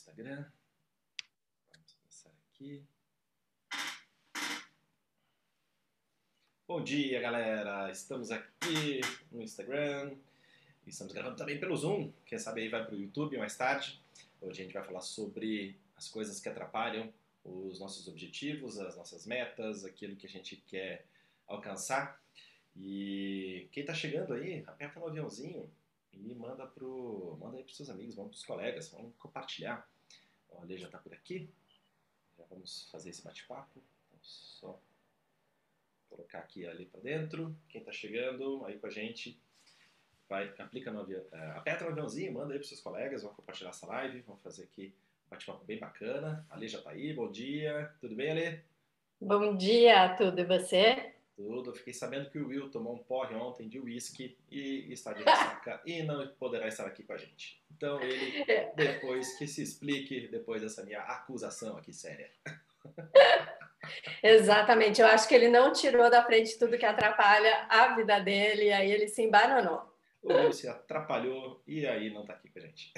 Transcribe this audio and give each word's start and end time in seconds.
Instagram. 0.00 0.46
Vamos 1.70 1.92
começar 1.92 2.30
aqui. 2.30 2.82
Bom 6.66 6.82
dia, 6.82 7.20
galera! 7.20 7.90
Estamos 7.90 8.30
aqui 8.30 9.02
no 9.30 9.42
Instagram. 9.42 10.16
Estamos 10.86 11.12
gravando 11.12 11.36
também 11.36 11.60
pelo 11.60 11.76
Zoom. 11.76 12.10
Quem 12.24 12.38
sabe 12.38 12.62
aí 12.62 12.68
vai 12.70 12.86
pro 12.86 12.96
YouTube 12.96 13.36
mais 13.36 13.54
tarde. 13.56 14.00
Hoje 14.40 14.62
a 14.62 14.64
gente 14.64 14.72
vai 14.72 14.82
falar 14.82 15.02
sobre 15.02 15.78
as 15.94 16.08
coisas 16.08 16.40
que 16.40 16.48
atrapalham 16.48 17.12
os 17.44 17.78
nossos 17.78 18.08
objetivos, 18.08 18.78
as 18.78 18.96
nossas 18.96 19.26
metas, 19.26 19.84
aquilo 19.84 20.16
que 20.16 20.26
a 20.26 20.30
gente 20.30 20.56
quer 20.66 21.04
alcançar. 21.46 22.18
E 22.74 23.68
quem 23.70 23.82
está 23.82 23.92
chegando 23.92 24.32
aí, 24.32 24.64
aperta 24.66 24.98
no 24.98 25.08
aviãozinho 25.08 25.70
e 26.14 26.34
manda 26.34 26.66
pro, 26.66 27.36
manda 27.38 27.58
aí 27.58 27.64
pros 27.64 27.76
seus 27.76 27.90
amigos, 27.90 28.16
manda 28.16 28.30
pros 28.30 28.46
colegas, 28.46 28.88
vamos 28.88 29.14
compartilhar. 29.18 29.89
O 30.50 30.60
Ale 30.60 30.76
já 30.76 30.86
está 30.86 30.98
por 30.98 31.12
aqui. 31.12 31.48
Já 32.38 32.44
vamos 32.50 32.88
fazer 32.90 33.10
esse 33.10 33.22
bate-papo. 33.22 33.82
Então, 34.08 34.18
só 34.22 34.80
colocar 36.08 36.38
aqui 36.38 36.66
ali 36.66 36.86
para 36.86 37.00
dentro. 37.00 37.54
Quem 37.68 37.80
está 37.80 37.92
chegando 37.92 38.64
aí 38.66 38.78
com 38.78 38.86
a 38.86 38.90
gente, 38.90 39.38
vai, 40.28 40.52
aplica 40.58 40.90
no 40.90 41.00
avião, 41.00 41.22
uh, 41.22 41.56
aperta 41.56 41.84
no 41.84 41.92
aviãozinho, 41.92 42.32
manda 42.32 42.52
aí 42.52 42.58
para 42.58 42.68
seus 42.68 42.80
colegas, 42.80 43.22
vamos 43.22 43.36
compartilhar 43.36 43.70
essa 43.70 43.86
live, 43.86 44.20
vamos 44.22 44.42
fazer 44.42 44.64
aqui 44.64 44.92
um 45.26 45.30
bate-papo 45.30 45.64
bem 45.64 45.78
bacana. 45.78 46.44
Ali 46.50 46.68
já 46.68 46.78
está 46.78 46.90
aí, 46.90 47.12
bom 47.12 47.30
dia. 47.30 47.92
Tudo 48.00 48.14
bem, 48.14 48.30
Ale? 48.30 48.64
Bom 49.20 49.56
dia, 49.56 50.16
tudo 50.16 50.40
e 50.40 50.44
você? 50.44 51.14
Tudo. 51.40 51.72
Fiquei 51.72 51.94
sabendo 51.94 52.28
que 52.28 52.38
o 52.38 52.48
Will 52.48 52.70
tomou 52.70 52.94
um 52.94 52.98
porre 52.98 53.34
ontem 53.34 53.66
de 53.66 53.80
uísque 53.80 54.36
e 54.50 54.92
está 54.92 55.14
de 55.14 55.22
ressaca 55.22 55.80
e 55.86 56.02
não 56.02 56.26
poderá 56.38 56.68
estar 56.68 56.86
aqui 56.86 57.02
com 57.02 57.14
a 57.14 57.16
gente. 57.16 57.58
Então 57.74 57.98
ele, 58.02 58.44
depois 58.76 59.38
que 59.38 59.46
se 59.46 59.62
explique, 59.62 60.28
depois 60.28 60.60
dessa 60.60 60.84
minha 60.84 61.00
acusação 61.00 61.78
aqui 61.78 61.94
séria. 61.94 62.30
Exatamente, 64.22 65.00
eu 65.00 65.06
acho 65.06 65.26
que 65.26 65.34
ele 65.34 65.48
não 65.48 65.72
tirou 65.72 66.10
da 66.10 66.22
frente 66.22 66.58
tudo 66.58 66.76
que 66.76 66.84
atrapalha 66.84 67.66
a 67.70 67.94
vida 67.96 68.20
dele, 68.20 68.64
e 68.64 68.72
aí 68.72 68.92
ele 68.92 69.08
se 69.08 69.22
embananou. 69.22 69.90
O 70.22 70.34
Will 70.34 70.52
se 70.52 70.68
atrapalhou 70.68 71.62
e 71.66 71.86
aí 71.86 72.12
não 72.12 72.20
está 72.20 72.34
aqui 72.34 72.50
com 72.50 72.58
a 72.58 72.62
gente. 72.62 72.92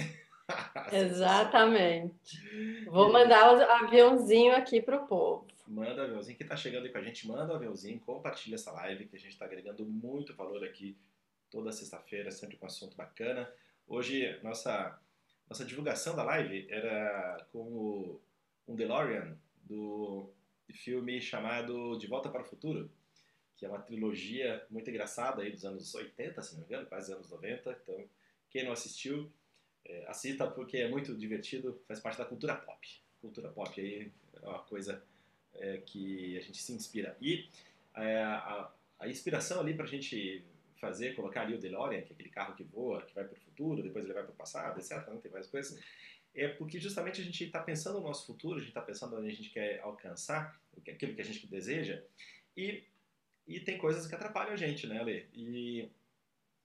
Exatamente. 0.92 2.84
Vou 2.86 3.12
mandar 3.12 3.54
o 3.54 3.62
aviãozinho 3.84 4.56
aqui 4.56 4.82
para 4.82 4.96
o 4.96 5.06
povo. 5.06 5.46
Manda 5.72 6.02
aviãozinho 6.02 6.36
que 6.36 6.42
está 6.42 6.54
chegando 6.54 6.84
aí 6.84 6.92
com 6.92 6.98
a 6.98 7.02
gente, 7.02 7.26
manda 7.26 7.54
aviãozinho, 7.54 7.98
compartilha 8.00 8.56
essa 8.56 8.70
live 8.72 9.06
que 9.06 9.16
a 9.16 9.18
gente 9.18 9.32
está 9.32 9.46
agregando 9.46 9.86
muito 9.86 10.34
valor 10.34 10.62
aqui 10.62 10.94
toda 11.50 11.72
sexta-feira, 11.72 12.30
sempre 12.30 12.58
com 12.58 12.66
um 12.66 12.68
assunto 12.68 12.94
bacana. 12.94 13.50
Hoje, 13.88 14.38
nossa, 14.42 15.00
nossa 15.48 15.64
divulgação 15.64 16.14
da 16.14 16.24
live 16.24 16.66
era 16.68 17.46
com 17.50 17.60
o, 17.60 18.20
um 18.68 18.76
DeLorean 18.76 19.34
do 19.62 20.30
filme 20.74 21.22
chamado 21.22 21.96
De 21.96 22.06
Volta 22.06 22.28
para 22.28 22.42
o 22.42 22.44
Futuro, 22.46 22.90
que 23.56 23.64
é 23.64 23.68
uma 23.70 23.80
trilogia 23.80 24.66
muito 24.68 24.90
engraçada 24.90 25.40
aí 25.40 25.50
dos 25.50 25.64
anos 25.64 25.94
80, 25.94 26.42
se 26.42 26.52
não 26.52 26.60
me 26.60 26.66
engano, 26.66 26.86
quase 26.86 27.14
anos 27.14 27.30
90. 27.30 27.78
Então, 27.82 28.04
quem 28.50 28.62
não 28.66 28.72
assistiu, 28.72 29.32
é, 29.86 30.04
assista 30.06 30.46
porque 30.50 30.76
é 30.76 30.88
muito 30.90 31.16
divertido, 31.16 31.80
faz 31.88 31.98
parte 31.98 32.18
da 32.18 32.26
cultura 32.26 32.56
pop. 32.56 33.02
Cultura 33.22 33.48
pop 33.48 33.80
aí 33.80 34.12
é 34.34 34.46
uma 34.46 34.58
coisa 34.64 35.02
é, 35.54 35.78
que 35.78 36.36
a 36.38 36.40
gente 36.40 36.60
se 36.60 36.72
inspira. 36.72 37.16
E 37.20 37.48
é, 37.94 38.22
a, 38.22 38.70
a, 39.00 39.08
inspiração 39.08 39.60
ali 39.60 39.74
para 39.74 39.84
a 39.84 39.88
gente 39.88 40.44
fazer, 40.80 41.14
colocar 41.14 41.42
ali 41.42 41.54
o 41.54 41.58
DeLorean, 41.58 42.02
que 42.02 42.12
é 42.12 42.14
aquele 42.14 42.28
carro 42.28 42.54
que 42.54 42.64
voa, 42.64 43.02
que 43.02 43.14
vai 43.14 43.24
para 43.24 43.34
o 43.34 43.40
futuro, 43.40 43.82
depois 43.82 44.04
ele 44.04 44.14
vai 44.14 44.22
para 44.24 44.32
o 44.32 44.36
passado, 44.36 44.78
etc. 44.78 45.06
Não 45.08 45.18
tem 45.18 45.30
mais 45.30 45.46
coisas. 45.46 45.78
É 46.34 46.48
porque 46.48 46.78
justamente 46.80 47.20
a 47.20 47.24
gente 47.24 47.44
está 47.44 47.60
pensando 47.60 48.00
no 48.00 48.06
nosso 48.06 48.26
futuro, 48.26 48.56
a 48.56 48.58
gente 48.58 48.68
está 48.68 48.80
pensando 48.80 49.16
onde 49.16 49.28
a 49.28 49.32
gente 49.32 49.50
quer 49.50 49.80
alcançar, 49.80 50.58
aquilo 50.88 51.14
que 51.14 51.20
a 51.20 51.24
gente 51.24 51.46
deseja, 51.46 52.02
e, 52.56 52.82
e 53.46 53.60
tem 53.60 53.78
coisas 53.78 54.06
que 54.06 54.14
atrapalham 54.14 54.52
a 54.52 54.56
gente, 54.56 54.86
né, 54.86 54.98
Ale? 54.98 55.26
E 55.34 55.88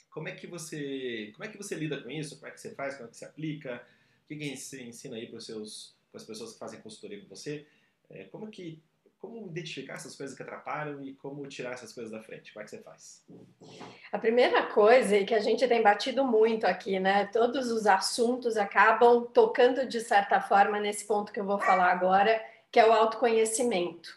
como 0.10 0.30
é 0.30 0.32
que 0.32 0.48
você, 0.48 1.32
como 1.36 1.44
é 1.44 1.52
que 1.52 1.58
você 1.58 1.76
lida 1.76 2.02
com 2.02 2.10
isso? 2.10 2.38
Como 2.38 2.48
é 2.48 2.52
que 2.52 2.60
você 2.60 2.74
faz? 2.74 2.96
Como 2.96 3.08
é 3.08 3.12
que 3.12 3.18
você 3.18 3.26
aplica? 3.26 3.86
O 4.24 4.28
que, 4.28 4.56
você 4.56 4.82
ensina 4.82 5.16
aí 5.16 5.28
para 5.28 5.38
os 5.38 5.46
seus, 5.46 5.96
para 6.12 6.20
as 6.20 6.26
pessoas 6.26 6.54
que 6.54 6.60
fazem 6.60 6.82
consultoria 6.82 7.22
com 7.22 7.28
você? 7.28 7.68
É, 8.10 8.24
como 8.26 8.48
que 8.50 8.82
como 9.20 9.48
identificar 9.48 9.96
essas 9.96 10.16
coisas 10.16 10.36
que 10.36 10.44
atrapalham 10.44 11.04
e 11.04 11.14
como 11.16 11.48
tirar 11.48 11.74
essas 11.74 11.92
coisas 11.92 12.12
da 12.12 12.22
frente? 12.22 12.54
Como 12.54 12.62
é 12.62 12.66
que 12.66 12.72
você 12.72 12.82
faz? 12.82 13.24
A 14.12 14.20
primeira 14.20 14.68
coisa, 14.68 15.24
que 15.24 15.34
a 15.34 15.40
gente 15.40 15.68
tem 15.68 15.82
batido 15.82 16.24
muito 16.24 16.66
aqui, 16.66 17.00
né? 17.00 17.26
Todos 17.26 17.72
os 17.72 17.88
assuntos 17.88 18.58
acabam 18.58 19.26
tocando 19.34 19.88
de 19.88 20.02
certa 20.02 20.40
forma 20.40 20.80
nesse 20.80 21.06
ponto 21.06 21.32
que 21.32 21.40
eu 21.40 21.46
vou 21.46 21.60
falar 21.60 21.92
agora, 21.92 22.40
que 22.72 22.80
é 22.80 22.88
o 22.88 22.94
autoconhecimento. 22.94 24.16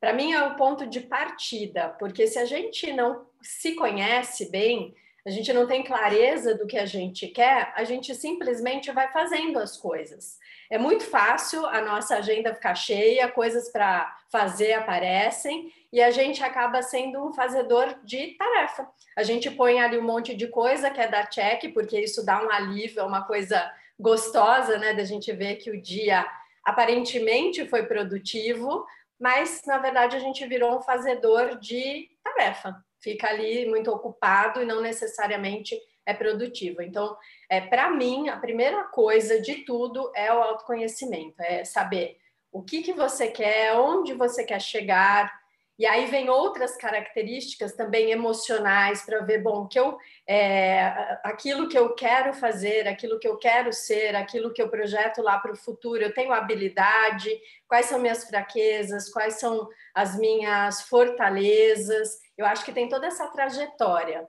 Para 0.00 0.12
mim 0.12 0.32
é 0.32 0.42
o 0.44 0.54
ponto 0.54 0.86
de 0.86 1.00
partida, 1.00 1.88
porque 1.98 2.26
se 2.26 2.38
a 2.38 2.44
gente 2.44 2.92
não 2.92 3.26
se 3.42 3.74
conhece 3.74 4.50
bem, 4.50 4.94
a 5.26 5.30
gente 5.30 5.52
não 5.52 5.66
tem 5.66 5.82
clareza 5.82 6.54
do 6.54 6.68
que 6.68 6.78
a 6.78 6.86
gente 6.86 7.26
quer, 7.26 7.72
a 7.74 7.82
gente 7.82 8.14
simplesmente 8.14 8.92
vai 8.92 9.10
fazendo 9.10 9.58
as 9.58 9.76
coisas. 9.76 10.38
É 10.70 10.78
muito 10.78 11.02
fácil 11.02 11.66
a 11.66 11.80
nossa 11.80 12.16
agenda 12.16 12.54
ficar 12.54 12.76
cheia, 12.76 13.28
coisas 13.28 13.68
para 13.68 14.16
fazer 14.30 14.74
aparecem 14.74 15.72
e 15.92 16.00
a 16.00 16.12
gente 16.12 16.44
acaba 16.44 16.80
sendo 16.80 17.26
um 17.26 17.32
fazedor 17.32 17.96
de 18.04 18.36
tarefa. 18.38 18.88
A 19.16 19.24
gente 19.24 19.50
põe 19.50 19.80
ali 19.80 19.98
um 19.98 20.04
monte 20.04 20.32
de 20.32 20.46
coisa 20.46 20.90
que 20.90 21.00
é 21.00 21.08
dar 21.08 21.28
check, 21.28 21.72
porque 21.74 21.98
isso 21.98 22.24
dá 22.24 22.40
um 22.40 22.48
alívio, 22.48 23.00
é 23.00 23.04
uma 23.04 23.24
coisa 23.24 23.68
gostosa, 23.98 24.78
né, 24.78 24.94
da 24.94 25.02
gente 25.02 25.32
ver 25.32 25.56
que 25.56 25.72
o 25.72 25.82
dia 25.82 26.24
aparentemente 26.64 27.66
foi 27.66 27.82
produtivo, 27.82 28.86
mas 29.18 29.62
na 29.66 29.78
verdade 29.78 30.14
a 30.14 30.20
gente 30.20 30.46
virou 30.46 30.78
um 30.78 30.82
fazedor 30.82 31.58
de 31.58 32.10
tarefa 32.22 32.85
fica 33.06 33.28
ali 33.28 33.68
muito 33.68 33.88
ocupado 33.88 34.60
e 34.60 34.66
não 34.66 34.80
necessariamente 34.80 35.80
é 36.04 36.12
produtivo. 36.12 36.82
Então, 36.82 37.16
é, 37.48 37.60
para 37.60 37.88
mim, 37.88 38.28
a 38.28 38.36
primeira 38.36 38.82
coisa 38.82 39.40
de 39.40 39.64
tudo 39.64 40.10
é 40.12 40.32
o 40.32 40.42
autoconhecimento, 40.42 41.40
é 41.40 41.64
saber 41.64 42.18
o 42.50 42.64
que, 42.64 42.82
que 42.82 42.92
você 42.92 43.28
quer, 43.28 43.76
onde 43.76 44.12
você 44.12 44.42
quer 44.42 44.60
chegar, 44.60 45.32
e 45.78 45.84
aí 45.84 46.06
vem 46.06 46.30
outras 46.30 46.74
características 46.74 47.74
também 47.74 48.10
emocionais 48.10 49.02
para 49.02 49.20
ver, 49.20 49.42
bom, 49.42 49.68
que 49.68 49.78
eu 49.78 49.98
é, 50.26 51.18
aquilo 51.22 51.68
que 51.68 51.78
eu 51.78 51.94
quero 51.94 52.32
fazer, 52.32 52.88
aquilo 52.88 53.18
que 53.18 53.28
eu 53.28 53.36
quero 53.36 53.72
ser, 53.72 54.16
aquilo 54.16 54.52
que 54.52 54.62
eu 54.62 54.70
projeto 54.70 55.20
lá 55.20 55.38
para 55.38 55.52
o 55.52 55.56
futuro, 55.56 56.02
eu 56.02 56.14
tenho 56.14 56.32
habilidade, 56.32 57.30
quais 57.68 57.86
são 57.86 57.98
minhas 58.00 58.24
fraquezas, 58.24 59.10
quais 59.10 59.38
são 59.38 59.68
as 59.94 60.18
minhas 60.18 60.80
fortalezas. 60.82 62.25
Eu 62.36 62.46
acho 62.46 62.64
que 62.64 62.72
tem 62.72 62.88
toda 62.88 63.06
essa 63.06 63.28
trajetória. 63.28 64.28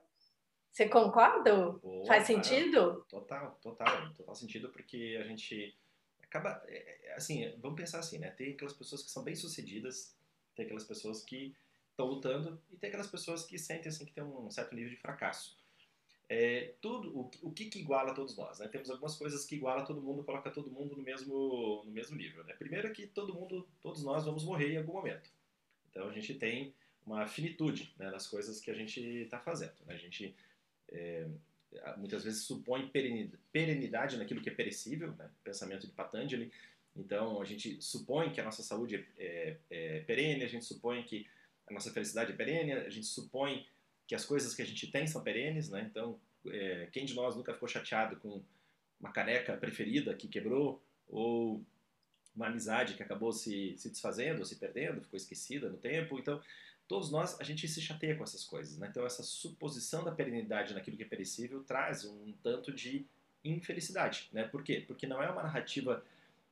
Você 0.72 0.88
concorda? 0.88 1.72
Boa, 1.72 2.06
Faz 2.06 2.28
sentido? 2.28 3.06
Total, 3.10 3.58
total, 3.62 4.14
total 4.14 4.36
sentido, 4.36 4.70
porque 4.70 5.18
a 5.20 5.24
gente 5.24 5.76
acaba, 6.22 6.62
é, 6.68 7.08
é, 7.08 7.14
assim, 7.16 7.52
vamos 7.60 7.80
pensar 7.80 8.00
assim, 8.00 8.20
né? 8.20 8.30
Tem 8.32 8.54
aquelas 8.54 8.74
pessoas 8.74 9.04
que 9.04 9.10
são 9.10 9.24
bem 9.24 9.36
sucedidas 9.36 10.16
tem 10.58 10.66
aquelas 10.66 10.84
pessoas 10.84 11.24
que 11.24 11.56
estão 11.92 12.08
lutando 12.08 12.60
e 12.72 12.76
tem 12.76 12.88
aquelas 12.90 13.08
pessoas 13.08 13.46
que 13.46 13.60
sentem 13.60 13.90
assim 13.90 14.06
que 14.06 14.12
tem 14.12 14.24
um 14.24 14.50
certo 14.50 14.76
nível 14.76 14.90
de 14.90 14.98
fracasso. 14.98 15.56
É, 16.28 16.74
tudo 16.82 17.18
o, 17.18 17.32
o 17.44 17.52
que, 17.54 17.66
que 17.66 17.80
iguala 17.80 18.14
todos 18.14 18.36
nós, 18.36 18.60
né? 18.60 18.68
Temos 18.68 18.90
algumas 18.90 19.16
coisas 19.16 19.46
que 19.46 19.56
iguala 19.56 19.86
todo 19.86 20.02
mundo, 20.02 20.24
coloca 20.24 20.50
todo 20.50 20.70
mundo 20.70 20.98
no 20.98 21.04
mesmo 21.04 21.84
no 21.86 21.92
mesmo 21.92 22.18
nível, 22.18 22.44
né? 22.44 22.54
Primeiro 22.54 22.88
é 22.88 22.92
que 22.92 23.08
todo 23.08 23.34
mundo, 23.34 23.66
todos 23.82 24.04
nós 24.04 24.26
vamos 24.26 24.44
morrer 24.44 24.74
em 24.74 24.78
algum 24.78 24.94
momento. 24.94 25.30
Então 25.90 26.10
a 26.10 26.12
gente 26.12 26.34
tem 26.34 26.74
uma 27.08 27.26
finitude 27.26 27.94
né, 27.98 28.12
nas 28.12 28.28
coisas 28.28 28.60
que 28.60 28.70
a 28.70 28.74
gente 28.74 29.00
está 29.00 29.40
fazendo. 29.40 29.74
Né? 29.86 29.96
A 29.96 29.98
gente 29.98 30.36
é, 30.90 31.28
muitas 31.98 32.24
vezes 32.24 32.44
supõe 32.44 32.92
perenidade 33.52 34.18
naquilo 34.18 34.42
que 34.42 34.50
é 34.50 34.54
perecível, 34.54 35.12
né? 35.14 35.30
pensamento 35.44 35.88
de 35.88 35.94
Patanjali, 35.94 36.52
então, 36.98 37.40
a 37.42 37.46
gente 37.46 37.80
supõe 37.82 38.32
que 38.32 38.42
a 38.42 38.44
nossa 38.44 38.64
saúde 38.64 38.96
é, 38.96 39.24
é, 39.24 39.58
é, 39.70 40.00
perene, 40.02 40.44
a 40.44 40.48
gente 40.48 40.66
supõe 40.66 41.04
que 41.04 41.28
a 41.68 41.74
nossa 41.74 41.92
felicidade 41.92 42.32
é 42.32 42.36
perene, 42.36 42.74
a 42.74 42.90
gente 42.90 43.06
supõe 43.06 43.66
que 44.08 44.16
as 44.16 44.26
coisas 44.26 44.56
que 44.56 44.62
a 44.62 44.66
gente 44.66 44.88
tem 44.88 45.06
são 45.06 45.22
perenes, 45.22 45.70
né? 45.70 45.88
Então, 45.90 46.20
é, 46.48 46.88
quem 46.92 47.06
de 47.06 47.14
nós 47.14 47.36
nunca 47.36 47.54
ficou 47.54 47.68
chateado 47.68 48.16
com 48.18 48.42
uma 49.00 49.12
caneca 49.12 49.56
preferida 49.58 50.16
que 50.16 50.28
quebrou 50.28 50.82
ou 51.08 51.64
uma 52.36 52.48
amizade 52.48 52.96
que 52.96 53.04
acabou 53.04 53.32
se, 53.32 53.76
se 53.78 53.90
desfazendo, 53.90 54.46
se 54.46 54.56
perdendo, 54.56 55.02
ficou 55.02 55.18
esquecida 55.18 55.70
no 55.70 55.78
tempo? 55.78 56.18
Então, 56.18 56.42
todos 56.88 57.12
nós, 57.12 57.40
a 57.40 57.44
gente 57.44 57.68
se 57.68 57.82
chateia 57.82 58.16
com 58.16 58.24
essas 58.24 58.44
coisas, 58.44 58.78
né? 58.78 58.88
Então, 58.90 59.06
essa 59.06 59.24
suposição 59.24 60.04
da 60.04 60.12
perenidade 60.12 60.74
naquilo 60.74 60.98
que 60.98 61.04
é 61.04 61.08
perecível 61.08 61.64
traz 61.64 62.06
um 62.06 62.34
tanto 62.44 62.72
de 62.72 63.06
infelicidade, 63.44 64.30
né? 64.32 64.44
Por 64.44 64.64
quê? 64.64 64.84
Porque 64.86 65.06
não 65.06 65.22
é 65.22 65.30
uma 65.30 65.44
narrativa 65.44 66.04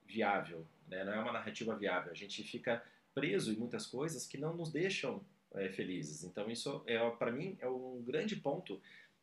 viável, 0.05 0.65
né? 0.87 1.03
não 1.03 1.13
é 1.13 1.19
uma 1.19 1.31
narrativa 1.31 1.75
viável. 1.75 2.11
A 2.11 2.15
gente 2.15 2.43
fica 2.43 2.83
preso 3.13 3.51
em 3.51 3.55
muitas 3.55 3.85
coisas 3.85 4.27
que 4.27 4.37
não 4.37 4.55
nos 4.55 4.71
deixam 4.71 5.21
é, 5.53 5.69
felizes. 5.69 6.23
Então 6.23 6.49
isso 6.49 6.83
é 6.85 6.97
para 7.11 7.31
mim 7.31 7.57
é 7.59 7.67
um 7.67 8.03
grande 8.05 8.35
ponto 8.35 8.79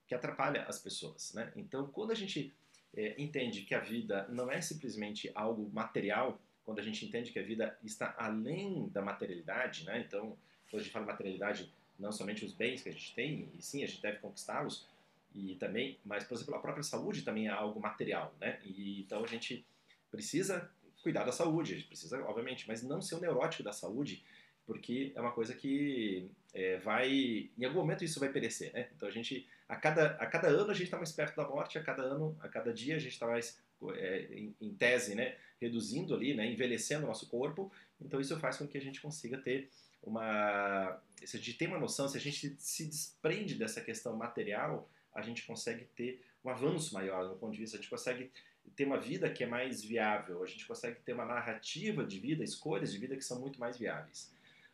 que 0.06 0.14
atrapalha 0.14 0.64
as 0.64 0.78
pessoas, 0.78 1.32
né? 1.34 1.52
Então 1.54 1.86
quando 1.86 2.10
a 2.10 2.14
gente 2.14 2.52
é, 2.94 3.14
entende 3.20 3.62
que 3.62 3.74
a 3.74 3.80
vida 3.80 4.26
não 4.28 4.50
é 4.50 4.60
simplesmente 4.60 5.30
algo 5.34 5.70
material, 5.72 6.40
quando 6.64 6.78
a 6.78 6.82
gente 6.82 7.04
entende 7.04 7.32
que 7.32 7.38
a 7.38 7.42
vida 7.42 7.76
está 7.82 8.14
além 8.18 8.88
da 8.88 9.02
materialidade, 9.02 9.84
né? 9.84 10.04
Então, 10.06 10.36
quando 10.72 10.80
a 10.80 10.84
gente 10.84 10.92
fala 10.92 11.04
materialidade, 11.04 11.70
não 11.98 12.10
somente 12.10 12.46
os 12.46 12.54
bens 12.54 12.82
que 12.82 12.88
a 12.88 12.92
gente 12.92 13.14
tem, 13.14 13.46
e 13.58 13.62
sim, 13.62 13.84
a 13.84 13.86
gente 13.86 14.00
deve 14.00 14.18
conquistá-los, 14.20 14.88
e 15.34 15.54
também, 15.56 15.98
mas, 16.02 16.24
por 16.24 16.34
exemplo, 16.34 16.54
a 16.54 16.60
própria 16.60 16.82
saúde 16.82 17.22
também 17.22 17.46
é 17.46 17.50
algo 17.50 17.78
material, 17.78 18.34
né? 18.40 18.58
E, 18.64 19.02
então 19.02 19.22
a 19.22 19.26
gente 19.26 19.64
precisa 20.10 20.70
cuidar 21.02 21.24
da 21.24 21.32
saúde, 21.32 21.74
a 21.74 21.76
gente 21.76 21.88
precisa, 21.88 22.22
obviamente, 22.24 22.66
mas 22.66 22.82
não 22.82 23.02
ser 23.02 23.16
um 23.16 23.20
neurótico 23.20 23.62
da 23.62 23.72
saúde, 23.72 24.24
porque 24.66 25.12
é 25.14 25.20
uma 25.20 25.32
coisa 25.32 25.54
que 25.54 26.30
é, 26.54 26.78
vai, 26.78 27.50
em 27.58 27.64
algum 27.64 27.80
momento 27.80 28.02
isso 28.02 28.18
vai 28.18 28.30
perecer, 28.30 28.72
né? 28.72 28.88
Então 28.96 29.06
a 29.06 29.12
gente, 29.12 29.46
a 29.68 29.76
cada, 29.76 30.12
a 30.12 30.26
cada 30.26 30.48
ano 30.48 30.70
a 30.70 30.74
gente 30.74 30.84
está 30.84 30.96
mais 30.96 31.12
perto 31.12 31.36
da 31.36 31.46
morte, 31.46 31.78
a 31.78 31.82
cada 31.82 32.02
ano, 32.02 32.34
a 32.40 32.48
cada 32.48 32.72
dia 32.72 32.96
a 32.96 32.98
gente 32.98 33.12
está 33.12 33.26
mais, 33.26 33.60
é, 33.94 34.28
em, 34.32 34.54
em, 34.58 34.74
tese, 34.74 35.14
né, 35.14 35.36
reduzindo 35.60 36.14
ali, 36.14 36.34
né, 36.34 36.50
envelhecendo 36.50 37.04
o 37.04 37.08
nosso 37.08 37.28
corpo. 37.28 37.70
Então 38.00 38.20
isso 38.20 38.38
faz 38.38 38.56
com 38.56 38.66
que 38.66 38.78
a 38.78 38.80
gente 38.80 39.00
consiga 39.00 39.36
ter 39.36 39.68
uma, 40.02 41.00
se 41.24 41.36
a 41.36 41.40
gente 41.40 41.54
tem 41.54 41.68
uma 41.68 41.78
noção, 41.78 42.08
se 42.08 42.16
a 42.16 42.20
gente 42.20 42.56
se 42.58 42.86
desprende 42.86 43.54
dessa 43.54 43.80
questão 43.80 44.16
material, 44.16 44.90
a 45.14 45.22
gente 45.22 45.44
consegue 45.46 45.84
ter 45.96 46.24
um 46.44 46.50
avanço 46.50 46.94
maior 46.94 47.28
no 47.28 47.36
ponto 47.36 47.52
de 47.52 47.58
vista, 47.58 47.76
a 47.76 47.80
gente 47.80 47.90
consegue 47.90 48.30
ter 48.74 48.84
uma 48.84 48.98
vida 48.98 49.30
que 49.30 49.44
é 49.44 49.46
mais 49.46 49.82
viável, 49.82 50.42
a 50.42 50.46
gente 50.46 50.66
consegue 50.66 51.00
ter 51.00 51.12
uma 51.12 51.24
narrativa 51.24 52.04
de 52.04 52.18
vida, 52.18 52.42
escolhas 52.42 52.92
de 52.92 52.98
vida 52.98 53.16
que 53.16 53.22
são 53.22 53.40
muito 53.40 53.60
mais 53.60 53.78
viáveis. 53.78 54.32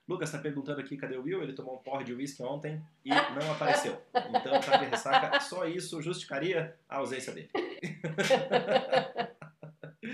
Lucas 0.08 0.30
está 0.30 0.40
perguntando 0.40 0.80
aqui 0.80 0.96
cadê 0.96 1.16
o 1.16 1.22
Will? 1.22 1.42
Ele 1.42 1.52
tomou 1.52 1.76
um 1.76 1.82
porre 1.82 2.04
de 2.04 2.14
uísque 2.14 2.42
ontem 2.42 2.82
e 3.04 3.10
não 3.10 3.52
apareceu. 3.52 4.00
Então, 4.30 4.58
tá 4.58 4.78
de 4.78 4.86
ressaca. 4.86 5.38
Só 5.40 5.66
isso 5.66 6.00
justificaria 6.00 6.74
a 6.88 6.96
ausência 6.96 7.32
dele. 7.34 7.50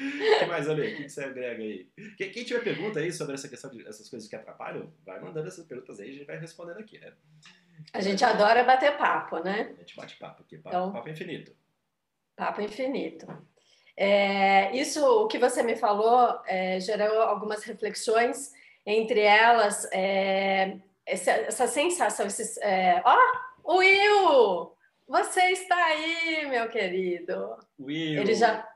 O 0.36 0.38
que 0.38 0.46
mais, 0.46 0.68
Ale? 0.68 0.94
O 0.94 0.96
que 0.96 1.08
você 1.08 1.24
agrega 1.24 1.62
aí? 1.62 1.88
Quem, 2.16 2.44
tiver 2.44 2.62
pergunta 2.62 3.00
aí 3.00 3.12
sobre 3.12 3.34
essa 3.34 3.48
questão 3.48 3.70
de 3.70 3.86
essas 3.86 4.08
coisas 4.08 4.28
que 4.28 4.36
atrapalham, 4.36 4.92
vai 5.04 5.20
mandando 5.20 5.48
essas 5.48 5.66
perguntas 5.66 6.00
aí, 6.00 6.10
a 6.10 6.12
gente 6.12 6.26
vai 6.26 6.38
respondendo 6.38 6.78
aqui, 6.78 6.98
né? 6.98 7.12
A 7.92 8.00
gente 8.00 8.24
adora 8.24 8.64
bater 8.64 8.96
papo, 8.96 9.38
né? 9.38 9.72
A 9.76 9.80
gente 9.80 9.96
bate 9.96 10.16
papo 10.16 10.42
aqui, 10.42 10.58
papo, 10.58 10.76
então, 10.76 10.92
papo 10.92 11.08
infinito. 11.08 11.52
Papo 12.36 12.60
infinito. 12.60 13.26
É, 13.96 14.74
isso, 14.76 15.04
o 15.04 15.28
que 15.28 15.38
você 15.38 15.62
me 15.62 15.76
falou, 15.76 16.40
é, 16.46 16.80
gerou 16.80 17.22
algumas 17.22 17.62
reflexões 17.62 18.52
entre 18.86 19.20
elas, 19.20 19.88
é, 19.92 20.76
essa, 21.06 21.30
essa, 21.30 21.66
sensação, 21.66 22.26
esses, 22.26 22.58
é, 22.58 23.00
ó, 23.04 23.16
Will, 23.66 24.76
você 25.08 25.40
está 25.52 25.76
aí, 25.76 26.46
meu 26.46 26.68
querido. 26.68 27.56
Will. 27.78 28.20
Ele 28.20 28.34
já, 28.34 28.68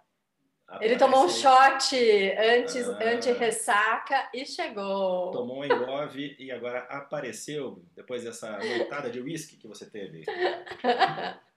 ele 0.80 0.96
tomou 0.96 1.24
um 1.24 1.28
shot 1.28 1.96
antes, 2.38 2.88
ah, 2.88 2.98
anti-ressaca 3.02 4.30
e 4.34 4.44
chegou. 4.44 5.30
Tomou 5.30 5.60
um 5.60 5.64
engove 5.64 6.36
e 6.38 6.50
agora 6.50 6.80
apareceu 6.90 7.82
depois 7.94 8.24
dessa 8.24 8.58
noitada 8.58 9.10
de 9.10 9.20
uísque 9.20 9.56
que 9.56 9.66
você 9.66 9.88
teve. 9.88 10.24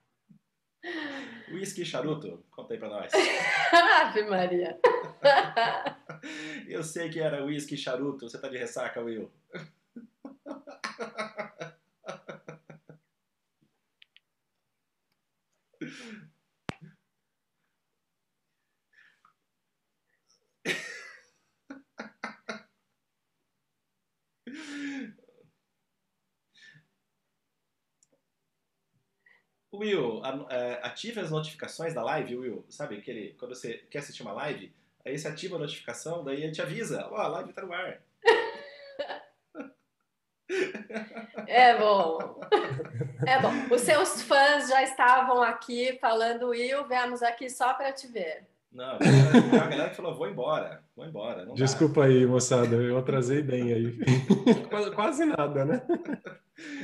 Whisky 1.52 1.84
charuto? 1.84 2.44
Conta 2.50 2.74
aí 2.74 2.78
pra 2.78 2.88
nós. 2.88 3.12
Ave 4.02 4.22
Maria. 4.24 4.78
Eu 6.66 6.82
sei 6.82 7.08
que 7.08 7.20
era 7.20 7.44
whisky 7.44 7.76
charuto. 7.76 8.28
Você 8.28 8.40
tá 8.40 8.48
de 8.48 8.56
ressaca, 8.58 9.00
Will? 9.00 9.30
Will, 29.72 30.20
é, 30.50 30.80
ative 30.82 31.20
as 31.20 31.30
notificações 31.30 31.94
da 31.94 32.02
live, 32.02 32.36
Will. 32.36 32.64
Sabe 32.68 32.98
aquele, 32.98 33.34
quando 33.38 33.54
você 33.54 33.78
quer 33.90 34.00
assistir 34.00 34.22
uma 34.22 34.32
live, 34.32 34.72
aí 35.04 35.18
você 35.18 35.28
ativa 35.28 35.56
a 35.56 35.58
notificação, 35.58 36.22
daí 36.22 36.42
ele 36.42 36.52
te 36.52 36.60
avisa, 36.60 37.06
ó, 37.10 37.14
oh, 37.14 37.16
a 37.16 37.28
live 37.28 37.52
tá 37.52 37.62
no 37.62 37.72
ar. 37.72 38.00
É 41.46 41.78
bom. 41.78 42.40
É 43.26 43.40
bom. 43.40 43.74
Os 43.74 43.80
seus 43.80 44.22
fãs 44.22 44.68
já 44.68 44.82
estavam 44.82 45.42
aqui 45.42 45.98
falando, 45.98 46.48
Will, 46.48 46.86
viemos 46.86 47.22
aqui 47.22 47.48
só 47.48 47.72
para 47.72 47.92
te 47.92 48.06
ver. 48.06 48.46
Não, 48.72 48.94
a 48.94 49.66
galera 49.66 49.90
que 49.90 49.96
falou, 49.96 50.14
vou 50.14 50.28
embora, 50.28 50.82
vou 50.96 51.04
embora. 51.04 51.44
Desculpa 51.54 52.00
dá. 52.00 52.06
aí, 52.06 52.26
moçada, 52.26 52.74
eu 52.76 52.96
atrasei 52.96 53.42
bem 53.42 53.72
aí. 53.72 53.98
Quase 54.94 55.26
nada, 55.26 55.64
né? 55.64 55.82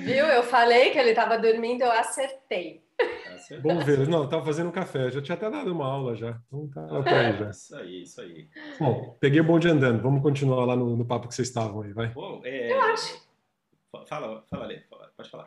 Viu? 0.05 0.26
Eu 0.26 0.43
falei 0.43 0.90
que 0.90 0.99
ele 0.99 1.11
estava 1.11 1.38
dormindo, 1.38 1.82
eu 1.82 1.90
acertei. 1.90 2.82
Bom 3.62 3.79
ver. 3.79 4.06
Não, 4.06 4.25
estava 4.25 4.44
fazendo 4.44 4.69
um 4.69 4.73
café, 4.73 5.11
já 5.11 5.23
tinha 5.23 5.35
até 5.35 5.50
dado 5.50 5.73
uma 5.73 5.87
aula 5.87 6.14
já. 6.14 6.38
Então 6.52 7.02
tá 7.02 7.20
aí 7.20 7.38
já. 7.38 7.50
Isso 7.50 7.76
aí, 7.76 8.02
isso 8.02 8.20
aí. 8.20 8.49
Bom, 8.79 9.17
peguei 9.19 9.41
o 9.41 9.44
bonde 9.44 9.69
andando. 9.69 10.02
Vamos 10.02 10.23
continuar 10.23 10.67
lá 10.67 10.76
no, 10.76 10.96
no 10.96 11.06
papo 11.06 11.29
que 11.29 11.34
vocês 11.34 11.49
estavam 11.49 11.82
aí, 11.82 11.93
vai. 11.93 12.08
Bom, 12.08 12.43
é... 12.44 12.73
Eu 12.73 12.81
acho. 12.82 13.26
Fala, 14.06 14.44
fala, 14.50 14.67
Lê, 14.67 14.81
pode 15.17 15.31
falar. 15.31 15.46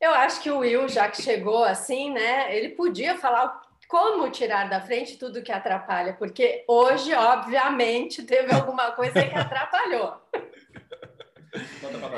Eu 0.00 0.12
acho 0.12 0.42
que 0.42 0.50
o 0.50 0.58
Will, 0.58 0.88
já 0.88 1.08
que 1.08 1.22
chegou 1.22 1.64
assim, 1.64 2.12
né, 2.12 2.56
ele 2.56 2.70
podia 2.70 3.16
falar 3.16 3.62
como 3.92 4.30
tirar 4.30 4.70
da 4.70 4.80
frente 4.80 5.18
tudo 5.18 5.42
que 5.42 5.52
atrapalha, 5.52 6.14
porque 6.14 6.64
hoje, 6.66 7.12
obviamente, 7.12 8.22
teve 8.22 8.50
alguma 8.50 8.92
coisa 8.92 9.12
que 9.22 9.34
atrapalhou. 9.34 10.14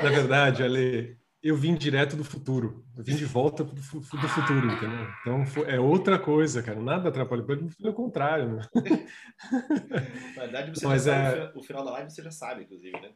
Na 0.01 0.09
verdade, 0.09 0.63
Ale, 0.63 1.17
eu 1.43 1.57
vim 1.57 1.75
direto 1.75 2.15
do 2.15 2.23
futuro. 2.23 2.85
Eu 2.97 3.03
vim 3.03 3.17
de 3.17 3.25
volta 3.25 3.61
do, 3.61 3.73
do 3.73 3.81
futuro, 3.81 4.71
entendeu? 4.71 5.05
Então 5.19 5.43
é 5.67 5.77
outra 5.77 6.17
coisa, 6.17 6.63
cara. 6.63 6.79
Nada 6.79 7.09
atrapalha. 7.09 7.43
Pelo 7.43 7.93
contrário. 7.93 8.55
Né? 8.55 8.61
Na 10.37 10.43
verdade, 10.43 10.79
você 10.79 10.87
Mas 10.87 11.03
já 11.03 11.13
é... 11.13 11.31
sabe, 11.31 11.59
o 11.59 11.61
final 11.61 11.83
da 11.83 11.91
live 11.91 12.09
você 12.09 12.23
já 12.23 12.31
sabe, 12.31 12.63
inclusive, 12.63 13.01
né? 13.01 13.11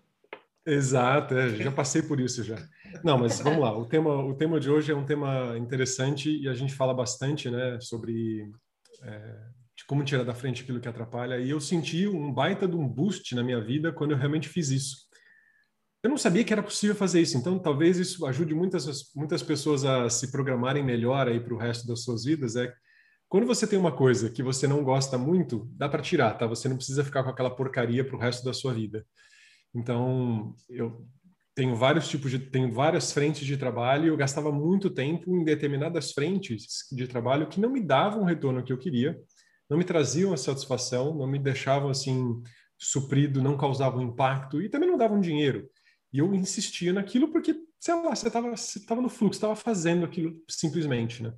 Exato, 0.71 1.33
é, 1.33 1.49
já 1.55 1.71
passei 1.71 2.01
por 2.01 2.19
isso 2.19 2.43
já. 2.43 2.57
Não, 3.03 3.17
mas 3.17 3.39
vamos 3.39 3.59
lá. 3.59 3.77
O 3.77 3.85
tema, 3.85 4.23
o 4.23 4.35
tema 4.35 4.59
de 4.59 4.69
hoje 4.69 4.91
é 4.91 4.95
um 4.95 5.05
tema 5.05 5.57
interessante 5.57 6.29
e 6.29 6.47
a 6.47 6.53
gente 6.53 6.73
fala 6.73 6.93
bastante, 6.93 7.49
né, 7.49 7.79
sobre 7.79 8.49
é, 9.03 9.35
como 9.87 10.03
tirar 10.03 10.23
da 10.23 10.33
frente 10.33 10.63
aquilo 10.63 10.79
que 10.79 10.87
atrapalha. 10.87 11.39
E 11.39 11.49
eu 11.49 11.59
senti 11.59 12.07
um 12.07 12.33
baita 12.33 12.67
de 12.67 12.75
um 12.75 12.87
boost 12.87 13.33
na 13.35 13.43
minha 13.43 13.61
vida 13.61 13.91
quando 13.91 14.11
eu 14.11 14.17
realmente 14.17 14.47
fiz 14.49 14.69
isso 14.69 15.09
eu 16.01 16.09
não 16.09 16.17
sabia 16.17 16.43
que 16.43 16.53
era 16.53 16.63
possível 16.63 16.95
fazer 16.95 17.19
isso, 17.19 17.37
então 17.37 17.59
talvez 17.59 17.97
isso 17.97 18.25
ajude 18.25 18.55
muitas, 18.55 19.11
muitas 19.13 19.43
pessoas 19.43 19.83
a 19.83 20.09
se 20.09 20.31
programarem 20.31 20.83
melhor 20.83 21.27
aí 21.27 21.39
para 21.41 21.53
o 21.53 21.57
resto 21.57 21.85
das 21.85 22.03
suas 22.03 22.23
vidas. 22.23 22.55
É 22.55 22.73
quando 23.27 23.45
você 23.45 23.67
tem 23.67 23.77
uma 23.77 23.91
coisa 23.91 24.29
que 24.29 24.41
você 24.41 24.65
não 24.65 24.83
gosta 24.83 25.17
muito, 25.17 25.69
dá 25.73 25.89
para 25.89 26.01
tirar, 26.01 26.33
tá? 26.35 26.47
Você 26.47 26.69
não 26.69 26.77
precisa 26.77 27.03
ficar 27.03 27.23
com 27.23 27.29
aquela 27.29 27.53
porcaria 27.53 28.03
para 28.03 28.15
o 28.15 28.19
resto 28.19 28.45
da 28.45 28.53
sua 28.53 28.73
vida. 28.73 29.05
Então, 29.73 30.55
eu 30.69 31.05
tenho 31.55 31.75
vários 31.75 32.07
tipos 32.07 32.31
de, 32.31 32.39
tenho 32.39 32.71
várias 32.71 33.11
frentes 33.11 33.45
de 33.45 33.57
trabalho. 33.57 34.07
Eu 34.07 34.17
gastava 34.17 34.51
muito 34.51 34.89
tempo 34.89 35.29
em 35.29 35.43
determinadas 35.43 36.11
frentes 36.11 36.87
de 36.91 37.07
trabalho 37.07 37.49
que 37.49 37.59
não 37.59 37.69
me 37.69 37.81
davam 37.81 38.21
o 38.21 38.25
retorno 38.25 38.63
que 38.63 38.71
eu 38.71 38.77
queria, 38.77 39.19
não 39.69 39.77
me 39.77 39.83
traziam 39.83 40.33
a 40.33 40.37
satisfação, 40.37 41.13
não 41.15 41.27
me 41.27 41.37
deixavam 41.37 41.89
assim 41.89 42.41
suprido, 42.77 43.41
não 43.41 43.57
causavam 43.57 44.01
impacto 44.01 44.61
e 44.61 44.69
também 44.69 44.89
não 44.89 44.97
davam 44.97 45.19
dinheiro. 45.19 45.69
E 46.13 46.19
eu 46.19 46.33
insistia 46.33 46.93
naquilo 46.93 47.27
porque, 47.29 47.55
sei 47.79 47.93
lá, 47.93 48.15
você 48.15 48.27
estava 48.27 48.55
tava 48.87 49.01
no 49.01 49.09
fluxo, 49.09 49.37
estava 49.37 49.55
fazendo 49.55 50.05
aquilo 50.05 50.41
simplesmente, 50.49 51.21
né? 51.21 51.33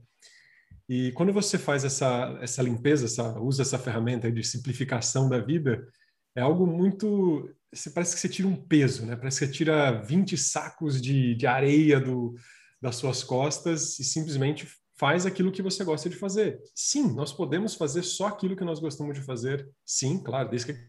E 0.87 1.11
quando 1.13 1.33
você 1.33 1.57
faz 1.57 1.83
essa, 1.83 2.37
essa 2.41 2.61
limpeza, 2.61 3.05
essa, 3.05 3.39
usa 3.39 3.61
essa 3.63 3.79
ferramenta 3.79 4.31
de 4.31 4.43
simplificação 4.43 5.29
da 5.29 5.39
vida, 5.39 5.87
é 6.35 6.41
algo 6.41 6.65
muito. 6.65 7.49
Você, 7.73 7.89
parece 7.89 8.15
que 8.15 8.21
você 8.21 8.29
tira 8.29 8.47
um 8.47 8.55
peso, 8.55 9.05
né? 9.05 9.15
Parece 9.15 9.39
que 9.39 9.45
você 9.45 9.51
tira 9.51 9.91
20 10.01 10.37
sacos 10.37 11.01
de, 11.01 11.35
de 11.35 11.47
areia 11.47 11.99
do, 11.99 12.35
das 12.81 12.95
suas 12.95 13.23
costas 13.23 13.99
e 13.99 14.03
simplesmente 14.03 14.67
faz 14.97 15.25
aquilo 15.25 15.51
que 15.51 15.61
você 15.61 15.83
gosta 15.83 16.09
de 16.09 16.15
fazer. 16.15 16.59
Sim, 16.75 17.13
nós 17.13 17.33
podemos 17.33 17.75
fazer 17.75 18.03
só 18.03 18.27
aquilo 18.27 18.55
que 18.55 18.63
nós 18.63 18.79
gostamos 18.79 19.15
de 19.15 19.21
fazer. 19.21 19.67
Sim, 19.85 20.21
claro, 20.21 20.49
desde 20.49 20.73
que 20.73 20.79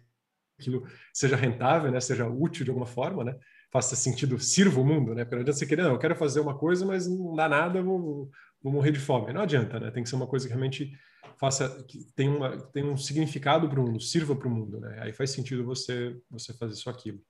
aquilo 0.59 0.87
seja 1.13 1.37
rentável, 1.37 1.91
né? 1.91 2.01
Seja 2.01 2.29
útil 2.29 2.65
de 2.65 2.71
alguma 2.71 2.87
forma, 2.87 3.25
né? 3.25 3.37
faça 3.73 3.97
sentido, 3.97 4.39
sirva 4.39 4.81
o 4.81 4.85
mundo, 4.85 5.15
né? 5.15 5.25
Porque 5.25 5.37
não 5.37 5.43
adianta 5.43 5.59
você 5.59 5.67
querer, 5.67 5.83
não, 5.83 5.93
eu 5.93 5.99
quero 5.99 6.15
fazer 6.15 6.41
uma 6.41 6.57
coisa, 6.57 6.85
mas 6.85 7.09
não 7.09 7.35
dá 7.35 7.49
nada, 7.49 7.83
vou, 7.83 8.31
vou 8.63 8.73
morrer 8.73 8.93
de 8.93 9.01
fome. 9.01 9.33
Não 9.33 9.41
adianta, 9.41 9.81
né? 9.81 9.91
Tem 9.91 10.03
que 10.03 10.09
ser 10.11 10.15
uma 10.15 10.27
coisa 10.27 10.47
que 10.47 10.53
realmente 10.53 10.93
faça, 11.39 11.85
que 11.89 12.07
tem, 12.15 12.29
uma, 12.29 12.57
tem 12.57 12.85
um 12.85 12.97
significado 12.97 13.69
para 13.69 13.81
o 13.81 13.85
mundo, 13.85 14.01
sirva 14.01 14.35
para 14.35 14.49
o 14.49 14.51
mundo, 14.51 14.81
né? 14.81 14.99
Aí 15.01 15.13
faz 15.13 15.31
sentido 15.31 15.65
você, 15.65 16.17
você 16.31 16.53
fazer 16.55 16.75
só 16.75 16.91
aquilo. 16.91 17.21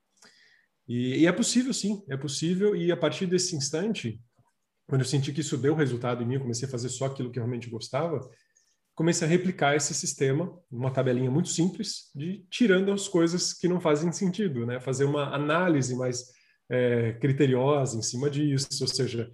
E, 0.89 1.21
e, 1.21 1.27
é 1.27 1.33
possível, 1.33 1.73
sim, 1.73 2.03
é 2.09 2.17
possível. 2.17 2.75
E 2.75 2.91
a 2.91 2.97
partir 2.97 3.27
desse 3.27 3.57
instante, 3.57 4.21
quando 4.87 5.03
eu 5.03 5.07
senti 5.07 5.33
que 5.33 5.41
isso 5.41 5.57
deu 5.57 5.75
resultado 5.75 6.23
em 6.23 6.27
mim, 6.27 6.35
eu 6.35 6.41
comecei 6.41 6.67
a 6.67 6.71
fazer 6.71 6.89
só 6.89 7.07
aquilo 7.07 7.31
que 7.31 7.39
eu 7.39 7.43
realmente 7.43 7.71
gostava, 7.71 8.21
comecei 8.95 9.27
a 9.27 9.31
replicar 9.31 9.75
esse 9.75 9.95
sistema, 9.95 10.53
uma 10.71 10.91
tabelinha 10.91 11.31
muito 11.31 11.49
simples, 11.49 12.11
de 12.15 12.45
tirando 12.51 12.93
as 12.93 13.09
coisas 13.09 13.53
que 13.53 13.69
não 13.69 13.81
fazem 13.81 14.13
sentido, 14.13 14.67
né? 14.67 14.81
Fazer 14.81 15.05
uma 15.05 15.35
análise 15.35 15.97
mais 15.97 16.31
é, 16.71 17.13
criteriosa 17.15 17.99
em 17.99 18.03
cima 18.03 18.29
disso, 18.29 18.69
ou 18.81 18.89
seja, 18.89 19.33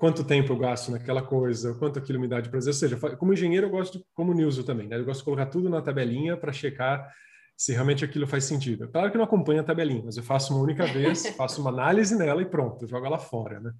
quanto 0.00 0.24
tempo 0.24 0.50
eu 0.50 0.56
gasto 0.56 0.90
naquela 0.90 1.20
coisa, 1.20 1.74
quanto 1.74 1.98
aquilo 1.98 2.18
me 2.18 2.26
dá 2.26 2.40
de 2.40 2.48
prazer. 2.48 2.72
Ou 2.72 2.78
seja, 2.78 2.96
como 3.18 3.34
engenheiro 3.34 3.66
eu 3.66 3.70
gosto, 3.70 3.98
de, 3.98 4.04
como 4.14 4.32
Nilson 4.32 4.62
também, 4.62 4.88
né? 4.88 4.96
Eu 4.96 5.04
gosto 5.04 5.20
de 5.20 5.26
colocar 5.26 5.44
tudo 5.44 5.68
na 5.68 5.82
tabelinha 5.82 6.38
para 6.38 6.54
checar 6.54 7.14
se 7.54 7.74
realmente 7.74 8.02
aquilo 8.02 8.26
faz 8.26 8.44
sentido. 8.44 8.88
Claro 8.88 9.10
que 9.10 9.18
não 9.18 9.24
acompanha 9.24 9.60
a 9.60 9.64
tabelinha, 9.64 10.02
mas 10.02 10.16
eu 10.16 10.22
faço 10.22 10.54
uma 10.54 10.62
única 10.62 10.86
vez, 10.86 11.26
faço 11.36 11.60
uma 11.60 11.68
análise 11.68 12.16
nela 12.16 12.40
e 12.40 12.46
pronto, 12.46 12.86
jogo 12.86 13.04
ela 13.04 13.18
fora, 13.18 13.60
né? 13.60 13.74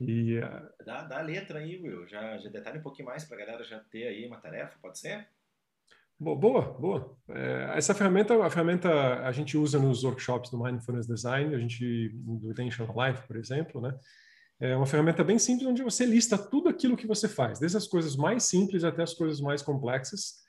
E, 0.00 0.40
uh... 0.40 0.84
dá, 0.84 1.04
dá 1.04 1.20
a 1.20 1.22
letra 1.22 1.60
aí, 1.60 1.80
Will. 1.80 2.08
Já, 2.08 2.36
já 2.38 2.50
detalhe 2.50 2.80
um 2.80 2.82
pouquinho 2.82 3.06
mais 3.06 3.24
para 3.24 3.36
a 3.36 3.46
galera 3.46 3.62
já 3.62 3.78
ter 3.78 4.08
aí 4.08 4.26
uma 4.26 4.40
tarefa, 4.40 4.76
pode 4.82 4.98
ser? 4.98 5.28
Boa, 6.18 6.72
boa. 6.72 7.16
É, 7.28 7.74
essa 7.76 7.94
ferramenta, 7.94 8.44
a 8.44 8.50
ferramenta 8.50 9.20
a 9.20 9.30
gente 9.30 9.56
usa 9.56 9.78
nos 9.78 10.02
workshops 10.02 10.50
do 10.50 10.60
Mindfulness 10.60 11.06
Design, 11.06 11.54
a 11.54 11.58
gente 11.58 12.08
do 12.14 12.50
Intentional 12.50 12.92
Life, 13.06 13.24
por 13.28 13.36
exemplo, 13.36 13.80
né? 13.80 13.96
É 14.60 14.76
uma 14.76 14.86
ferramenta 14.86 15.24
bem 15.24 15.38
simples 15.38 15.68
onde 15.68 15.82
você 15.82 16.06
lista 16.06 16.38
tudo 16.38 16.68
aquilo 16.68 16.96
que 16.96 17.06
você 17.06 17.28
faz, 17.28 17.58
desde 17.58 17.76
as 17.76 17.86
coisas 17.86 18.16
mais 18.16 18.44
simples 18.44 18.84
até 18.84 19.02
as 19.02 19.12
coisas 19.12 19.40
mais 19.40 19.62
complexas, 19.62 20.44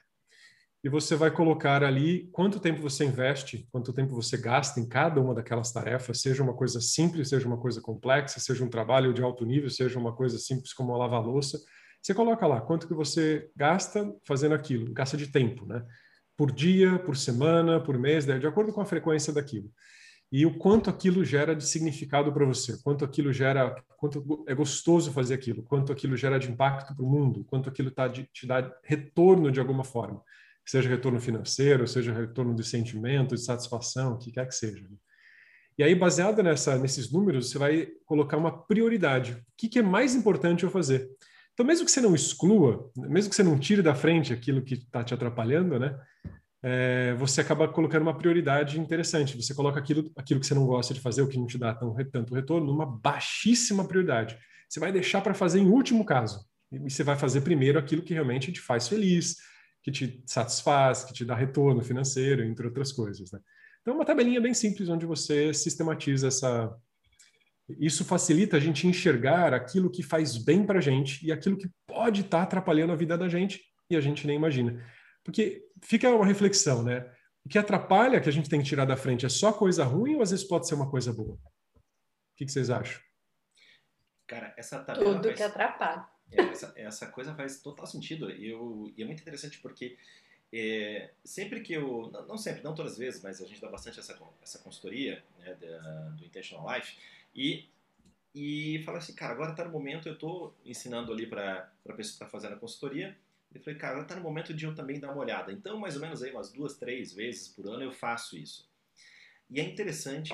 e 0.86 0.90
você 0.90 1.16
vai 1.16 1.32
colocar 1.32 1.84
ali 1.84 2.30
quanto 2.32 2.60
tempo 2.60 2.80
você 2.80 3.06
investe, 3.06 3.68
quanto 3.72 3.92
tempo 3.92 4.14
você 4.14 4.38
gasta 4.38 4.80
em 4.80 4.88
cada 4.88 5.20
uma 5.20 5.34
daquelas 5.34 5.72
tarefas, 5.72 6.22
seja 6.22 6.44
uma 6.44 6.54
coisa 6.54 6.80
simples, 6.80 7.30
seja 7.30 7.48
uma 7.48 7.58
coisa 7.58 7.82
complexa, 7.82 8.40
seja 8.40 8.64
um 8.64 8.70
trabalho 8.70 9.12
de 9.12 9.24
alto 9.24 9.44
nível, 9.44 9.68
seja 9.72 9.98
uma 9.98 10.16
coisa 10.16 10.38
simples 10.38 10.74
como 10.74 10.96
lavar 10.96 11.26
louça. 11.26 11.60
Você 12.00 12.14
coloca 12.14 12.46
lá 12.46 12.62
quanto 12.62 12.88
que 12.88 12.94
você 12.94 13.50
gasta 13.56 14.14
fazendo 14.28 14.54
aquilo, 14.54 14.94
gasta 14.94 15.18
de 15.18 15.26
tempo, 15.26 15.66
né? 15.66 15.84
Por 16.38 16.52
dia, 16.52 17.00
por 17.00 17.18
semana, 17.18 17.84
por 17.84 17.98
mês, 17.98 18.24
de 18.28 18.46
acordo 18.46 18.72
com 18.72 18.82
a 18.82 18.86
frequência 18.86 19.34
daquilo. 19.34 19.72
E 20.32 20.46
o 20.46 20.58
quanto 20.58 20.90
aquilo 20.90 21.24
gera 21.24 21.56
de 21.56 21.66
significado 21.66 22.32
para 22.34 22.46
você, 22.46 22.78
quanto 22.84 23.06
aquilo 23.06 23.32
gera, 23.32 23.76
quanto 23.98 24.44
é 24.48 24.56
gostoso 24.56 25.12
fazer 25.12 25.34
aquilo, 25.36 25.64
quanto 25.64 25.92
aquilo 25.92 26.18
gera 26.18 26.38
de 26.38 26.52
impacto 26.52 26.96
para 26.96 27.06
o 27.06 27.10
mundo, 27.10 27.46
quanto 27.46 27.70
aquilo 27.70 27.92
tá 27.92 28.08
de, 28.08 28.28
te 28.34 28.46
dá 28.46 28.72
retorno 28.84 29.52
de 29.52 29.60
alguma 29.60 29.84
forma 29.84 30.22
seja 30.66 30.90
retorno 30.90 31.20
financeiro, 31.20 31.88
seja 31.88 32.12
retorno 32.12 32.56
de 32.56 32.64
sentimento, 32.64 33.36
de 33.36 33.42
satisfação, 33.42 34.14
o 34.14 34.18
que 34.18 34.32
quer 34.32 34.48
que 34.48 34.56
seja. 34.56 34.88
E 35.78 35.84
aí, 35.84 35.94
baseado 35.94 36.42
nessa, 36.42 36.78
nesses 36.78 37.12
números, 37.12 37.50
você 37.50 37.58
vai 37.58 37.88
colocar 38.06 38.38
uma 38.38 38.66
prioridade. 38.66 39.34
O 39.34 39.44
que, 39.58 39.70
que 39.70 39.80
é 39.80 39.84
mais 39.84 40.16
importante 40.16 40.64
eu 40.64 40.70
fazer? 40.70 41.10
Então, 41.54 41.66
mesmo 41.66 41.86
que 41.86 41.92
você 41.92 42.02
não 42.02 42.16
exclua, 42.16 42.92
mesmo 42.98 43.30
que 43.30 43.36
você 43.36 43.44
não 43.44 43.60
tire 43.60 43.82
da 43.82 43.94
frente 43.94 44.34
aquilo 44.34 44.64
que 44.64 44.74
está 44.76 45.04
te 45.04 45.14
atrapalhando, 45.14 45.80
né? 45.80 45.98
É, 46.68 47.14
você 47.14 47.42
acaba 47.42 47.68
colocando 47.68 48.02
uma 48.02 48.18
prioridade 48.18 48.80
interessante. 48.80 49.40
Você 49.40 49.54
coloca 49.54 49.80
aquilo, 49.80 50.12
aquilo 50.16 50.40
que 50.40 50.48
você 50.48 50.56
não 50.56 50.66
gosta 50.66 50.96
de 50.96 51.00
fazer, 51.00 51.22
o 51.22 51.28
que 51.28 51.38
não 51.38 51.46
te 51.46 51.60
dá 51.60 51.76
tão, 51.76 51.96
tanto 52.12 52.34
retorno, 52.34 52.66
numa 52.66 52.88
baixíssima 52.88 53.88
prioridade. 53.88 54.36
Você 54.68 54.80
vai 54.80 54.92
deixar 54.92 55.22
para 55.22 55.36
fazer 55.36 55.60
em 55.60 55.70
último 55.70 56.04
caso. 56.04 56.44
E 56.72 56.90
você 56.90 57.04
vai 57.04 57.16
fazer 57.16 57.42
primeiro 57.42 57.78
aquilo 57.78 58.02
que 58.02 58.16
realmente 58.16 58.52
te 58.52 58.60
faz 58.60 58.88
feliz, 58.88 59.36
que 59.84 59.92
te 59.92 60.24
satisfaz, 60.26 61.04
que 61.04 61.14
te 61.14 61.24
dá 61.24 61.36
retorno 61.36 61.84
financeiro, 61.84 62.44
entre 62.44 62.66
outras 62.66 62.92
coisas. 62.92 63.32
Né? 63.32 63.40
Então, 63.82 63.94
é 63.94 63.98
uma 63.98 64.06
tabelinha 64.06 64.42
bem 64.42 64.56
simples 64.56 64.90
onde 64.90 65.06
você 65.06 65.54
sistematiza 65.54 66.30
essa. 66.30 66.76
Isso 67.80 68.04
facilita 68.04 68.58
a 68.58 68.60
gente 68.60 68.88
enxergar 68.88 69.54
aquilo 69.54 69.92
que 69.92 70.02
faz 70.02 70.36
bem 70.36 70.66
para 70.66 70.80
a 70.80 70.82
gente 70.82 71.24
e 71.24 71.32
aquilo 71.32 71.58
que 71.58 71.70
pode 71.86 72.22
estar 72.22 72.40
tá 72.40 72.44
atrapalhando 72.44 72.92
a 72.92 72.96
vida 72.96 73.16
da 73.16 73.30
gente 73.30 73.62
e 73.88 73.96
a 73.96 74.02
gente 74.02 74.26
nem 74.26 74.36
imagina. 74.36 74.84
Porque 75.26 75.68
fica 75.84 76.10
uma 76.10 76.26
reflexão, 76.26 76.84
né? 76.84 77.12
O 77.44 77.50
que 77.50 77.58
atrapalha, 77.58 78.22
que 78.22 78.30
a 78.30 78.32
gente 78.32 78.50
tem 78.50 78.62
que 78.62 78.68
tirar 78.68 78.86
da 78.86 78.96
frente, 78.96 79.26
é 79.26 79.30
só 79.30 79.52
coisa 79.52 79.84
ruim 79.84 80.16
ou 80.16 80.22
às 80.22 80.30
vezes 80.30 80.48
pode 80.48 80.68
ser 80.68 80.76
uma 80.76 80.90
coisa 80.90 81.12
boa? 81.12 81.34
O 81.34 82.38
que, 82.38 82.46
que 82.46 82.52
vocês 82.52 82.70
acham? 82.70 83.02
Cara, 84.28 84.54
essa 84.56 84.80
tabela. 84.80 85.16
Tudo 85.16 85.34
que 85.34 85.44
atrapalha. 85.44 86.08
É, 86.32 86.42
essa, 86.42 86.74
essa 86.76 87.08
coisa 87.08 87.36
faz 87.36 87.60
total 87.60 87.88
sentido. 87.88 88.30
E, 88.32 88.50
eu, 88.50 88.94
e 88.96 89.02
é 89.02 89.06
muito 89.06 89.22
interessante 89.22 89.60
porque 89.60 89.98
é, 90.54 91.12
sempre 91.24 91.62
que 91.62 91.74
eu. 91.74 92.10
Não, 92.12 92.28
não, 92.28 92.38
sempre, 92.38 92.64
não 92.64 92.76
todas 92.76 92.94
as 92.94 92.98
vezes, 92.98 93.24
mas 93.24 93.42
a 93.42 93.46
gente 93.46 93.62
dá 93.62 93.70
bastante 93.70 94.00
essa, 94.00 94.18
essa 94.42 94.60
consultoria 94.60 95.24
né, 95.40 95.56
da, 95.56 96.10
do 96.10 96.24
Intentional 96.24 96.72
Life. 96.76 96.98
E, 97.36 97.68
e 98.34 98.82
fala 98.84 99.00
assim, 99.00 99.14
cara, 99.14 99.34
agora 99.34 99.52
está 99.52 99.66
no 99.66 99.72
momento, 99.72 100.08
eu 100.08 100.14
estou 100.14 100.56
ensinando 100.64 101.12
ali 101.12 101.28
para 101.28 101.72
a 101.88 101.94
pessoa 101.94 101.96
que 101.96 102.02
está 102.04 102.28
fazendo 102.28 102.54
a 102.54 102.60
consultoria. 102.60 103.18
Eu 103.56 103.64
falei, 103.64 103.80
cara, 103.80 104.02
está 104.02 104.16
no 104.16 104.22
momento 104.22 104.54
de 104.54 104.66
eu 104.66 104.76
também 104.76 105.00
dar 105.00 105.12
uma 105.12 105.22
olhada. 105.22 105.52
Então, 105.52 105.80
mais 105.80 105.96
ou 105.96 106.02
menos 106.02 106.22
aí 106.22 106.32
umas 106.32 106.52
duas, 106.52 106.78
três 106.78 107.14
vezes 107.14 107.48
por 107.48 107.68
ano 107.68 107.84
eu 107.84 107.92
faço 107.92 108.38
isso. 108.38 108.70
E 109.50 109.60
é 109.60 109.64
interessante 109.64 110.34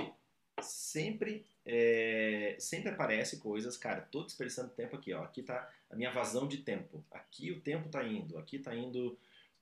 sempre 0.62 1.46
é, 1.66 2.56
sempre 2.60 2.90
aparece 2.90 3.38
coisas, 3.38 3.78
cara, 3.78 4.02
tô 4.02 4.24
desperdiçando 4.24 4.70
tempo 4.70 4.96
aqui, 4.96 5.14
ó. 5.14 5.24
Aqui 5.24 5.44
tá 5.44 5.70
a 5.90 5.96
minha 5.96 6.12
vazão 6.12 6.48
de 6.48 6.58
tempo. 6.58 7.04
Aqui 7.12 7.52
o 7.52 7.62
tempo 7.62 7.90
tá 7.90 8.04
indo, 8.04 8.38
aqui 8.38 8.60
tá 8.60 8.76
indo 8.76 9.18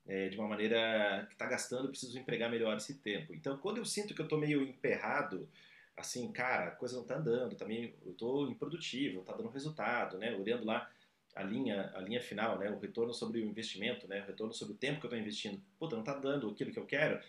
é, 0.07 0.29
de 0.29 0.37
uma 0.37 0.47
maneira 0.47 1.27
que 1.29 1.35
tá 1.35 1.45
gastando, 1.45 1.89
preciso 1.89 2.17
empregar 2.17 2.49
melhor 2.49 2.77
esse 2.77 2.95
tempo. 2.95 3.33
Então, 3.33 3.57
quando 3.57 3.77
eu 3.77 3.85
sinto 3.85 4.13
que 4.13 4.21
eu 4.21 4.27
tô 4.27 4.37
meio 4.37 4.63
emperrado, 4.63 5.47
assim, 5.95 6.31
cara, 6.31 6.69
a 6.69 6.71
coisa 6.71 6.95
não 6.95 7.03
tá 7.03 7.17
andando, 7.17 7.55
também 7.55 7.93
eu 8.05 8.13
tô 8.13 8.47
improdutivo, 8.47 9.23
tá 9.23 9.33
dando 9.33 9.49
resultado, 9.49 10.17
né? 10.17 10.33
Olhando 10.35 10.65
lá 10.65 10.89
a 11.39 11.43
linha, 11.43 11.91
a 11.95 11.99
linha 12.01 12.21
final, 12.21 12.57
né? 12.57 12.69
O 12.69 12.79
retorno 12.79 13.13
sobre 13.13 13.39
o 13.39 13.45
investimento, 13.45 14.07
né? 14.07 14.21
O 14.21 14.25
retorno 14.27 14.53
sobre 14.53 14.73
o 14.73 14.77
tempo 14.77 14.99
que 14.99 15.05
eu 15.05 15.09
tô 15.09 15.15
investindo. 15.15 15.61
Puta, 15.77 15.95
não 15.95 16.03
tá 16.03 16.13
dando 16.13 16.49
aquilo 16.49 16.71
que 16.71 16.79
eu 16.79 16.85
quero 16.85 17.19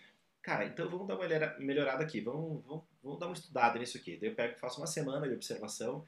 cara, 0.41 0.65
então 0.65 0.89
vamos 0.89 1.07
dar 1.07 1.15
uma 1.15 1.27
melhorada 1.59 2.03
aqui, 2.03 2.19
vamos, 2.19 2.63
vamos, 2.65 2.83
vamos 3.03 3.19
dar 3.19 3.27
uma 3.27 3.33
estudada 3.33 3.77
nisso 3.79 3.97
aqui. 3.97 4.17
Daí 4.17 4.29
eu 4.29 4.35
pego, 4.35 4.57
faço 4.57 4.81
uma 4.81 4.87
semana 4.87 5.27
de 5.27 5.35
observação, 5.35 6.05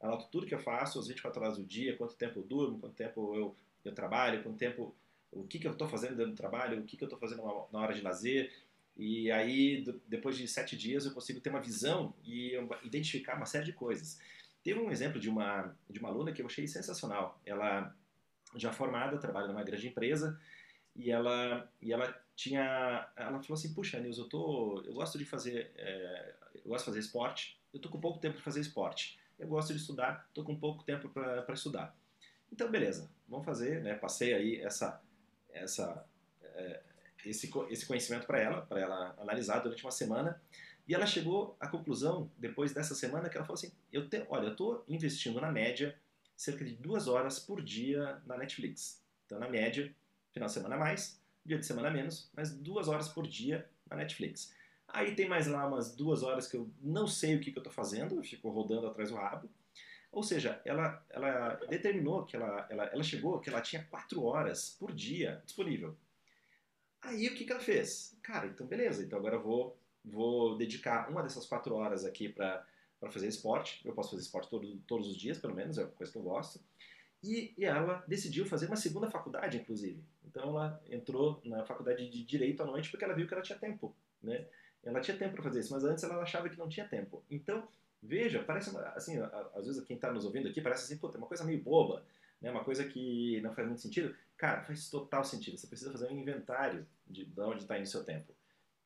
anoto 0.00 0.28
tudo 0.30 0.46
que 0.46 0.54
eu 0.54 0.58
faço, 0.58 0.98
as 0.98 1.08
24 1.08 1.40
horas 1.42 1.56
do 1.56 1.64
dia, 1.64 1.96
quanto 1.96 2.14
tempo 2.14 2.40
eu 2.40 2.42
durmo, 2.42 2.78
quanto 2.78 2.94
tempo 2.94 3.34
eu, 3.34 3.56
eu 3.84 3.94
trabalho, 3.94 4.42
quanto 4.42 4.58
tempo, 4.58 4.94
o 5.32 5.44
que, 5.44 5.58
que 5.58 5.66
eu 5.66 5.72
estou 5.72 5.88
fazendo 5.88 6.16
dentro 6.16 6.32
do 6.32 6.36
trabalho, 6.36 6.80
o 6.80 6.84
que, 6.84 6.96
que 6.96 7.04
eu 7.04 7.06
estou 7.06 7.18
fazendo 7.18 7.42
na 7.72 7.80
hora 7.80 7.94
de 7.94 8.02
lazer. 8.02 8.52
E 8.96 9.30
aí, 9.30 9.84
depois 10.06 10.36
de 10.36 10.46
sete 10.46 10.76
dias, 10.76 11.06
eu 11.06 11.12
consigo 11.12 11.40
ter 11.40 11.48
uma 11.48 11.60
visão 11.60 12.12
e 12.22 12.52
identificar 12.84 13.36
uma 13.36 13.46
série 13.46 13.64
de 13.64 13.72
coisas. 13.72 14.18
Teve 14.62 14.80
um 14.80 14.90
exemplo 14.90 15.20
de 15.20 15.28
uma, 15.28 15.74
de 15.88 15.98
uma 15.98 16.08
aluna 16.08 16.32
que 16.32 16.42
eu 16.42 16.46
achei 16.46 16.66
sensacional. 16.66 17.40
Ela, 17.46 17.94
já 18.56 18.72
formada, 18.72 19.18
trabalha 19.18 19.48
numa 19.48 19.62
grande 19.62 19.88
empresa, 19.88 20.38
e 20.94 21.10
ela, 21.10 21.70
e 21.80 21.92
ela 21.92 22.14
tinha, 22.36 23.08
ela 23.16 23.42
falou 23.42 23.54
assim, 23.54 23.72
puxa, 23.72 23.98
Nils, 24.00 24.18
eu 24.18 24.28
tô, 24.28 24.82
eu 24.84 24.92
gosto 24.92 25.16
de 25.18 25.24
fazer, 25.24 25.72
é, 25.76 26.34
eu 26.56 26.68
gosto 26.68 26.84
de 26.84 26.90
fazer 26.90 26.98
esporte, 27.00 27.60
eu 27.72 27.80
tô 27.80 27.88
com 27.88 28.00
pouco 28.00 28.18
tempo 28.18 28.34
para 28.34 28.44
fazer 28.44 28.60
esporte. 28.60 29.18
Eu 29.38 29.48
gosto 29.48 29.72
de 29.72 29.80
estudar, 29.80 30.28
tô 30.34 30.44
com 30.44 30.54
pouco 30.54 30.84
tempo 30.84 31.08
para 31.08 31.54
estudar. 31.54 31.96
Então, 32.52 32.70
beleza, 32.70 33.10
vamos 33.26 33.46
fazer, 33.46 33.80
né? 33.82 33.94
Passei 33.94 34.34
aí 34.34 34.60
essa, 34.60 35.00
essa, 35.50 36.04
é, 36.42 36.80
esse, 37.24 37.50
esse 37.70 37.86
conhecimento 37.86 38.26
para 38.26 38.40
ela, 38.40 38.62
para 38.62 38.80
ela 38.80 39.14
analisar 39.18 39.60
durante 39.60 39.82
uma 39.82 39.90
semana. 39.90 40.40
E 40.90 40.94
ela 40.94 41.06
chegou 41.06 41.56
à 41.60 41.68
conclusão, 41.68 42.28
depois 42.36 42.72
dessa 42.72 42.96
semana, 42.96 43.28
que 43.28 43.36
ela 43.36 43.46
falou 43.46 43.56
assim: 43.56 43.70
eu 43.92 44.08
te, 44.08 44.26
olha, 44.28 44.46
eu 44.46 44.50
estou 44.50 44.84
investindo 44.88 45.40
na 45.40 45.52
média 45.52 45.96
cerca 46.36 46.64
de 46.64 46.72
duas 46.72 47.06
horas 47.06 47.38
por 47.38 47.62
dia 47.62 48.20
na 48.26 48.36
Netflix. 48.36 49.00
Então, 49.24 49.38
na 49.38 49.48
média, 49.48 49.94
final 50.32 50.48
de 50.48 50.52
semana 50.52 50.76
mais, 50.76 51.22
dia 51.46 51.60
de 51.60 51.64
semana 51.64 51.92
menos, 51.92 52.28
mas 52.34 52.50
duas 52.52 52.88
horas 52.88 53.08
por 53.08 53.24
dia 53.24 53.70
na 53.88 53.98
Netflix. 53.98 54.52
Aí 54.88 55.14
tem 55.14 55.28
mais 55.28 55.46
lá 55.46 55.64
umas 55.64 55.94
duas 55.94 56.24
horas 56.24 56.48
que 56.48 56.56
eu 56.56 56.68
não 56.80 57.06
sei 57.06 57.36
o 57.36 57.40
que, 57.40 57.52
que 57.52 57.58
eu 57.58 57.62
estou 57.62 57.72
fazendo, 57.72 58.16
eu 58.16 58.24
fico 58.24 58.50
rodando 58.50 58.88
atrás 58.88 59.10
do 59.10 59.14
rabo. 59.14 59.48
Ou 60.10 60.24
seja, 60.24 60.60
ela, 60.64 61.06
ela 61.10 61.54
determinou 61.68 62.26
que 62.26 62.34
ela, 62.34 62.66
ela, 62.68 62.86
ela 62.86 63.02
chegou 63.04 63.38
que 63.38 63.48
ela 63.48 63.60
tinha 63.60 63.84
quatro 63.84 64.24
horas 64.24 64.76
por 64.76 64.92
dia 64.92 65.40
disponível. 65.46 65.96
Aí 67.00 67.28
o 67.28 67.34
que, 67.36 67.44
que 67.44 67.52
ela 67.52 67.60
fez? 67.60 68.18
Cara, 68.24 68.48
então 68.48 68.66
beleza, 68.66 69.04
então 69.04 69.20
agora 69.20 69.36
eu 69.36 69.42
vou, 69.42 69.79
vou 70.04 70.56
dedicar 70.56 71.10
uma 71.10 71.22
dessas 71.22 71.46
quatro 71.46 71.74
horas 71.74 72.04
aqui 72.04 72.28
para 72.28 72.64
fazer 73.10 73.28
esporte. 73.28 73.80
Eu 73.84 73.92
posso 73.92 74.10
fazer 74.10 74.22
esporte 74.22 74.48
todo, 74.48 74.76
todos 74.86 75.08
os 75.08 75.16
dias, 75.16 75.38
pelo 75.38 75.54
menos, 75.54 75.78
é 75.78 75.82
uma 75.82 75.90
coisa 75.90 76.12
que 76.12 76.18
eu 76.18 76.22
gosto. 76.22 76.60
E, 77.22 77.52
e, 77.56 77.64
ela 77.64 78.02
decidiu 78.08 78.46
fazer 78.46 78.66
uma 78.66 78.76
segunda 78.76 79.10
faculdade, 79.10 79.58
inclusive. 79.58 80.02
Então 80.24 80.42
ela 80.50 80.82
entrou 80.88 81.40
na 81.44 81.64
faculdade 81.64 82.08
de 82.08 82.24
Direito 82.24 82.62
à 82.62 82.66
noite 82.66 82.90
porque 82.90 83.04
ela 83.04 83.14
viu 83.14 83.26
que 83.26 83.34
ela 83.34 83.42
tinha 83.42 83.58
tempo, 83.58 83.94
né? 84.22 84.46
Ela 84.82 85.00
tinha 85.00 85.16
tempo 85.16 85.34
para 85.34 85.42
fazer 85.42 85.60
isso, 85.60 85.72
mas 85.72 85.84
antes 85.84 86.02
ela 86.02 86.22
achava 86.22 86.48
que 86.48 86.58
não 86.58 86.68
tinha 86.68 86.88
tempo. 86.88 87.22
Então, 87.30 87.68
veja, 88.02 88.42
parece, 88.42 88.74
assim, 88.94 89.18
às 89.54 89.66
vezes 89.66 89.84
quem 89.84 89.96
está 89.96 90.10
nos 90.10 90.24
ouvindo 90.24 90.48
aqui 90.48 90.62
parece 90.62 90.84
assim, 90.84 90.98
puta, 90.98 91.18
é 91.18 91.18
uma 91.18 91.26
coisa 91.26 91.44
meio 91.44 91.62
boba, 91.62 92.02
né? 92.40 92.50
Uma 92.50 92.64
coisa 92.64 92.84
que 92.84 93.38
não 93.42 93.52
faz 93.52 93.66
muito 93.66 93.82
sentido. 93.82 94.16
Cara, 94.38 94.62
faz 94.62 94.88
total 94.88 95.22
sentido. 95.22 95.58
Você 95.58 95.66
precisa 95.66 95.92
fazer 95.92 96.06
um 96.06 96.18
inventário 96.18 96.86
de, 97.06 97.26
de 97.26 97.40
onde 97.40 97.62
está 97.62 97.76
indo 97.76 97.84
o 97.84 97.88
seu 97.88 98.02
tempo. 98.02 98.32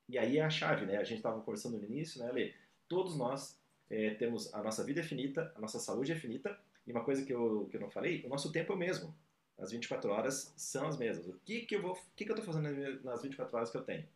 E 0.09 0.19
aí 0.19 0.39
é 0.39 0.45
a 0.45 0.51
chave, 0.51 0.87
né? 0.87 0.99
A 0.99 1.05
gente 1.05 1.19
estava 1.19 1.41
conversando 1.41 1.79
no 1.79 1.85
início, 1.85 2.23
né, 2.23 2.31
Lê? 2.31 2.55
Todos 2.89 3.17
nós 3.17 3.59
é, 3.91 4.11
temos 4.11 4.53
a 4.55 4.63
nossa 4.63 4.85
vida 4.85 5.01
é 5.01 5.03
finita, 5.03 5.53
a 5.57 5.61
nossa 5.61 5.79
saúde 5.79 6.13
é 6.13 6.17
finita, 6.17 6.59
e 6.87 6.93
uma 6.93 7.05
coisa 7.05 7.25
que 7.25 7.33
eu, 7.33 7.67
que 7.71 7.77
eu 7.77 7.81
não 7.81 7.91
falei, 7.91 8.23
o 8.25 8.29
nosso 8.29 8.53
tempo 8.53 8.73
é 8.73 8.77
o 8.77 8.79
mesmo. 8.79 9.15
as 9.59 9.71
24 9.71 10.11
horas 10.11 10.53
são 10.57 10.87
as 10.87 10.99
mesmas. 10.99 11.27
O 11.27 11.39
que, 11.45 11.61
que 11.63 11.77
eu 11.77 11.83
vou, 11.83 11.93
o 11.93 11.99
que, 12.15 12.25
que 12.25 12.31
eu 12.31 12.37
estou 12.37 12.53
fazendo 12.53 13.03
nas 13.03 13.23
24 13.23 13.57
horas 13.57 13.71
que 13.71 13.77
eu 13.77 13.83
tenho? 13.83 14.07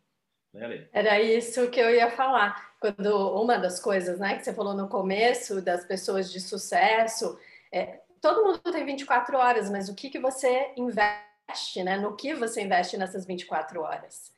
Né, 0.52 0.88
Era 0.92 1.20
isso 1.20 1.70
que 1.70 1.80
eu 1.80 1.94
ia 1.94 2.10
falar. 2.10 2.74
Quando 2.80 3.40
uma 3.40 3.58
das 3.58 3.80
coisas, 3.80 4.18
né, 4.18 4.36
que 4.36 4.44
você 4.44 4.52
falou 4.52 4.74
no 4.74 4.88
começo 4.88 5.60
das 5.60 5.84
pessoas 5.84 6.32
de 6.32 6.40
sucesso, 6.40 7.38
é, 7.70 8.00
todo 8.20 8.44
mundo 8.44 8.60
tem 8.72 8.84
24 8.84 9.36
horas, 9.36 9.70
mas 9.70 9.88
o 9.88 9.94
que 9.94 10.10
que 10.10 10.18
você 10.18 10.72
investe, 10.76 11.82
né? 11.82 11.98
No 11.98 12.16
que 12.16 12.34
você 12.34 12.62
investe 12.62 12.96
nessas 12.96 13.26
24 13.26 13.80
horas? 13.80 14.32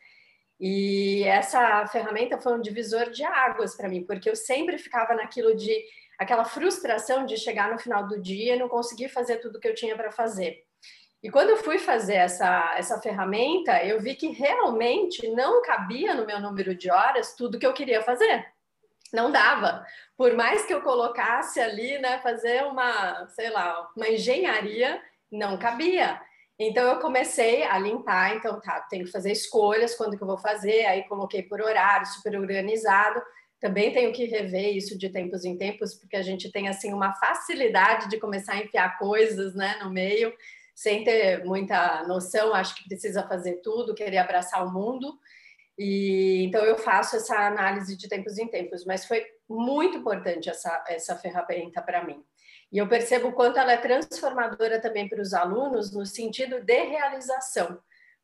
E 0.61 1.25
essa 1.25 1.87
ferramenta 1.87 2.39
foi 2.39 2.53
um 2.53 2.61
divisor 2.61 3.11
de 3.11 3.25
águas 3.25 3.75
para 3.75 3.89
mim, 3.89 4.05
porque 4.05 4.29
eu 4.29 4.37
sempre 4.37 4.77
ficava 4.77 5.15
naquilo 5.15 5.57
de 5.57 5.85
aquela 6.19 6.45
frustração 6.45 7.25
de 7.25 7.39
chegar 7.39 7.73
no 7.73 7.79
final 7.79 8.07
do 8.07 8.21
dia 8.21 8.55
e 8.55 8.59
não 8.59 8.69
conseguir 8.69 9.09
fazer 9.09 9.39
tudo 9.39 9.59
que 9.59 9.67
eu 9.67 9.75
tinha 9.75 9.97
para 9.97 10.13
fazer. 10.13 10.63
E 11.23 11.31
quando 11.31 11.51
eu 11.51 11.57
fui 11.57 11.79
fazer 11.79 12.17
essa, 12.17 12.75
essa 12.77 13.01
ferramenta, 13.01 13.83
eu 13.85 14.01
vi 14.01 14.15
que 14.15 14.29
realmente 14.29 15.27
não 15.29 15.63
cabia 15.63 16.15
no 16.15 16.27
meu 16.27 16.39
número 16.41 16.75
de 16.75 16.91
horas 16.91 17.35
tudo 17.35 17.59
que 17.59 17.67
eu 17.67 17.73
queria 17.73 18.03
fazer. 18.03 18.47
Não 19.13 19.31
dava. 19.31 19.85
Por 20.17 20.35
mais 20.35 20.65
que 20.67 20.75
eu 20.75 20.83
colocasse 20.83 21.59
ali, 21.59 21.99
né, 21.99 22.19
fazer 22.19 22.65
uma, 22.65 23.27
sei 23.29 23.49
lá, 23.49 23.91
uma 23.97 24.09
engenharia, 24.09 25.03
não 25.33 25.59
cabia. 25.59 26.21
Então 26.63 26.87
eu 26.87 26.99
comecei 26.99 27.63
a 27.63 27.79
limpar, 27.79 28.37
então 28.37 28.61
tá, 28.61 28.83
tenho 28.83 29.07
que 29.07 29.11
fazer 29.11 29.33
escolhas 29.33 29.95
quando 29.95 30.15
que 30.15 30.23
eu 30.23 30.27
vou 30.27 30.37
fazer, 30.37 30.85
aí 30.85 31.09
coloquei 31.09 31.43
por 31.43 31.59
horário, 31.59 32.07
super 32.07 32.39
organizado. 32.39 33.19
Também 33.59 33.91
tenho 33.95 34.13
que 34.13 34.27
rever 34.27 34.77
isso 34.77 34.99
de 34.99 35.09
tempos 35.09 35.47
em 35.47 35.57
tempos, 35.57 35.95
porque 35.95 36.17
a 36.17 36.23
gente 36.23 36.53
tem 36.53 36.69
assim 36.69 36.93
uma 36.93 37.15
facilidade 37.15 38.11
de 38.11 38.19
começar 38.19 38.53
a 38.53 38.59
enfiar 38.59 38.99
coisas, 38.99 39.55
né, 39.55 39.79
no 39.83 39.91
meio, 39.91 40.35
sem 40.75 41.03
ter 41.03 41.43
muita 41.47 42.07
noção, 42.07 42.53
acho 42.53 42.75
que 42.75 42.87
precisa 42.87 43.27
fazer 43.27 43.63
tudo, 43.63 43.95
querer 43.95 44.19
abraçar 44.19 44.63
o 44.67 44.71
mundo. 44.71 45.19
E 45.79 46.45
então 46.45 46.63
eu 46.63 46.77
faço 46.77 47.17
essa 47.17 47.39
análise 47.47 47.97
de 47.97 48.07
tempos 48.07 48.37
em 48.37 48.47
tempos, 48.47 48.85
mas 48.85 49.07
foi 49.07 49.25
muito 49.49 49.97
importante 49.97 50.51
essa 50.51 50.85
essa 50.89 51.17
ferramenta 51.17 51.81
para 51.81 52.05
mim. 52.05 52.23
E 52.73 52.79
eu 52.79 52.89
percebo 52.89 53.29
o 53.29 53.33
quanto 53.33 53.59
ela 53.59 53.73
é 53.73 53.77
transformadora 53.77 54.81
também 54.81 55.09
para 55.09 55.21
os 55.21 55.35
alunos 55.35 55.91
no 55.91 56.07
sentido 56.07 56.61
de 56.61 56.85
realização 56.85 57.81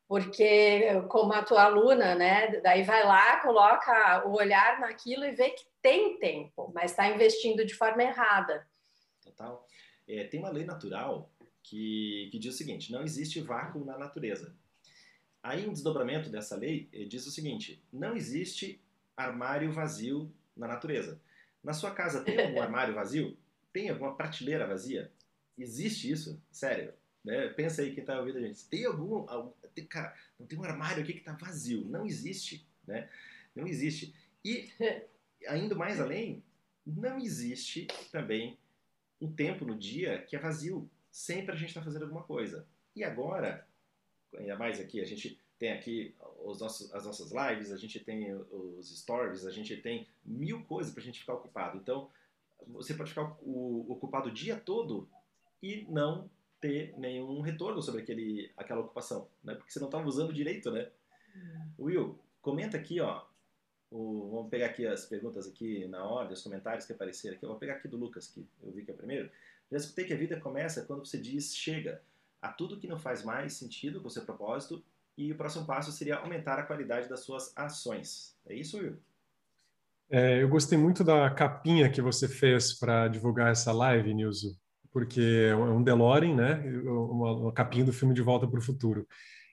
porque 0.07 1.01
como 1.09 1.33
a 1.33 1.43
tua 1.43 1.63
aluna, 1.63 2.15
né, 2.15 2.61
daí 2.61 2.83
vai 2.83 3.03
lá, 3.03 3.41
coloca 3.41 4.25
o 4.25 4.37
olhar 4.37 4.79
naquilo 4.79 5.25
e 5.25 5.33
vê 5.33 5.49
que 5.49 5.65
tem 5.81 6.17
tempo, 6.17 6.71
mas 6.73 6.91
está 6.91 7.09
investindo 7.09 7.65
de 7.65 7.73
forma 7.73 8.01
errada. 8.01 8.65
Total. 9.21 9.67
É, 10.07 10.23
tem 10.23 10.39
uma 10.39 10.49
lei 10.49 10.63
natural 10.63 11.29
que, 11.61 12.29
que 12.31 12.39
diz 12.39 12.55
o 12.55 12.57
seguinte: 12.57 12.91
não 12.91 13.03
existe 13.03 13.41
vácuo 13.41 13.83
na 13.83 13.97
natureza. 13.97 14.55
Aí, 15.43 15.65
em 15.65 15.71
desdobramento 15.71 16.29
dessa 16.29 16.55
lei, 16.55 16.89
eh, 16.93 17.03
diz 17.03 17.27
o 17.27 17.31
seguinte: 17.31 17.83
não 17.91 18.15
existe 18.15 18.81
armário 19.15 19.71
vazio 19.71 20.33
na 20.55 20.67
natureza. 20.67 21.21
Na 21.61 21.73
sua 21.73 21.91
casa 21.91 22.23
tem 22.23 22.39
algum 22.39 22.61
armário 22.63 22.93
vazio? 22.93 23.37
Tem 23.77 23.91
alguma 23.91 24.15
prateleira 24.15 24.65
vazia? 24.65 25.11
Existe 25.55 26.09
isso? 26.09 26.41
Sério? 26.51 26.91
Né? 27.23 27.47
Pensa 27.49 27.83
aí 27.83 27.93
quem 27.93 28.01
está 28.01 28.19
ouvindo 28.19 28.39
a 28.39 28.41
gente. 28.41 28.65
Tem 28.65 28.85
algum, 28.85 29.29
algum 29.29 29.51
tem, 29.75 29.85
cara, 29.85 30.15
não 30.39 30.47
tem 30.47 30.57
um 30.57 30.63
armário 30.63 31.03
aqui 31.03 31.13
que 31.13 31.19
está 31.19 31.33
vazio. 31.33 31.85
Não 31.85 32.03
existe, 32.03 32.67
né? 32.87 33.07
Não 33.55 33.67
existe. 33.67 34.15
E, 34.43 34.71
ainda 35.47 35.75
mais 35.75 36.01
além, 36.01 36.43
não 36.83 37.19
existe 37.19 37.85
também 38.11 38.57
um 39.21 39.31
tempo 39.31 39.63
no 39.63 39.77
dia 39.77 40.23
que 40.23 40.35
é 40.35 40.39
vazio. 40.39 40.89
Sempre 41.11 41.53
a 41.53 41.55
gente 41.55 41.69
está 41.69 41.83
fazendo 41.83 42.01
alguma 42.01 42.23
coisa. 42.23 42.65
E 42.95 43.03
agora, 43.03 43.67
ainda 44.35 44.55
mais 44.55 44.79
aqui, 44.79 44.99
a 45.01 45.05
gente 45.05 45.39
tem 45.59 45.71
aqui 45.71 46.15
os 46.43 46.59
nossos, 46.59 46.91
as 46.95 47.05
nossas 47.05 47.31
lives, 47.31 47.71
a 47.71 47.77
gente 47.77 47.99
tem 47.99 48.33
os 48.33 48.89
stories, 49.01 49.45
a 49.45 49.51
gente 49.51 49.77
tem 49.77 50.07
mil 50.25 50.63
coisas 50.63 50.91
para 50.91 51.03
a 51.03 51.05
gente 51.05 51.19
ficar 51.19 51.35
ocupado. 51.35 51.77
Então, 51.77 52.09
você 52.67 52.93
pode 52.93 53.09
ficar 53.09 53.37
ocupado 53.43 54.29
o 54.29 54.33
dia 54.33 54.55
todo 54.57 55.07
e 55.61 55.85
não 55.89 56.29
ter 56.59 56.97
nenhum 56.97 57.41
retorno 57.41 57.81
sobre 57.81 58.01
aquele, 58.01 58.51
aquela 58.57 58.81
ocupação, 58.81 59.27
né? 59.43 59.53
Porque 59.55 59.71
você 59.71 59.79
não 59.79 59.87
estava 59.87 60.07
usando 60.07 60.33
direito, 60.33 60.71
né? 60.71 60.89
Will, 61.77 62.19
comenta 62.41 62.77
aqui, 62.77 62.99
ó. 62.99 63.23
O, 63.89 64.29
vamos 64.31 64.49
pegar 64.49 64.65
aqui 64.65 64.85
as 64.85 65.05
perguntas 65.05 65.47
aqui 65.47 65.87
na 65.87 66.03
ordem, 66.03 66.33
os 66.33 66.41
comentários 66.41 66.85
que 66.85 66.93
apareceram 66.93 67.35
aqui. 67.35 67.45
Eu 67.45 67.49
vou 67.49 67.59
pegar 67.59 67.75
aqui 67.75 67.87
do 67.87 67.97
Lucas, 67.97 68.27
que 68.27 68.45
eu 68.61 68.71
vi 68.71 68.83
que 68.83 68.91
é 68.91 68.93
o 68.93 68.97
primeiro. 68.97 69.29
Já 69.71 69.77
escutei 69.77 70.05
que 70.05 70.13
a 70.13 70.17
vida 70.17 70.39
começa 70.39 70.85
quando 70.85 71.05
você 71.05 71.17
diz 71.17 71.55
chega 71.55 72.01
a 72.41 72.51
tudo 72.51 72.79
que 72.79 72.87
não 72.87 72.99
faz 72.99 73.23
mais 73.23 73.53
sentido 73.53 74.01
com 74.01 74.07
o 74.07 74.11
seu 74.11 74.23
propósito 74.23 74.83
e 75.17 75.31
o 75.31 75.35
próximo 75.35 75.65
passo 75.65 75.91
seria 75.91 76.17
aumentar 76.17 76.59
a 76.59 76.63
qualidade 76.63 77.09
das 77.09 77.21
suas 77.21 77.51
ações. 77.55 78.35
É 78.45 78.53
isso, 78.53 78.77
Will? 78.77 78.97
É, 80.09 80.41
eu 80.41 80.47
gostei 80.47 80.77
muito 80.77 81.03
da 81.03 81.29
capinha 81.29 81.89
que 81.89 82.01
você 82.01 82.27
fez 82.27 82.77
para 82.77 83.07
divulgar 83.07 83.51
essa 83.51 83.71
live, 83.71 84.13
Nilson 84.13 84.55
porque 84.97 85.21
é 85.21 85.55
um 85.55 85.83
DeLorean, 85.83 86.35
né? 86.35 86.81
Uma, 86.89 87.31
uma 87.33 87.53
capinha 87.53 87.85
do 87.85 87.93
filme 87.93 88.15
De 88.15 88.21
Volta 88.23 88.47
para 88.47 88.57
o 88.57 88.63
Futuro. 88.63 89.07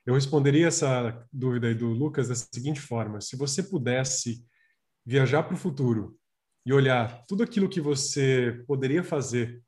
Eu 0.06 0.14
responderia 0.14 0.68
essa 0.68 1.22
dúvida 1.30 1.66
aí 1.66 1.74
do 1.74 1.88
Lucas 1.88 2.28
da 2.28 2.34
seguinte 2.34 2.80
forma: 2.80 3.20
se 3.20 3.36
você 3.36 3.62
pudesse 3.62 4.42
viajar 5.04 5.42
para 5.42 5.52
o 5.52 5.58
futuro 5.58 6.18
e 6.64 6.72
olhar 6.72 7.26
tudo 7.26 7.42
aquilo 7.42 7.68
que 7.68 7.78
você 7.78 8.64
poderia 8.66 9.04
fazer, 9.04 9.62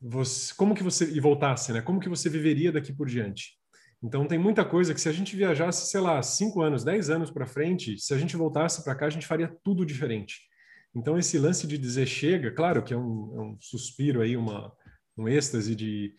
você, 0.00 0.54
como 0.54 0.76
que 0.76 0.82
você 0.84 1.10
e 1.10 1.18
voltasse, 1.18 1.72
né? 1.72 1.82
Como 1.82 1.98
que 1.98 2.08
você 2.08 2.28
viveria 2.28 2.70
daqui 2.70 2.92
por 2.92 3.08
diante? 3.08 3.57
Então 4.02 4.26
tem 4.26 4.38
muita 4.38 4.64
coisa 4.64 4.94
que 4.94 5.00
se 5.00 5.08
a 5.08 5.12
gente 5.12 5.34
viajasse, 5.34 5.90
sei 5.90 6.00
lá, 6.00 6.22
cinco 6.22 6.62
anos, 6.62 6.84
dez 6.84 7.10
anos 7.10 7.30
para 7.30 7.46
frente, 7.46 7.98
se 7.98 8.14
a 8.14 8.18
gente 8.18 8.36
voltasse 8.36 8.84
para 8.84 8.94
cá, 8.94 9.06
a 9.06 9.10
gente 9.10 9.26
faria 9.26 9.52
tudo 9.64 9.84
diferente. 9.84 10.48
Então, 10.94 11.18
esse 11.18 11.38
lance 11.38 11.66
de 11.66 11.76
dizer 11.76 12.06
chega, 12.06 12.50
claro 12.50 12.82
que 12.82 12.94
é 12.94 12.96
um, 12.96 13.34
é 13.36 13.40
um 13.40 13.56
suspiro 13.60 14.20
aí, 14.20 14.36
uma, 14.36 14.72
um 15.16 15.28
êxtase 15.28 15.74
de, 15.74 16.14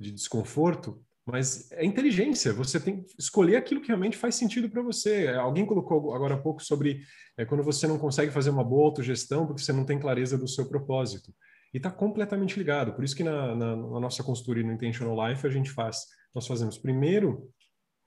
de 0.00 0.10
desconforto, 0.10 1.02
mas 1.24 1.70
é 1.72 1.84
inteligência. 1.84 2.52
Você 2.52 2.78
tem 2.78 3.02
que 3.02 3.14
escolher 3.18 3.56
aquilo 3.56 3.80
que 3.80 3.88
realmente 3.88 4.16
faz 4.16 4.36
sentido 4.36 4.70
para 4.70 4.82
você. 4.82 5.28
Alguém 5.28 5.66
colocou 5.66 6.14
agora 6.14 6.34
há 6.34 6.38
pouco 6.38 6.62
sobre 6.62 7.02
é, 7.36 7.44
quando 7.44 7.64
você 7.64 7.86
não 7.86 7.98
consegue 7.98 8.32
fazer 8.32 8.50
uma 8.50 8.64
boa 8.64 8.86
autogestão 8.86 9.46
porque 9.46 9.62
você 9.62 9.72
não 9.72 9.84
tem 9.84 9.98
clareza 9.98 10.38
do 10.38 10.48
seu 10.48 10.68
propósito. 10.68 11.34
E 11.74 11.78
está 11.78 11.90
completamente 11.90 12.56
ligado. 12.56 12.94
Por 12.94 13.04
isso 13.04 13.16
que 13.16 13.24
na, 13.24 13.54
na, 13.54 13.76
na, 13.76 14.00
nossa 14.00 14.22
consultoria 14.22 14.64
no 14.64 14.72
Intentional 14.72 15.28
Life 15.28 15.44
a 15.46 15.50
gente 15.50 15.70
faz, 15.70 16.04
nós 16.36 16.46
fazemos 16.46 16.76
primeiro 16.76 17.50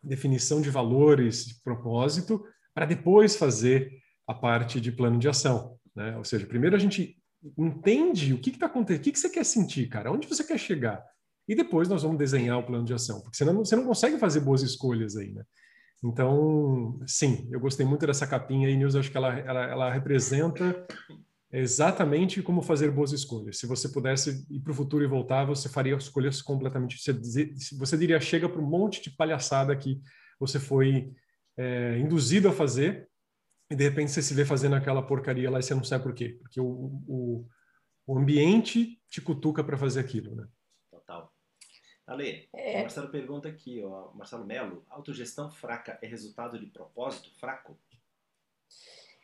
definição 0.04 0.62
de 0.62 0.70
valores, 0.70 1.46
de 1.48 1.56
propósito, 1.64 2.46
para 2.76 2.86
depois 2.86 3.36
fazer 3.36 3.92
a 4.28 4.36
parte 4.36 4.80
de 4.80 4.92
plano 4.92 5.18
de 5.18 5.28
ação. 5.28 5.78
Né? 5.96 6.16
Ou 6.16 6.24
seja, 6.24 6.46
primeiro 6.46 6.76
a 6.76 6.80
gente 6.80 7.18
entende 7.58 8.32
o 8.32 8.40
que 8.40 8.52
está 8.52 8.68
acontecendo, 8.68 9.02
o 9.02 9.04
que, 9.04 9.12
que 9.12 9.20
você 9.20 9.30
quer 9.30 9.44
sentir, 9.44 9.90
cara, 9.90 10.12
onde 10.12 10.28
você 10.28 10.44
quer 10.44 10.60
chegar. 10.60 11.04
E 11.48 11.56
depois 11.56 11.90
nós 11.90 12.04
vamos 12.04 12.20
desenhar 12.20 12.60
o 12.60 12.64
plano 12.64 12.86
de 12.86 12.94
ação, 12.94 13.20
porque 13.22 13.36
senão 13.36 13.56
você 13.56 13.76
não 13.76 13.86
consegue 13.86 14.20
fazer 14.20 14.42
boas 14.42 14.62
escolhas 14.62 15.18
aí, 15.18 15.32
né? 15.32 15.44
Então, 16.04 17.00
sim, 17.08 17.50
eu 17.52 17.60
gostei 17.60 17.86
muito 17.86 18.06
dessa 18.06 18.28
capinha 18.28 18.68
aí, 18.68 18.78
Nils, 18.78 18.96
acho 18.96 19.10
que 19.10 19.18
ela, 19.18 19.38
ela, 19.40 19.64
ela 19.66 19.92
representa 19.92 20.88
exatamente 21.52 22.42
como 22.44 22.62
fazer 22.62 22.92
boas 22.92 23.12
escolhas. 23.12 23.58
Se 23.58 23.66
você 23.66 23.90
pudesse 23.90 24.46
ir 24.50 24.60
para 24.60 24.72
o 24.72 24.76
futuro 24.76 25.04
e 25.04 25.08
voltar, 25.08 25.46
você 25.46 25.68
faria 25.68 25.96
escolhas 25.96 26.42
completamente. 26.42 26.98
Você, 26.98 27.14
você 27.78 27.98
diria, 27.98 28.20
chega 28.20 28.48
para 28.48 28.62
um 28.62 28.70
monte 28.70 29.02
de 29.02 29.10
palhaçada 29.10 29.76
que 29.76 30.02
você 30.40 30.60
foi 30.60 31.14
é, 31.58 31.98
induzido 31.98 32.50
a 32.50 32.54
fazer 32.54 33.10
e 33.70 33.76
de 33.76 33.84
repente 33.84 34.12
você 34.12 34.22
se 34.22 34.34
vê 34.34 34.46
fazendo 34.46 34.76
aquela 34.76 35.06
porcaria 35.06 35.50
lá 35.50 35.60
e 35.60 35.64
você 35.64 35.74
não 35.76 35.84
sabe 35.84 36.04
por 36.04 36.14
quê. 36.14 36.38
Porque 36.42 36.60
o, 36.60 37.02
o, 37.08 37.48
o 38.06 38.18
ambiente 38.18 39.02
te 39.10 39.22
cutuca 39.22 39.64
para 39.64 39.78
fazer 39.78 40.00
aquilo, 40.00 40.36
né? 40.36 40.48
Total. 40.90 41.32
Ale, 42.08 42.50
é. 42.56 42.78
o 42.78 42.82
Marcelo 42.82 43.10
pergunta 43.10 43.48
aqui, 43.48 43.84
ó, 43.84 44.12
Marcelo 44.14 44.46
Melo, 44.46 44.84
autogestão 44.90 45.52
fraca 45.52 46.00
é 46.02 46.08
resultado 46.08 46.60
de 46.60 46.66
propósito 46.68 47.32
fraco? 47.40 47.78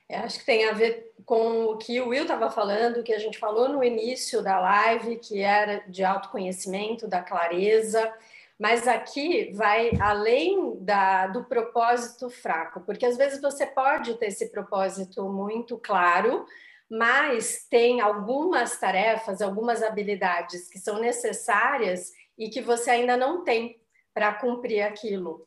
Eu 0.09 0.19
acho 0.19 0.39
que 0.39 0.45
tem 0.45 0.67
a 0.67 0.73
ver 0.73 1.13
com 1.25 1.65
o 1.65 1.77
que 1.77 1.99
o 1.99 2.09
Will 2.09 2.23
estava 2.23 2.51
falando, 2.51 3.03
que 3.03 3.13
a 3.13 3.17
gente 3.17 3.39
falou 3.39 3.67
no 3.67 3.83
início 3.83 4.43
da 4.43 4.59
live, 4.59 5.17
que 5.17 5.41
era 5.41 5.83
de 5.87 6.03
autoconhecimento, 6.03 7.07
da 7.07 7.21
clareza, 7.21 8.13
mas 8.57 8.87
aqui 8.87 9.51
vai 9.53 9.91
além 9.99 10.77
da, 10.79 11.27
do 11.27 11.43
propósito 11.43 12.29
fraco, 12.29 12.81
porque 12.81 13.05
às 13.05 13.17
vezes 13.17 13.41
você 13.41 13.65
pode 13.65 14.13
ter 14.15 14.27
esse 14.27 14.49
propósito 14.49 15.27
muito 15.27 15.77
claro, 15.77 16.45
mas 16.89 17.65
tem 17.69 17.99
algumas 17.99 18.79
tarefas, 18.79 19.41
algumas 19.41 19.81
habilidades 19.81 20.69
que 20.69 20.77
são 20.77 20.99
necessárias 20.99 22.11
e 22.37 22.49
que 22.49 22.61
você 22.61 22.91
ainda 22.91 23.17
não 23.17 23.43
tem 23.43 23.79
para 24.13 24.33
cumprir 24.33 24.81
aquilo. 24.81 25.45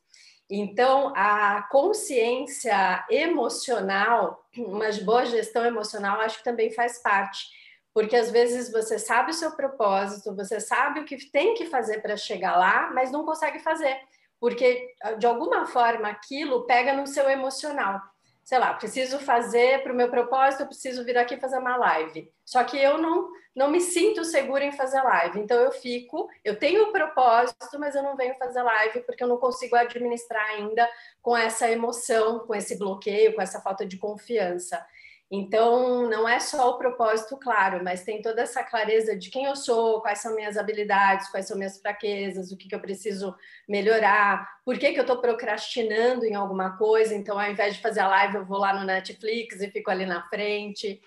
Então, 0.51 1.13
a 1.15 1.63
consciência 1.71 3.05
emocional, 3.11 4.47
uma 4.57 4.91
boa 5.05 5.27
gestão 5.27 5.65
emocional, 5.65 6.21
acho 6.21 6.39
que 6.39 6.45
também 6.45 6.71
faz 6.71 7.03
parte. 7.03 7.47
Porque 7.93 8.17
às 8.17 8.31
vezes 8.31 8.71
você 8.71 8.99
sabe 8.99 9.31
o 9.31 9.35
seu 9.35 9.53
propósito, 9.53 10.35
você 10.35 10.61
sabe 10.61 11.01
o 11.01 11.05
que 11.05 11.31
tem 11.31 11.55
que 11.55 11.67
fazer 11.67 12.01
para 12.01 12.17
chegar 12.17 12.57
lá, 12.57 12.91
mas 12.95 13.11
não 13.11 13.25
consegue 13.25 13.59
fazer, 13.59 13.99
porque 14.39 14.95
de 15.19 15.27
alguma 15.27 15.67
forma 15.67 16.09
aquilo 16.09 16.65
pega 16.65 16.93
no 16.93 17.07
seu 17.07 17.29
emocional 17.29 18.01
sei 18.49 18.59
lá, 18.59 18.73
preciso 18.73 19.19
fazer 19.19 19.83
para 19.83 19.93
o 19.93 19.95
meu 19.95 20.09
propósito, 20.09 20.63
eu 20.63 20.67
preciso 20.69 21.05
vir 21.05 21.19
aqui 21.19 21.37
fazer 21.37 21.59
uma 21.59 21.77
live. 21.77 22.33
Só 22.47 22.65
que 22.65 22.79
eu 22.79 22.97
não, 22.97 23.29
não 23.55 23.71
me 23.71 23.79
sinto 23.79 24.25
segura 24.25 24.65
em 24.65 24.73
fazer 24.73 25.03
live. 25.03 25.39
Então 25.39 25.59
eu 25.59 25.71
fico, 25.71 26.31
eu 26.43 26.59
tenho 26.59 26.85
o 26.85 26.91
propósito, 26.91 27.79
mas 27.79 27.95
eu 27.95 28.03
não 28.03 28.17
venho 28.17 28.35
fazer 28.37 28.63
live 28.63 29.01
porque 29.01 29.23
eu 29.23 29.29
não 29.29 29.37
consigo 29.37 29.77
administrar 29.77 30.43
ainda 30.47 30.89
com 31.21 31.37
essa 31.37 31.71
emoção, 31.71 32.39
com 32.39 32.55
esse 32.55 32.79
bloqueio, 32.79 33.35
com 33.35 33.43
essa 33.43 33.61
falta 33.61 33.85
de 33.85 33.99
confiança. 33.99 34.83
Então, 35.31 36.09
não 36.09 36.27
é 36.27 36.41
só 36.41 36.71
o 36.71 36.79
propósito, 36.79 37.37
claro, 37.37 37.85
mas 37.85 38.03
tem 38.03 38.23
toda 38.23 38.41
essa 38.41 38.65
clareza 38.65 39.15
de 39.15 39.29
quem 39.29 39.45
eu 39.45 39.55
sou, 39.55 40.01
quais 40.01 40.21
são 40.21 40.35
minhas 40.35 40.57
habilidades, 40.57 41.31
quais 41.31 41.47
são 41.47 41.57
minhas 41.57 41.79
fraquezas, 41.79 42.51
o 42.51 42.57
que, 42.57 42.67
que 42.67 42.75
eu 42.75 42.81
preciso 42.81 43.37
melhorar, 43.69 44.49
por 44.65 44.79
que, 44.79 44.91
que 44.93 44.99
eu 44.99 45.03
estou 45.03 45.21
procrastinando 45.21 46.25
em 46.25 46.35
alguma 46.35 46.79
coisa. 46.79 47.15
Então, 47.15 47.39
ao 47.39 47.51
invés 47.51 47.77
de 47.77 47.83
fazer 47.83 48.01
a 48.01 48.09
live, 48.09 48.37
eu 48.37 48.47
vou 48.47 48.59
lá 48.59 48.73
no 48.73 48.87
Netflix 48.87 49.61
e 49.61 49.71
fico 49.71 49.91
ali 49.91 50.07
na 50.07 50.27
frente. 50.29 50.99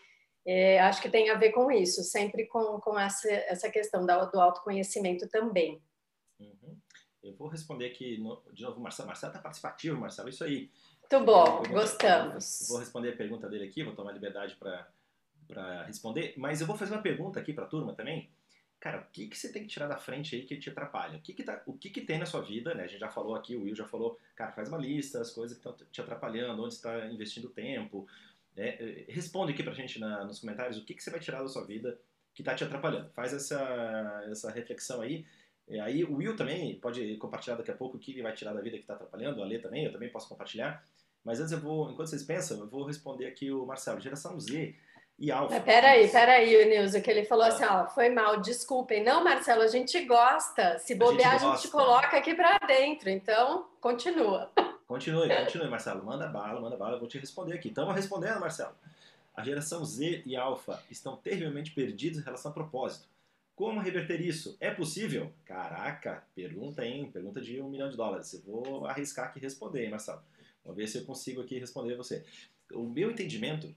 É, 0.46 0.80
acho 0.82 1.02
que 1.02 1.10
tem 1.10 1.32
a 1.32 1.36
ver 1.36 1.52
com 1.52 1.72
isso, 1.72 2.04
sempre 2.04 2.46
com, 2.46 2.80
com 2.80 3.00
essa, 3.00 3.28
essa 3.28 3.72
questão 3.72 4.06
do, 4.06 4.40
autoconhecimento 4.40 5.28
também. 5.30 5.82
Uhum. 6.40 6.78
Eu 7.24 7.36
vou 7.36 7.48
responder 7.48 7.88
aqui 7.88 8.20
no, 8.20 8.40
de 8.54 8.62
novo, 8.62 8.80
Marcelo. 8.80 9.08
Marcelo 9.08 9.32
está 9.32 9.42
participativo, 9.42 10.00
Marcelo, 10.00 10.30
isso 10.30 10.44
aí. 10.44 10.70
Muito 11.12 11.26
bom, 11.26 11.62
gostamos. 11.64 12.68
Vou 12.70 12.80
responder 12.80 13.10
a 13.10 13.16
pergunta 13.18 13.50
dele 13.50 13.66
aqui, 13.66 13.84
vou 13.84 13.94
tomar 13.94 14.14
liberdade 14.14 14.56
para 14.56 15.84
responder, 15.84 16.34
mas 16.38 16.62
eu 16.62 16.68
vou 16.68 16.78
fazer 16.78 16.94
uma 16.94 17.02
pergunta 17.02 17.38
aqui 17.38 17.52
para 17.52 17.66
a 17.66 17.68
turma 17.68 17.94
também. 17.94 18.30
Cara, 18.80 19.02
o 19.02 19.12
que, 19.12 19.28
que 19.28 19.38
você 19.38 19.52
tem 19.52 19.64
que 19.64 19.68
tirar 19.68 19.88
da 19.88 19.98
frente 19.98 20.38
aí 20.38 20.44
que 20.44 20.56
te 20.56 20.70
atrapalha? 20.70 21.18
O 21.18 21.22
que, 21.22 21.34
que, 21.34 21.44
tá, 21.44 21.62
o 21.66 21.74
que, 21.74 21.90
que 21.90 22.00
tem 22.00 22.18
na 22.18 22.26
sua 22.26 22.40
vida, 22.42 22.74
né? 22.74 22.86
A 22.86 22.88
gente 22.88 23.02
já 23.02 23.10
falou 23.10 23.36
aqui, 23.36 23.58
o 23.58 23.64
Will 23.64 23.76
já 23.76 23.86
falou, 23.86 24.18
cara, 24.38 24.54
faz 24.54 24.70
uma 24.70 24.78
lista, 24.78 25.20
as 25.20 25.32
coisas 25.32 25.58
que 25.58 25.68
estão 25.68 25.86
te 25.92 26.00
atrapalhando, 26.00 26.64
onde 26.64 26.76
você 26.76 26.78
está 26.78 27.06
investindo 27.08 27.50
tempo. 27.50 28.08
Né? 28.56 29.06
Responde 29.10 29.52
aqui 29.52 29.64
para 29.64 29.74
a 29.74 29.76
gente 29.76 30.00
na, 30.00 30.24
nos 30.24 30.40
comentários 30.40 30.78
o 30.78 30.86
que, 30.86 30.94
que 30.94 31.04
você 31.04 31.12
vai 31.12 31.20
tirar 31.20 31.42
da 31.42 31.50
sua 31.50 31.66
vida 31.66 32.00
que 32.34 32.42
está 32.42 32.56
te 32.56 32.64
atrapalhando. 32.64 33.10
Faz 33.10 33.34
essa, 33.34 34.24
essa 34.32 34.50
reflexão 34.50 35.02
aí. 35.02 35.26
E 35.68 35.78
aí 35.78 36.06
o 36.06 36.16
Will 36.16 36.38
também 36.38 36.80
pode 36.80 37.18
compartilhar 37.18 37.58
daqui 37.58 37.72
a 37.72 37.76
pouco 37.76 37.98
o 37.98 38.00
que 38.00 38.12
ele 38.12 38.24
vai 38.24 38.34
tirar 38.34 38.54
da 38.54 38.62
vida 38.62 38.78
que 38.78 38.84
está 38.84 38.94
atrapalhando, 38.94 39.44
a 39.44 39.46
Lê 39.46 39.60
também, 39.60 39.84
eu 39.84 39.92
também 39.92 40.10
posso 40.10 40.30
compartilhar. 40.30 40.82
Mas 41.24 41.40
antes 41.40 41.52
eu 41.52 41.60
vou, 41.60 41.92
enquanto 41.92 42.10
vocês 42.10 42.24
pensam, 42.24 42.60
eu 42.60 42.68
vou 42.68 42.86
responder 42.86 43.28
aqui 43.28 43.52
o 43.52 43.66
Marcelo. 43.66 44.02
Geração 44.02 44.40
Z 44.40 44.76
e 45.20 45.32
Alfa. 45.32 45.54
Mas 45.54 45.64
peraí, 45.64 46.08
peraí, 46.10 46.66
Nilson, 46.66 47.02
que 47.02 47.12
ele 47.12 47.26
falou 47.26 47.46
ah. 47.46 47.48
assim, 47.50 47.64
ó, 47.64 47.88
foi 47.88 48.10
mal, 48.10 48.42
desculpem. 48.42 49.04
Não, 49.04 49.24
Marcelo, 49.24 49.62
a 49.62 49.68
gente 49.68 50.04
gosta. 50.06 50.80
Se 50.80 50.96
bobear, 50.96 51.36
a 51.36 51.38
gente, 51.38 51.52
a 51.52 51.56
gente 51.56 51.68
coloca 51.70 52.18
aqui 52.18 52.34
para 52.34 52.58
dentro. 52.66 53.10
Então, 53.10 53.68
continua. 53.80 54.52
Continue, 54.88 55.30
continue, 55.30 55.70
Marcelo. 55.70 56.04
Manda 56.04 56.28
bala, 56.28 56.60
manda 56.60 56.76
bala, 56.76 56.96
eu 56.96 57.00
vou 57.00 57.08
te 57.08 57.18
responder 57.18 57.54
aqui. 57.54 57.70
Estamos 57.70 57.96
respondendo, 57.96 58.40
Marcelo. 58.40 58.74
A 59.34 59.44
geração 59.44 59.86
Z 59.86 60.24
e 60.26 60.36
Alfa 60.36 60.84
estão 60.90 61.16
terrivelmente 61.16 61.72
perdidos 61.72 62.20
em 62.20 62.24
relação 62.24 62.52
a 62.52 62.54
propósito. 62.54 63.08
Como 63.56 63.80
reverter 63.80 64.20
isso? 64.20 64.58
É 64.60 64.72
possível? 64.72 65.32
Caraca, 65.46 66.24
pergunta, 66.34 66.84
hein? 66.84 67.10
Pergunta 67.14 67.40
de 67.40 67.62
um 67.62 67.70
milhão 67.70 67.90
de 67.90 67.96
dólares. 67.96 68.34
Eu 68.34 68.42
vou 68.42 68.86
arriscar 68.86 69.28
aqui 69.28 69.40
responder, 69.40 69.84
hein, 69.84 69.92
Marcelo? 69.92 70.22
Vamos 70.64 70.78
ver 70.78 70.88
se 70.88 71.00
eu 71.00 71.06
consigo 71.06 71.42
aqui 71.42 71.58
responder 71.58 71.96
você. 71.96 72.24
O 72.74 72.84
meu 72.84 73.12
entendimento 73.12 73.74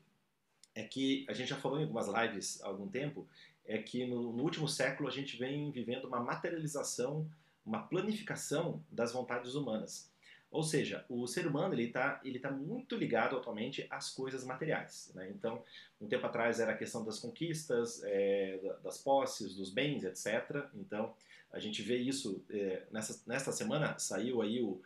é 0.75 0.83
que, 0.83 1.25
a 1.29 1.33
gente 1.33 1.49
já 1.49 1.57
falou 1.57 1.79
em 1.79 1.83
algumas 1.83 2.09
lives 2.09 2.61
há 2.63 2.67
algum 2.67 2.89
tempo, 2.89 3.27
é 3.65 3.79
que 3.79 4.07
no, 4.07 4.33
no 4.33 4.43
último 4.43 4.69
século 4.69 5.09
a 5.09 5.13
gente 5.13 5.37
vem 5.37 5.71
vivendo 5.71 6.05
uma 6.05 6.21
materialização, 6.21 7.29
uma 7.65 7.83
planificação 7.87 8.83
das 8.91 9.13
vontades 9.13 9.55
humanas. 9.55 10.13
Ou 10.51 10.63
seja, 10.63 11.05
o 11.09 11.27
ser 11.27 11.49
humano 11.49 11.75
ele 11.75 11.87
está 11.87 12.21
ele 12.23 12.39
tá 12.39 12.49
muito 12.49 12.95
ligado 12.95 13.37
atualmente 13.37 13.89
às 13.91 14.11
coisas 14.11 14.45
materiais. 14.45 15.11
Né? 15.13 15.29
Então, 15.31 15.65
um 16.01 16.07
tempo 16.07 16.25
atrás 16.27 16.61
era 16.61 16.71
a 16.73 16.77
questão 16.77 17.05
das 17.05 17.19
conquistas, 17.19 18.01
é, 18.05 18.61
das 18.81 18.99
posses, 18.99 19.57
dos 19.57 19.71
bens, 19.71 20.05
etc. 20.05 20.65
Então, 20.75 21.13
a 21.51 21.59
gente 21.59 21.83
vê 21.83 21.97
isso 21.97 22.45
é, 22.49 22.85
nessa, 22.93 23.21
nesta 23.27 23.51
semana 23.51 23.99
saiu 23.99 24.43
aí 24.43 24.63
o, 24.63 24.81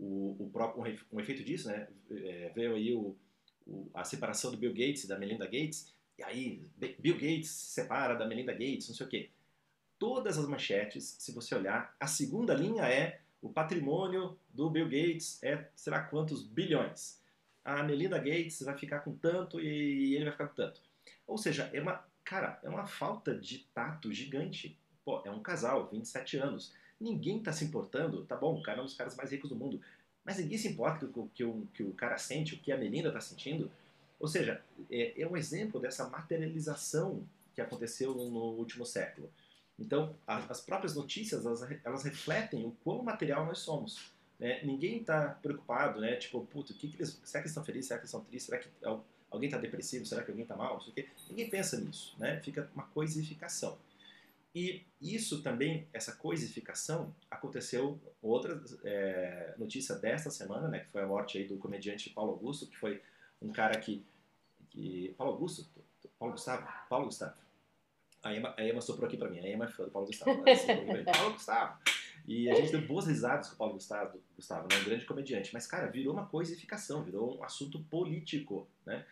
o, 0.00 0.36
o 0.38 0.50
próprio, 0.50 0.98
um, 1.12 1.20
efeito 1.20 1.44
disso, 1.44 1.68
né? 1.68 1.86
É, 2.10 2.50
veio 2.54 2.74
aí 2.74 2.94
o, 2.94 3.14
o, 3.66 3.90
a 3.92 4.02
separação 4.02 4.50
do 4.50 4.56
Bill 4.56 4.72
Gates 4.72 5.04
e 5.04 5.08
da 5.08 5.18
Melinda 5.18 5.44
Gates, 5.44 5.92
e 6.18 6.22
aí 6.22 6.62
Bill 6.98 7.14
Gates 7.14 7.50
se 7.50 7.74
separa 7.74 8.14
da 8.14 8.26
Melinda 8.26 8.52
Gates, 8.52 8.88
não 8.88 8.94
sei 8.94 9.06
o 9.06 9.08
quê. 9.08 9.30
Todas 9.98 10.38
as 10.38 10.48
manchetes, 10.48 11.16
se 11.18 11.32
você 11.32 11.54
olhar, 11.54 11.94
a 12.00 12.06
segunda 12.06 12.54
linha 12.54 12.84
é 12.84 13.20
o 13.42 13.50
patrimônio 13.50 14.38
do 14.48 14.70
Bill 14.70 14.86
Gates 14.86 15.42
é 15.42 15.68
será 15.76 16.02
quantos 16.02 16.42
bilhões. 16.42 17.20
A 17.62 17.82
Melinda 17.82 18.18
Gates 18.18 18.62
vai 18.62 18.76
ficar 18.76 19.00
com 19.00 19.14
tanto 19.14 19.60
e 19.60 20.14
ele 20.14 20.24
vai 20.24 20.32
ficar 20.32 20.48
com 20.48 20.54
tanto. 20.54 20.80
Ou 21.26 21.36
seja, 21.36 21.70
é 21.72 21.80
uma, 21.80 22.02
cara, 22.24 22.58
é 22.62 22.68
uma 22.68 22.86
falta 22.86 23.34
de 23.34 23.60
tato 23.74 24.12
gigante. 24.12 24.78
Pô, 25.04 25.22
é 25.24 25.30
um 25.30 25.42
casal, 25.42 25.88
27 25.88 26.38
anos. 26.38 26.74
Ninguém 27.00 27.38
está 27.38 27.52
se 27.52 27.64
importando, 27.64 28.24
tá 28.26 28.36
bom, 28.36 28.58
o 28.58 28.62
cara 28.62 28.78
é 28.78 28.82
um 28.82 28.84
dos 28.84 28.94
caras 28.94 29.16
mais 29.16 29.30
ricos 29.30 29.48
do 29.48 29.56
mundo, 29.56 29.80
mas 30.24 30.38
ninguém 30.38 30.58
se 30.58 30.68
importa 30.68 31.06
com 31.06 31.22
o 31.22 31.28
que 31.30 31.42
o, 31.42 31.66
que 31.72 31.82
o 31.82 31.92
cara 31.92 32.18
sente, 32.18 32.54
o 32.54 32.58
que 32.58 32.70
a 32.70 32.76
menina 32.76 33.08
está 33.08 33.20
sentindo. 33.20 33.70
Ou 34.18 34.28
seja, 34.28 34.62
é, 34.90 35.20
é, 35.20 35.26
um 35.26 35.36
exemplo 35.36 35.80
dessa 35.80 36.06
materialização 36.08 37.26
que 37.54 37.60
aconteceu 37.60 38.14
no 38.14 38.52
último 38.52 38.84
século. 38.84 39.30
Então, 39.78 40.14
as, 40.26 40.50
as 40.50 40.60
próprias 40.60 40.94
notícias, 40.94 41.46
elas, 41.46 41.66
elas, 41.82 42.04
refletem 42.04 42.66
o 42.66 42.76
quão 42.84 43.02
material 43.02 43.46
nós 43.46 43.60
somos. 43.60 44.12
Né? 44.38 44.62
Ninguém 44.62 44.98
está 45.00 45.30
preocupado, 45.42 46.00
né? 46.00 46.16
Tipo, 46.16 46.44
puto, 46.46 46.74
que 46.74 46.88
que 46.88 46.96
eles, 46.96 47.18
será 47.24 47.40
que 47.40 47.46
eles 47.46 47.50
estão 47.52 47.64
felizes? 47.64 47.88
Será 47.88 47.98
que 47.98 48.02
eles 48.02 48.10
estão 48.10 48.24
tristes? 48.24 48.46
Será 48.46 48.58
que 48.58 48.68
alguém 49.30 49.48
está 49.48 49.58
depressivo? 49.58 50.04
Será 50.04 50.22
que 50.22 50.30
alguém 50.30 50.42
está 50.42 50.54
mal? 50.54 50.84
Ninguém 51.30 51.48
pensa 51.48 51.80
nisso, 51.80 52.14
né? 52.18 52.40
Fica 52.40 52.70
uma 52.74 52.84
coisificação. 52.88 53.78
E 54.54 54.84
isso 55.00 55.42
também, 55.42 55.86
essa 55.92 56.12
coisificação, 56.16 57.14
aconteceu 57.30 58.00
outra 58.20 58.60
é, 58.84 59.54
notícia 59.56 59.94
desta 59.94 60.28
semana, 60.30 60.68
né, 60.68 60.80
que 60.80 60.90
foi 60.90 61.02
a 61.02 61.06
morte 61.06 61.38
aí 61.38 61.46
do 61.46 61.56
comediante 61.56 62.10
Paulo 62.10 62.32
Augusto, 62.32 62.66
que 62.66 62.76
foi 62.76 63.00
um 63.40 63.52
cara 63.52 63.78
que, 63.78 64.04
que 64.70 65.14
Paulo 65.16 65.34
Augusto, 65.34 65.68
Paulo 66.18 66.34
Gustavo, 66.34 66.66
Paulo 66.88 67.06
Gustavo. 67.06 67.34
A 68.22 68.34
Emma, 68.34 68.54
a 68.58 68.64
Emma 68.64 68.80
soprou 68.80 69.06
aqui 69.06 69.16
para 69.16 69.30
mim, 69.30 69.38
a 69.38 69.48
Emma 69.48 69.64
é 69.66 69.68
fã 69.68 69.84
do 69.84 69.90
Paulo 69.90 70.08
Gustavo. 70.08 70.42
Paulo 71.12 71.32
Gustavo. 71.32 71.78
E 72.26 72.50
a 72.50 72.54
gente 72.54 72.72
deu 72.72 72.86
boas 72.86 73.06
risadas 73.06 73.48
com 73.48 73.54
o 73.54 73.58
Paulo 73.58 73.74
Gustavo, 73.74 74.20
Gustavo, 74.36 74.68
né, 74.68 74.78
um 74.80 74.84
grande 74.84 75.06
comediante. 75.06 75.54
Mas, 75.54 75.66
cara, 75.66 75.86
virou 75.86 76.12
uma 76.12 76.26
coisificação, 76.26 77.02
virou 77.02 77.38
um 77.38 77.44
assunto 77.44 77.80
político, 77.84 78.68
né? 78.84 79.06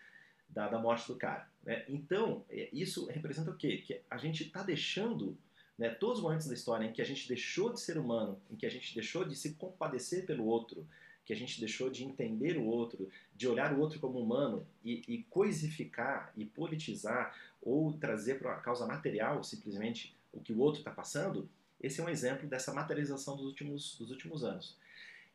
Da, 0.49 0.69
da 0.69 0.79
morte 0.79 1.07
do 1.09 1.17
cara. 1.17 1.49
Né? 1.65 1.85
Então, 1.89 2.45
é, 2.49 2.69
isso 2.73 3.07
representa 3.07 3.51
o 3.51 3.57
quê? 3.57 3.79
Que 3.79 4.01
a 4.11 4.17
gente 4.17 4.45
está 4.45 4.63
deixando 4.63 5.37
né, 5.77 5.91
todos 5.91 6.19
os 6.19 6.25
momentos 6.25 6.47
da 6.47 6.55
história 6.55 6.85
em 6.85 6.93
que 6.93 7.03
a 7.03 7.05
gente 7.05 7.29
deixou 7.29 7.73
de 7.73 7.81
ser 7.81 7.99
humano, 7.99 8.41
em 8.51 8.57
que 8.57 8.67
a 8.67 8.71
gente 8.71 8.95
deixou 8.95 9.25
de 9.25 9.37
se 9.37 9.55
compadecer 9.55 10.27
pelo 10.27 10.45
outro, 10.45 10.87
que 11.25 11.33
a 11.33 11.37
gente 11.37 11.61
deixou 11.61 11.91
de 11.91 12.05
entender 12.05 12.57
o 12.57 12.65
outro, 12.65 13.09
de 13.37 13.47
olhar 13.47 13.73
o 13.75 13.81
outro 13.81 14.01
como 14.01 14.19
humano 14.19 14.67
e, 14.83 15.03
e 15.07 15.23
coisificar 15.25 16.33
e 16.37 16.45
politizar 16.45 17.37
ou 17.61 17.93
trazer 17.93 18.39
para 18.39 18.55
a 18.55 18.61
causa 18.61 18.87
material 18.87 19.45
simplesmente 19.45 20.17
o 20.33 20.41
que 20.41 20.53
o 20.53 20.59
outro 20.59 20.81
está 20.81 20.91
passando, 20.91 21.49
esse 21.81 22.01
é 22.01 22.05
um 22.05 22.09
exemplo 22.09 22.49
dessa 22.49 22.73
materialização 22.73 23.37
dos 23.37 23.47
últimos, 23.47 23.97
dos 23.99 24.11
últimos 24.11 24.43
anos. 24.43 24.77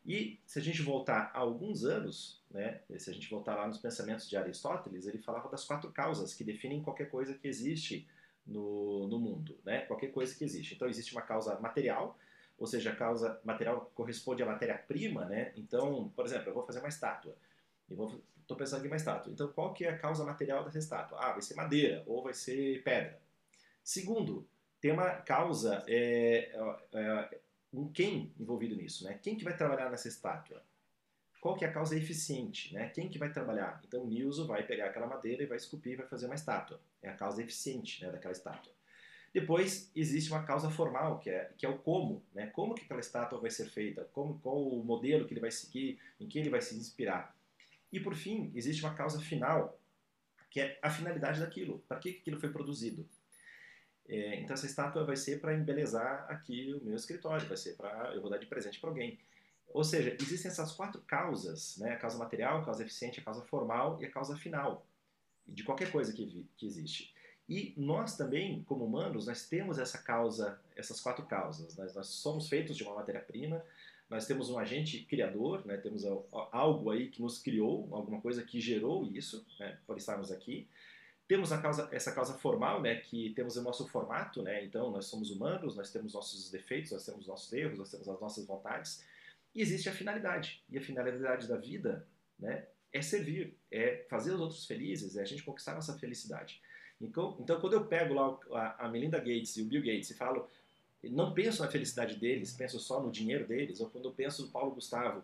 E 0.04 0.38
se 0.44 0.58
a 0.58 0.62
gente 0.62 0.82
voltar 0.82 1.30
a 1.32 1.38
alguns 1.38 1.84
anos, 1.84 2.42
né, 2.50 2.80
se 2.98 3.08
a 3.08 3.12
gente 3.12 3.28
voltar 3.30 3.54
lá 3.54 3.66
nos 3.66 3.78
pensamentos 3.78 4.28
de 4.28 4.36
Aristóteles, 4.36 5.06
ele 5.06 5.18
falava 5.18 5.48
das 5.48 5.64
quatro 5.64 5.90
causas 5.90 6.34
que 6.34 6.44
definem 6.44 6.82
qualquer 6.82 7.10
coisa 7.10 7.34
que 7.34 7.48
existe 7.48 8.06
no, 8.46 9.08
no 9.08 9.18
mundo, 9.18 9.58
né, 9.64 9.80
qualquer 9.86 10.08
coisa 10.08 10.34
que 10.34 10.44
existe. 10.44 10.74
Então 10.74 10.88
existe 10.88 11.12
uma 11.12 11.22
causa 11.22 11.58
material, 11.58 12.18
ou 12.58 12.66
seja, 12.66 12.90
a 12.90 12.96
causa 12.96 13.40
material 13.44 13.90
corresponde 13.94 14.42
à 14.42 14.46
matéria-prima, 14.46 15.24
né? 15.24 15.52
Então, 15.56 16.12
por 16.14 16.24
exemplo, 16.24 16.50
eu 16.50 16.54
vou 16.54 16.62
fazer 16.62 16.78
uma 16.78 16.88
estátua. 16.88 17.34
E 17.90 17.94
estou 17.94 18.56
pensando 18.56 18.84
em 18.84 18.88
uma 18.88 18.96
estátua. 18.96 19.32
Então, 19.32 19.48
qual 19.48 19.72
que 19.72 19.84
é 19.84 19.90
a 19.90 19.98
causa 19.98 20.24
material 20.24 20.64
dessa 20.64 20.78
estátua? 20.78 21.18
Ah, 21.20 21.32
vai 21.32 21.42
ser 21.42 21.54
madeira 21.54 22.02
ou 22.06 22.22
vai 22.22 22.32
ser 22.32 22.82
pedra. 22.82 23.18
Segundo, 23.82 24.46
tem 24.80 24.92
uma 24.92 25.10
causa 25.10 25.82
é, 25.88 26.52
é, 26.92 27.38
um 27.74 27.88
quem 27.88 28.32
envolvido 28.38 28.76
nisso, 28.76 29.04
né? 29.04 29.18
Quem 29.22 29.36
que 29.36 29.44
vai 29.44 29.56
trabalhar 29.56 29.90
nessa 29.90 30.08
estátua? 30.08 30.62
Qual 31.40 31.56
que 31.56 31.64
é 31.64 31.68
a 31.68 31.72
causa 31.72 31.96
eficiente, 31.96 32.72
né? 32.72 32.88
Quem 32.88 33.08
que 33.08 33.18
vai 33.18 33.30
trabalhar? 33.30 33.82
Então 33.86 34.02
o 34.02 34.06
Nilson 34.06 34.46
vai 34.46 34.66
pegar 34.66 34.86
aquela 34.86 35.06
madeira 35.06 35.42
e 35.42 35.46
vai 35.46 35.56
esculpir 35.56 35.92
e 35.92 35.96
vai 35.96 36.06
fazer 36.06 36.26
uma 36.26 36.34
estátua. 36.34 36.80
É 37.02 37.10
a 37.10 37.14
causa 37.14 37.42
eficiente 37.42 38.02
né, 38.02 38.10
daquela 38.10 38.32
estátua. 38.32 38.72
Depois 39.32 39.90
existe 39.96 40.30
uma 40.30 40.44
causa 40.44 40.70
formal, 40.70 41.18
que 41.18 41.28
é, 41.28 41.50
que 41.58 41.66
é 41.66 41.68
o 41.68 41.76
como, 41.76 42.22
né? 42.32 42.46
Como 42.46 42.74
que 42.74 42.84
aquela 42.84 43.00
estátua 43.00 43.40
vai 43.40 43.50
ser 43.50 43.68
feita, 43.68 44.08
como, 44.12 44.38
qual 44.38 44.56
o 44.56 44.84
modelo 44.84 45.26
que 45.26 45.34
ele 45.34 45.40
vai 45.40 45.50
seguir, 45.50 45.98
em 46.20 46.28
que 46.28 46.38
ele 46.38 46.50
vai 46.50 46.62
se 46.62 46.76
inspirar. 46.76 47.36
E 47.92 47.98
por 47.98 48.14
fim, 48.14 48.52
existe 48.54 48.82
uma 48.82 48.94
causa 48.94 49.20
final, 49.20 49.78
que 50.48 50.60
é 50.60 50.78
a 50.80 50.88
finalidade 50.88 51.40
daquilo. 51.40 51.80
Para 51.88 51.98
que 51.98 52.10
aquilo 52.10 52.38
foi 52.38 52.50
produzido? 52.50 53.06
É, 54.08 54.40
então 54.40 54.54
essa 54.54 54.66
estátua 54.66 55.04
vai 55.04 55.16
ser 55.16 55.40
para 55.40 55.54
embelezar 55.54 56.26
aqui 56.28 56.74
o 56.74 56.84
meu 56.84 56.94
escritório, 56.94 57.46
vai 57.46 57.56
ser 57.56 57.74
para 57.76 58.12
eu 58.14 58.20
vou 58.20 58.30
dar 58.30 58.38
de 58.38 58.46
presente 58.46 58.80
para 58.80 58.90
alguém. 58.90 59.18
Ou 59.72 59.82
seja, 59.82 60.16
existem 60.20 60.50
essas 60.50 60.72
quatro 60.72 61.00
causas, 61.02 61.76
né? 61.78 61.92
A 61.92 61.96
causa 61.96 62.16
material, 62.16 62.60
a 62.60 62.64
causa 62.64 62.82
eficiente, 62.82 63.20
a 63.20 63.24
causa 63.24 63.42
formal 63.42 64.00
e 64.00 64.04
a 64.04 64.10
causa 64.10 64.36
final 64.36 64.86
de 65.46 65.64
qualquer 65.64 65.90
coisa 65.90 66.12
que, 66.12 66.46
que 66.56 66.66
existe. 66.66 67.12
E 67.48 67.74
nós 67.76 68.16
também, 68.16 68.62
como 68.64 68.84
humanos, 68.84 69.26
nós 69.26 69.48
temos 69.48 69.78
essa 69.78 69.98
causa, 69.98 70.58
essas 70.74 71.00
quatro 71.00 71.26
causas. 71.26 71.76
Nós, 71.76 71.94
nós 71.94 72.06
somos 72.06 72.48
feitos 72.48 72.76
de 72.76 72.84
uma 72.84 72.94
matéria-prima, 72.94 73.62
nós 74.08 74.26
temos 74.26 74.48
um 74.48 74.58
agente 74.58 75.04
criador, 75.04 75.66
né? 75.66 75.76
temos 75.76 76.04
algo 76.30 76.90
aí 76.90 77.08
que 77.08 77.20
nos 77.20 77.38
criou, 77.38 77.88
alguma 77.92 78.20
coisa 78.20 78.42
que 78.42 78.60
gerou 78.60 79.04
isso, 79.12 79.46
né? 79.58 79.78
por 79.86 79.96
estarmos 79.96 80.30
aqui. 80.30 80.68
Temos 81.26 81.48
causa, 81.50 81.88
essa 81.90 82.12
causa 82.12 82.34
formal, 82.34 82.82
né, 82.82 82.96
que 82.96 83.30
temos 83.30 83.56
o 83.56 83.62
nosso 83.62 83.88
formato, 83.88 84.42
né, 84.42 84.62
então 84.64 84.90
nós 84.90 85.06
somos 85.06 85.30
humanos, 85.30 85.74
nós 85.74 85.90
temos 85.90 86.12
nossos 86.12 86.50
defeitos, 86.50 86.92
nós 86.92 87.04
temos 87.04 87.26
nossos 87.26 87.50
erros, 87.52 87.78
nós 87.78 87.90
temos 87.90 88.08
as 88.08 88.20
nossas 88.20 88.46
vontades, 88.46 89.02
e 89.54 89.62
existe 89.62 89.88
a 89.88 89.92
finalidade. 89.92 90.62
E 90.68 90.76
a 90.76 90.82
finalidade 90.82 91.48
da 91.48 91.56
vida, 91.56 92.06
né, 92.38 92.66
é 92.92 93.00
servir, 93.00 93.56
é 93.70 94.04
fazer 94.08 94.32
os 94.32 94.40
outros 94.40 94.66
felizes, 94.66 95.16
é 95.16 95.22
a 95.22 95.24
gente 95.24 95.42
conquistar 95.42 95.74
nossa 95.74 95.98
felicidade. 95.98 96.60
Então, 97.00 97.36
então 97.40 97.60
quando 97.60 97.72
eu 97.72 97.86
pego 97.86 98.14
lá 98.14 98.38
a, 98.52 98.86
a 98.86 98.88
Melinda 98.88 99.18
Gates 99.18 99.56
e 99.56 99.62
o 99.62 99.66
Bill 99.66 99.82
Gates 99.82 100.10
e 100.10 100.14
falo, 100.14 100.48
não 101.02 101.34
penso 101.34 101.62
na 101.62 101.68
felicidade 101.68 102.16
deles, 102.16 102.52
penso 102.52 102.78
só 102.78 103.02
no 103.02 103.10
dinheiro 103.10 103.46
deles, 103.46 103.80
ou 103.80 103.90
quando 103.90 104.08
eu 104.08 104.12
penso 104.12 104.42
no 104.42 104.48
Paulo 104.48 104.74
Gustavo, 104.74 105.22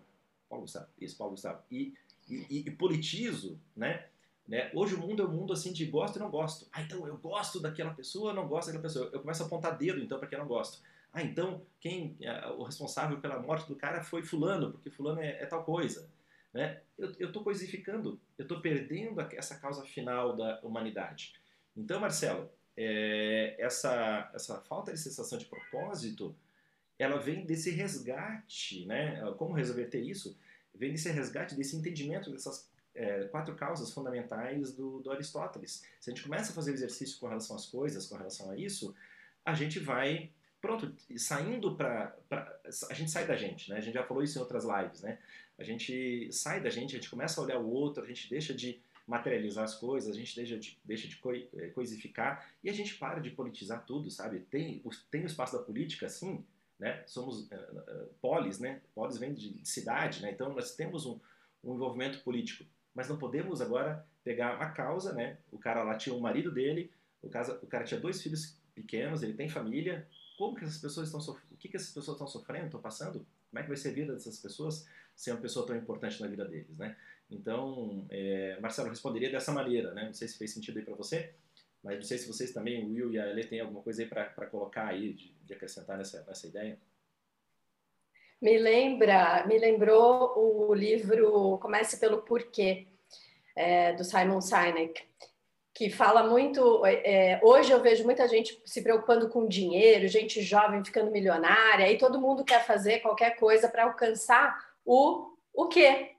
Paulo 0.49 0.65
Gustavo, 0.65 0.89
isso, 1.01 1.17
Paulo 1.17 1.33
Gustavo, 1.33 1.63
e, 1.71 1.95
e, 2.29 2.65
e 2.67 2.71
politizo, 2.71 3.59
né, 3.77 4.07
né? 4.51 4.69
Hoje 4.75 4.97
o 4.97 4.99
mundo 4.99 5.23
é 5.23 5.25
um 5.25 5.31
mundo 5.31 5.53
assim 5.53 5.73
de 5.73 5.87
gosto 5.87 6.17
e 6.17 6.19
não 6.19 6.29
gosto. 6.29 6.67
Ah, 6.73 6.83
então 6.83 7.07
eu 7.07 7.17
gosto 7.17 7.61
daquela 7.61 7.95
pessoa, 7.95 8.35
não 8.35 8.49
gosto 8.49 8.67
daquela 8.67 8.83
pessoa. 8.83 9.09
Eu 9.13 9.21
começo 9.21 9.45
a 9.45 9.47
apontar 9.47 9.79
dedo 9.79 10.01
então 10.01 10.19
para 10.19 10.27
quem 10.27 10.37
não 10.37 10.47
gosto. 10.47 10.83
Ah, 11.13 11.23
então 11.23 11.63
quem 11.79 12.17
é, 12.21 12.49
o 12.49 12.65
responsável 12.65 13.21
pela 13.21 13.39
morte 13.39 13.69
do 13.69 13.77
cara 13.77 14.03
foi 14.03 14.25
fulano, 14.25 14.73
porque 14.73 14.91
fulano 14.91 15.21
é, 15.21 15.41
é 15.41 15.47
tal 15.47 15.63
coisa. 15.63 16.11
Né? 16.53 16.81
Eu 16.99 17.29
estou 17.29 17.45
coisificando, 17.45 18.21
eu 18.37 18.43
estou 18.43 18.61
perdendo 18.61 19.21
essa 19.21 19.55
causa 19.55 19.85
final 19.85 20.37
da 20.37 20.59
humanidade. 20.65 21.35
Então, 21.77 22.01
Marcelo, 22.01 22.51
é, 22.77 23.55
essa, 23.57 24.33
essa 24.35 24.61
falta 24.63 24.93
de 24.93 24.99
sensação 24.99 25.39
de 25.39 25.45
propósito, 25.45 26.35
ela 26.99 27.19
vem 27.21 27.47
desse 27.47 27.71
resgate, 27.71 28.85
né? 28.85 29.23
Como 29.39 29.55
resolver 29.55 29.85
ter 29.85 30.01
isso? 30.01 30.37
Vem 30.75 30.91
desse 30.91 31.09
resgate, 31.11 31.55
desse 31.55 31.77
entendimento 31.77 32.33
dessas 32.33 32.70
é, 32.95 33.25
quatro 33.25 33.55
causas 33.55 33.93
fundamentais 33.93 34.73
do, 34.73 35.01
do, 35.01 35.11
Aristóteles. 35.11 35.85
Se 36.01 36.11
a 36.11 36.15
gente 36.15 36.23
começa 36.23 36.53
a 36.53 36.55
fazer 36.55 36.73
exercício 36.73 37.19
com 37.19 37.29
relação 37.29 37.57
às 37.57 37.67
coisas, 37.67 38.07
com 38.07 38.17
relação 38.17 38.51
a 38.51 38.57
isso, 38.57 38.95
a 39.45 39.55
gente 39.55 39.79
vai, 39.79 40.31
pronto, 40.61 40.93
saindo 41.17 41.77
para. 41.77 42.17
A 42.89 42.95
gente 42.95 43.11
sai 43.11 43.27
da 43.27 43.37
gente, 43.37 43.71
né? 43.71 43.79
A 43.79 43.81
gente 43.81 43.95
já 43.95 44.05
falou 44.05 44.23
isso 44.23 44.39
em 44.39 44.41
outras 44.41 44.65
lives, 44.65 45.03
né? 45.03 45.19
A 45.59 45.65
gente 45.65 46.33
sai 46.33 46.61
da 46.61 46.71
gente, 46.71 46.97
a 46.97 46.99
gente 46.99 47.11
começa 47.11 47.41
a 47.41 47.45
olhar 47.45 47.59
o 47.59 47.71
outro, 47.71 48.03
a 48.03 48.07
gente 48.07 48.29
deixa 48.29 48.55
de 48.55 48.81
materializar 49.07 49.65
as 49.65 49.75
coisas, 49.75 50.15
a 50.15 50.19
gente 50.19 50.37
deixa 50.37 50.57
de, 50.57 50.79
deixa 50.85 51.09
de 51.09 51.21
é, 51.57 51.67
coisificar 51.69 52.49
e 52.63 52.71
a 52.71 52.73
gente 52.73 52.95
para 52.95 53.21
de 53.21 53.31
politizar 53.31 53.85
tudo, 53.85 54.11
sabe? 54.11 54.41
Tem, 54.51 54.83
tem 55.11 55.23
o 55.23 55.27
espaço 55.27 55.57
da 55.57 55.63
política, 55.63 56.09
sim, 56.09 56.45
né? 56.79 57.03
Somos 57.07 57.43
uh, 57.43 57.55
uh, 57.55 58.07
polis, 58.21 58.59
né? 58.59 58.81
Polis 58.95 59.19
vem 59.19 59.35
de 59.35 59.61
cidade, 59.65 60.23
né? 60.23 60.31
Então 60.31 60.55
nós 60.55 60.75
temos 60.75 61.07
um, 61.07 61.19
um 61.63 61.75
envolvimento 61.75 62.21
político 62.21 62.65
mas 62.95 63.09
não 63.09 63.19
podemos 63.19 63.61
agora 63.61 64.05
pegar 64.23 64.57
uma 64.57 64.71
causa, 64.71 65.13
né? 65.13 65.39
O 65.51 65.59
cara 65.59 65.83
lá 65.83 65.97
tinha 65.97 66.15
o 66.15 66.21
marido 66.21 66.51
dele, 66.51 66.91
o, 67.23 67.29
casa, 67.29 67.59
o 67.63 67.67
cara 67.67 67.85
tinha 67.85 68.01
dois 68.01 68.23
filhos 68.23 68.57
pequenos, 68.75 69.23
ele 69.23 69.35
tem 69.35 69.49
família. 69.49 70.07
Como 70.37 70.57
que 70.57 70.65
essas 70.65 70.79
pessoas 70.79 71.09
estão 71.09 71.21
sofrendo? 71.21 71.55
O 71.55 71.57
que, 71.57 71.69
que 71.69 71.77
essas 71.77 71.93
pessoas 71.93 72.17
estão 72.17 72.27
sofrendo, 72.27 72.67
estão 72.67 72.81
passando? 72.81 73.27
Como 73.51 73.59
é 73.59 73.63
que 73.63 73.69
vai 73.69 73.77
ser 73.77 73.91
a 73.91 73.93
vida 73.93 74.13
dessas 74.13 74.39
pessoas 74.39 74.87
ser 75.15 75.33
uma 75.33 75.41
pessoa 75.41 75.67
tão 75.67 75.77
importante 75.77 76.21
na 76.21 76.27
vida 76.29 76.45
deles, 76.47 76.79
né? 76.79 76.97
Então, 77.31 78.07
é, 78.11 78.59
Marcelo 78.61 78.89
responderia 78.89 79.31
dessa 79.31 79.53
maneira, 79.53 79.93
né? 79.93 80.07
Não 80.07 80.15
sei 80.15 80.27
se 80.27 80.39
fez 80.39 80.51
sentido 80.51 80.79
aí 80.79 80.85
para 80.85 80.95
você, 80.95 81.35
mas 81.83 81.97
não 81.97 82.03
sei 82.03 82.19
se 82.19 82.27
vocês 82.27 82.53
também, 82.53 82.83
o 82.83 82.89
Will 82.89 83.13
e 83.13 83.19
a 83.19 83.29
Elê, 83.29 83.45
têm 83.45 83.61
alguma 83.61 83.83
coisa 83.83 84.03
aí 84.03 84.09
para 84.09 84.47
colocar 84.47 84.87
aí, 84.87 85.13
de, 85.13 85.33
de 85.45 85.53
acrescentar 85.53 85.99
nessa, 85.99 86.23
nessa 86.25 86.47
ideia. 86.47 86.79
Me 88.41 88.57
lembra, 88.57 89.45
me 89.47 89.59
lembrou 89.59 90.33
o 90.35 90.73
livro 90.73 91.59
Comece 91.61 92.01
pelo 92.01 92.23
Porquê, 92.23 92.87
é, 93.55 93.93
do 93.93 94.03
Simon 94.03 94.41
Sinek, 94.41 95.05
que 95.75 95.91
fala 95.91 96.23
muito. 96.23 96.83
É, 96.87 97.39
hoje 97.43 97.71
eu 97.71 97.83
vejo 97.83 98.03
muita 98.03 98.27
gente 98.27 98.59
se 98.65 98.83
preocupando 98.83 99.29
com 99.29 99.47
dinheiro, 99.47 100.09
gente 100.09 100.41
jovem 100.41 100.83
ficando 100.83 101.11
milionária, 101.11 101.93
e 101.93 101.99
todo 101.99 102.21
mundo 102.21 102.43
quer 102.43 102.65
fazer 102.65 103.01
qualquer 103.01 103.37
coisa 103.37 103.69
para 103.69 103.85
alcançar 103.85 104.59
o, 104.87 105.37
o 105.53 105.69
quê? 105.69 106.13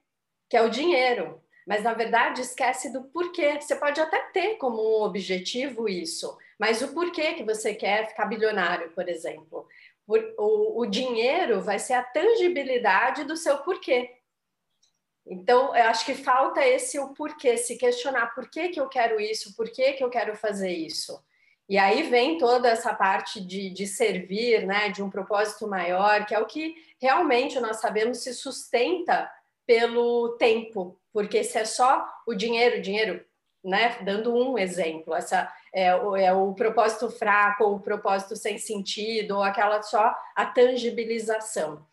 Que 0.48 0.58
é 0.58 0.62
o 0.62 0.70
dinheiro. 0.70 1.42
Mas 1.66 1.84
na 1.84 1.94
verdade 1.94 2.42
esquece 2.42 2.94
do 2.94 3.04
porquê. 3.06 3.60
Você 3.60 3.76
pode 3.76 4.00
até 4.00 4.20
ter 4.32 4.58
como 4.58 5.04
objetivo 5.04 5.90
isso, 5.90 6.38
mas 6.60 6.84
o 6.84 6.94
porquê 6.94 7.34
que 7.34 7.44
você 7.44 7.74
quer 7.74 8.10
ficar 8.10 8.26
bilionário, 8.26 8.92
por 8.92 9.10
exemplo 9.10 9.68
o, 10.38 10.82
o 10.82 10.86
dinheiro 10.86 11.62
vai 11.62 11.80
ser 11.80 11.93
a 11.93 12.04
tangibilidade 12.04 13.24
do 13.24 13.38
seu 13.38 13.58
porquê. 13.60 14.10
Então, 15.26 15.76
eu 15.76 15.86
acho 15.86 16.06
que 16.06 16.15
falta 16.15 16.65
esse 16.65 17.00
o 17.00 17.13
porquê, 17.13 17.56
se 17.58 17.78
questionar 17.78 18.34
por 18.34 18.50
que, 18.50 18.69
que 18.69 18.80
eu 18.80 18.88
quero 18.89 19.19
isso, 19.19 19.56
por 19.56 19.69
que, 19.69 19.93
que 19.93 20.04
eu 20.04 20.10
quero 20.10 20.36
fazer 20.36 20.71
isso. 20.71 21.24
E 21.69 21.78
aí 21.78 22.04
vem 22.04 22.38
toda 22.38 22.67
essa 22.69 22.93
parte 22.93 23.39
de, 23.39 23.69
de 23.69 23.88
servir, 23.88 24.65
né, 24.65 24.89
de 24.89 25.02
um 25.02 25.10
propósito 25.10 25.67
maior, 25.67 26.26
que 26.26 26.36
é 26.36 26.39
o 26.39 26.45
que 26.45 26.76
realmente 27.00 27.60
nós 27.60 27.80
sabemos 27.80 28.17
se 28.17 28.34
sustenta 28.34 29.32
pelo 29.65 30.36
tempo, 30.38 31.00
porque 31.13 31.43
se 31.43 31.58
é 31.58 31.65
só 31.65 32.06
o 32.28 32.34
dinheiro, 32.34 32.82
dinheiro, 32.82 33.24
né, 33.63 34.00
dando 34.02 34.36
um 34.36 34.58
exemplo, 34.58 35.15
essa 35.15 35.50
é, 35.74 35.88
é 35.88 36.34
o 36.34 36.54
propósito 36.54 37.10
fraco, 37.10 37.64
ou 37.64 37.76
o 37.76 37.80
propósito 37.80 38.36
sem 38.36 38.58
sentido, 38.58 39.38
ou 39.38 39.44
aquela 39.44 39.82
só 39.82 40.16
a 40.36 40.46
tangibilização. 40.46 41.86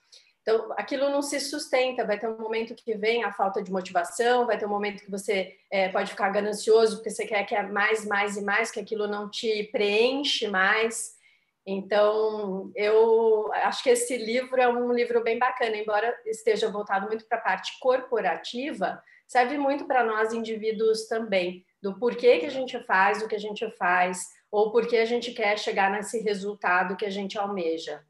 Então, 0.43 0.73
aquilo 0.79 1.11
não 1.11 1.21
se 1.21 1.39
sustenta, 1.41 2.07
vai 2.07 2.19
ter 2.19 2.27
um 2.27 2.39
momento 2.39 2.75
que 2.75 2.95
vem 2.95 3.23
a 3.23 3.31
falta 3.31 3.63
de 3.63 3.71
motivação, 3.71 4.47
vai 4.47 4.57
ter 4.57 4.65
um 4.65 4.71
momento 4.71 5.05
que 5.05 5.11
você 5.11 5.55
é, 5.71 5.91
pode 5.91 6.11
ficar 6.11 6.31
ganancioso 6.31 6.97
porque 6.97 7.11
você 7.11 7.27
quer 7.27 7.45
que 7.45 7.55
é 7.55 7.63
mais, 7.63 8.07
mais 8.07 8.37
e 8.39 8.43
mais, 8.43 8.71
que 8.71 8.81
aquilo 8.81 9.07
não 9.07 9.31
te 9.31 9.65
preenche 9.65 10.49
mais. 10.49 11.19
Então, 11.67 12.73
eu 12.75 13.53
acho 13.53 13.83
que 13.83 13.91
esse 13.91 14.17
livro 14.17 14.59
é 14.59 14.67
um 14.67 14.91
livro 14.91 15.23
bem 15.23 15.39
bacana, 15.39 15.77
embora 15.77 16.19
esteja 16.25 16.71
voltado 16.71 17.09
muito 17.09 17.27
para 17.27 17.37
a 17.37 17.43
parte 17.43 17.79
corporativa, 17.79 19.03
serve 19.27 19.59
muito 19.59 19.85
para 19.85 20.03
nós 20.03 20.33
indivíduos 20.33 21.07
também 21.09 21.63
do 21.83 21.99
porquê 21.99 22.39
que 22.39 22.47
a 22.47 22.51
gente 22.51 22.79
faz 22.85 23.23
o 23.23 23.29
que 23.29 23.35
a 23.35 23.41
gente 23.41 23.69
faz, 23.73 24.27
ou 24.51 24.71
porque 24.71 24.97
a 24.97 25.05
gente 25.05 25.33
quer 25.33 25.59
chegar 25.59 25.91
nesse 25.91 26.21
resultado 26.21 26.97
que 26.97 27.05
a 27.05 27.11
gente 27.11 27.39
almeja. 27.39 28.05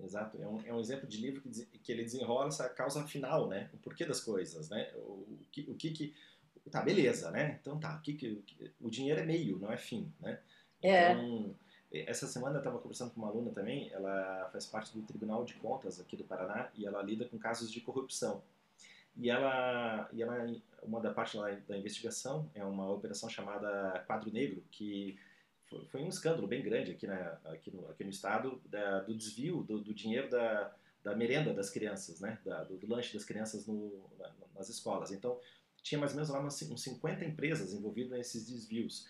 Exato, 0.00 0.42
é 0.42 0.46
um, 0.46 0.60
é 0.66 0.74
um 0.74 0.80
exemplo 0.80 1.06
de 1.06 1.18
livro 1.18 1.40
que, 1.40 1.50
que 1.78 1.92
ele 1.92 2.02
desenrola 2.02 2.48
essa 2.48 2.68
causa 2.68 3.06
final, 3.06 3.48
né? 3.48 3.70
O 3.72 3.78
porquê 3.78 4.04
das 4.04 4.20
coisas, 4.20 4.68
né? 4.68 4.90
O, 4.96 5.00
o, 5.00 5.46
que, 5.50 5.70
o 5.70 5.74
que 5.74 5.90
que... 5.92 6.14
Tá, 6.70 6.82
beleza, 6.82 7.30
né? 7.30 7.58
Então 7.60 7.78
tá, 7.78 7.96
o 7.96 8.00
que 8.00 8.14
que... 8.14 8.42
O 8.80 8.90
dinheiro 8.90 9.20
é 9.20 9.24
meio, 9.24 9.58
não 9.58 9.70
é 9.70 9.76
fim, 9.76 10.12
né? 10.20 10.40
É. 10.82 11.12
Então, 11.12 11.54
essa 11.92 12.26
semana 12.26 12.56
eu 12.56 12.60
estava 12.60 12.78
conversando 12.78 13.12
com 13.12 13.20
uma 13.20 13.28
aluna 13.28 13.52
também, 13.52 13.90
ela 13.92 14.48
faz 14.50 14.66
parte 14.66 14.92
do 14.96 15.02
Tribunal 15.02 15.44
de 15.44 15.54
Contas 15.54 16.00
aqui 16.00 16.16
do 16.16 16.24
Paraná 16.24 16.70
e 16.74 16.86
ela 16.86 17.02
lida 17.02 17.26
com 17.28 17.38
casos 17.38 17.70
de 17.70 17.80
corrupção. 17.80 18.42
E 19.16 19.30
ela, 19.30 20.08
e 20.12 20.22
ela 20.22 20.46
uma 20.82 21.00
da 21.00 21.12
parte 21.12 21.36
da 21.68 21.76
investigação 21.76 22.50
é 22.54 22.64
uma 22.64 22.90
operação 22.90 23.28
chamada 23.28 24.02
Quadro 24.06 24.32
Negro, 24.32 24.64
que 24.70 25.18
foi, 25.90 26.02
um 26.02 26.08
escândalo 26.08 26.46
bem 26.46 26.62
grande 26.62 26.92
aqui, 26.92 27.06
aqui, 27.44 27.70
no, 27.70 27.88
aqui 27.88 28.04
no 28.04 28.10
estado 28.10 28.60
da, 28.66 29.00
do 29.00 29.14
desvio 29.14 29.62
do, 29.62 29.80
do, 29.80 29.94
dinheiro 29.94 30.28
da, 30.28 30.74
da 31.02 31.16
merenda 31.16 31.54
das 31.54 31.70
crianças, 31.70 32.20
né? 32.20 32.38
Da, 32.44 32.64
do, 32.64 32.76
do, 32.76 32.86
lanche 32.86 33.14
das 33.14 33.24
crianças 33.24 33.66
no, 33.66 34.04
na, 34.18 34.30
nas 34.54 34.68
escolas. 34.68 35.10
Então, 35.10 35.38
tinha 35.82 35.98
mais 35.98 36.12
ou 36.12 36.16
menos 36.16 36.30
lá 36.30 36.44
uns 36.44 36.82
50 36.82 37.24
empresas 37.24 37.72
envolvidas 37.72 38.12
nesses 38.12 38.46
desvios. 38.46 39.06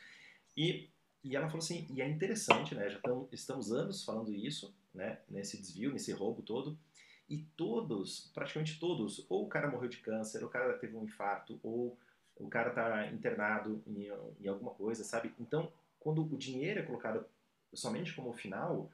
E, 0.57 0.88
e 1.25 1.35
ela 1.35 1.47
falou 1.47 1.62
assim, 1.62 1.87
e 1.91 2.01
é 2.01 2.09
interessante, 2.09 2.75
né? 2.75 2.88
Já 2.88 3.01
tamo, 3.01 3.29
estamos 3.33 3.73
anos 3.73 4.05
falando 4.05 4.33
isso, 4.35 4.75
né? 4.95 5.19
Nesse 5.29 5.59
desvio, 5.59 5.93
nesse 5.93 6.12
roubo 6.12 6.43
todo. 6.43 6.79
E 7.33 7.38
todos, 7.57 8.31
praticamente 8.35 8.79
todos, 8.79 9.25
ou 9.27 9.47
o 9.47 9.49
cara 9.49 9.71
morreu 9.71 9.88
de 9.88 9.97
câncer, 9.97 10.42
ou 10.42 10.51
o 10.51 10.53
cara 10.53 10.75
teve 10.75 10.95
um 10.95 11.05
infarto, 11.05 11.59
ou 11.62 11.97
o 12.37 12.47
cara 12.47 12.68
está 12.68 13.07
internado 13.07 13.83
em, 13.87 14.11
em, 14.38 14.49
alguma 14.49 14.73
coisa, 14.73 15.03
sabe? 15.03 15.33
Então, 15.40 15.73
quando 15.99 16.23
o 16.23 16.37
dinheiro 16.37 16.81
é 16.81 16.83
colocado 16.83 17.25
somente 17.73 18.12
como 18.14 18.35
final, 18.35 18.92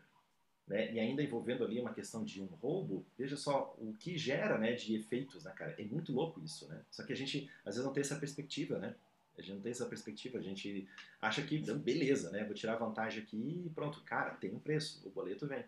né, 0.68 0.92
e 0.92 1.00
ainda 1.00 1.20
envolvendo 1.20 1.64
ali 1.64 1.80
uma 1.80 1.92
questão 1.92 2.22
de 2.24 2.40
um 2.40 2.46
roubo, 2.46 3.04
veja 3.18 3.36
só 3.36 3.74
o 3.76 3.92
que 3.94 4.16
gera, 4.16 4.56
né, 4.56 4.74
de 4.74 4.94
efeitos, 4.94 5.42
né, 5.42 5.50
cara? 5.56 5.74
É 5.76 5.82
muito 5.82 6.12
louco 6.12 6.40
isso, 6.40 6.68
né? 6.68 6.80
Só 6.92 7.02
que 7.04 7.12
a 7.12 7.16
gente 7.16 7.50
às 7.66 7.74
vezes 7.74 7.84
não 7.84 7.92
tem 7.92 8.02
essa 8.02 8.20
perspectiva, 8.20 8.78
né? 8.78 8.94
A 9.36 9.40
gente 9.42 9.54
não 9.54 9.62
tem 9.62 9.72
essa 9.72 9.86
perspectiva, 9.86 10.38
a 10.38 10.42
gente 10.42 10.88
acha 11.20 11.42
que, 11.42 11.58
beleza, 11.58 12.30
né? 12.30 12.44
Vou 12.44 12.54
tirar 12.54 12.76
vantagem 12.76 13.20
aqui 13.20 13.64
e 13.66 13.70
pronto. 13.70 14.00
Cara, 14.02 14.36
tem 14.36 14.54
um 14.54 14.60
preço, 14.60 15.04
o 15.04 15.10
boleto 15.10 15.44
vem. 15.48 15.64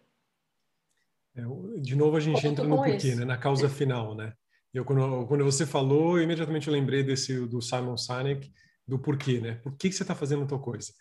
É, 1.34 1.42
de 1.80 1.94
novo 1.94 2.16
a 2.16 2.20
gente 2.20 2.44
entra 2.46 2.66
no 2.66 2.76
porquê, 2.76 3.14
né? 3.14 3.24
na 3.24 3.36
causa 3.36 3.68
final, 3.68 4.14
né? 4.14 4.32
Eu, 4.72 4.84
quando, 4.84 5.26
quando 5.26 5.44
você 5.44 5.66
falou, 5.66 6.16
eu 6.16 6.24
imediatamente 6.24 6.70
lembrei 6.70 7.02
desse 7.02 7.46
do 7.46 7.60
Simon 7.60 7.96
Sinek, 7.96 8.52
do 8.86 8.98
porquê, 8.98 9.40
né? 9.40 9.54
Por 9.56 9.76
que, 9.76 9.88
que 9.88 9.94
você 9.94 10.02
está 10.02 10.14
fazendo 10.14 10.46
tal 10.46 10.60
coisa? 10.60 10.92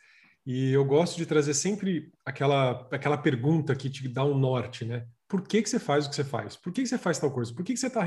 E 0.46 0.72
eu 0.72 0.84
gosto 0.84 1.18
de 1.18 1.26
trazer 1.26 1.54
sempre 1.54 2.12
aquela, 2.26 2.88
aquela 2.92 3.18
pergunta 3.18 3.76
que 3.76 3.90
te 3.90 4.08
dá 4.08 4.24
um 4.24 4.38
norte, 4.38 4.86
né? 4.86 5.06
Por 5.28 5.44
que, 5.44 5.62
que 5.62 5.70
você 5.70 5.78
faz 5.78 6.08
o 6.08 6.10
que 6.10 6.16
você 6.16 6.24
faz? 6.24 6.56
Por 6.58 6.74
que, 6.74 6.82
que 6.82 6.88
você 6.88 6.98
faz 6.98 7.20
tal 7.20 7.32
coisa? 7.32 7.54
Por 7.54 7.64
que, 7.64 7.74
que 7.74 7.80
você 7.80 7.86
está 7.86 8.04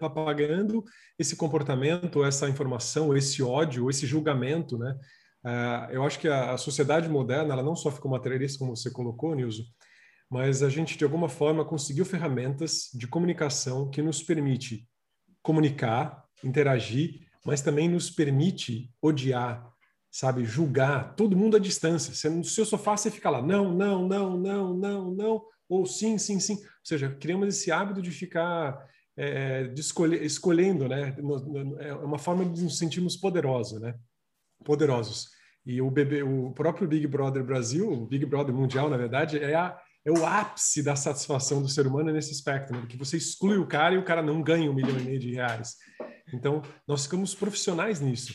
papagando 0.00 0.82
esse 1.18 1.36
comportamento, 1.36 2.24
essa 2.24 2.48
informação, 2.48 3.14
esse 3.14 3.42
ódio, 3.42 3.90
esse 3.90 4.06
julgamento, 4.06 4.78
né? 4.78 4.96
Uh, 5.44 5.92
eu 5.92 6.02
acho 6.02 6.18
que 6.18 6.26
a, 6.26 6.52
a, 6.52 6.56
sociedade 6.56 7.06
moderna, 7.10 7.52
ela 7.52 7.62
não 7.62 7.76
só 7.76 7.90
ficou 7.90 8.10
materialista, 8.10 8.58
como 8.58 8.74
você 8.74 8.90
colocou, 8.90 9.34
Nilson, 9.34 9.64
mas 10.34 10.64
a 10.64 10.68
gente, 10.68 10.98
de 10.98 11.04
alguma 11.04 11.28
forma, 11.28 11.64
conseguiu 11.64 12.04
ferramentas 12.04 12.90
de 12.92 13.06
comunicação 13.06 13.88
que 13.88 14.02
nos 14.02 14.20
permite 14.20 14.84
comunicar, 15.40 16.24
interagir, 16.42 17.20
mas 17.46 17.62
também 17.62 17.88
nos 17.88 18.10
permite 18.10 18.92
odiar, 19.00 19.64
sabe, 20.10 20.44
julgar 20.44 21.14
todo 21.14 21.36
mundo 21.36 21.56
à 21.56 21.60
distância. 21.60 22.12
Você, 22.12 22.28
no 22.28 22.42
seu 22.42 22.64
sofá 22.64 22.96
você 22.96 23.12
fica 23.12 23.30
lá, 23.30 23.40
não, 23.40 23.72
não, 23.72 24.08
não, 24.08 24.36
não, 24.36 24.74
não, 24.74 25.14
não, 25.14 25.42
ou 25.68 25.86
sim, 25.86 26.18
sim, 26.18 26.40
sim. 26.40 26.54
Ou 26.54 26.60
seja, 26.82 27.14
criamos 27.14 27.46
esse 27.46 27.70
hábito 27.70 28.02
de 28.02 28.10
ficar 28.10 28.84
é, 29.16 29.68
de 29.68 29.80
escolher, 29.80 30.20
escolhendo, 30.24 30.88
né? 30.88 31.16
É 31.78 31.94
uma 31.94 32.18
forma 32.18 32.44
de 32.44 32.60
nos 32.60 32.76
sentirmos 32.76 33.16
poderosos, 33.16 33.80
né? 33.80 33.94
Poderosos. 34.64 35.28
E 35.64 35.80
o, 35.80 35.88
bebê, 35.92 36.24
o 36.24 36.50
próprio 36.50 36.88
Big 36.88 37.06
Brother 37.06 37.44
Brasil, 37.44 37.88
o 37.88 38.04
Big 38.04 38.26
Brother 38.26 38.52
Mundial, 38.52 38.90
na 38.90 38.96
verdade, 38.96 39.38
é, 39.38 39.54
a, 39.54 39.78
é 40.04 40.10
o 40.10 40.26
ápice 40.26 40.82
da 40.82 40.94
satisfação 40.94 41.62
do 41.62 41.68
ser 41.68 41.86
humano 41.86 42.12
nesse 42.12 42.30
aspecto, 42.30 42.72
né? 42.72 42.80
porque 42.80 42.96
você 42.96 43.16
exclui 43.16 43.56
o 43.56 43.66
cara 43.66 43.94
e 43.94 43.98
o 43.98 44.04
cara 44.04 44.22
não 44.22 44.42
ganha 44.42 44.70
um 44.70 44.74
milhão 44.74 44.98
e 44.98 45.02
meio 45.02 45.18
de 45.18 45.32
reais. 45.32 45.76
Então, 46.32 46.62
nós 46.86 47.04
ficamos 47.04 47.34
profissionais 47.34 48.00
nisso. 48.00 48.34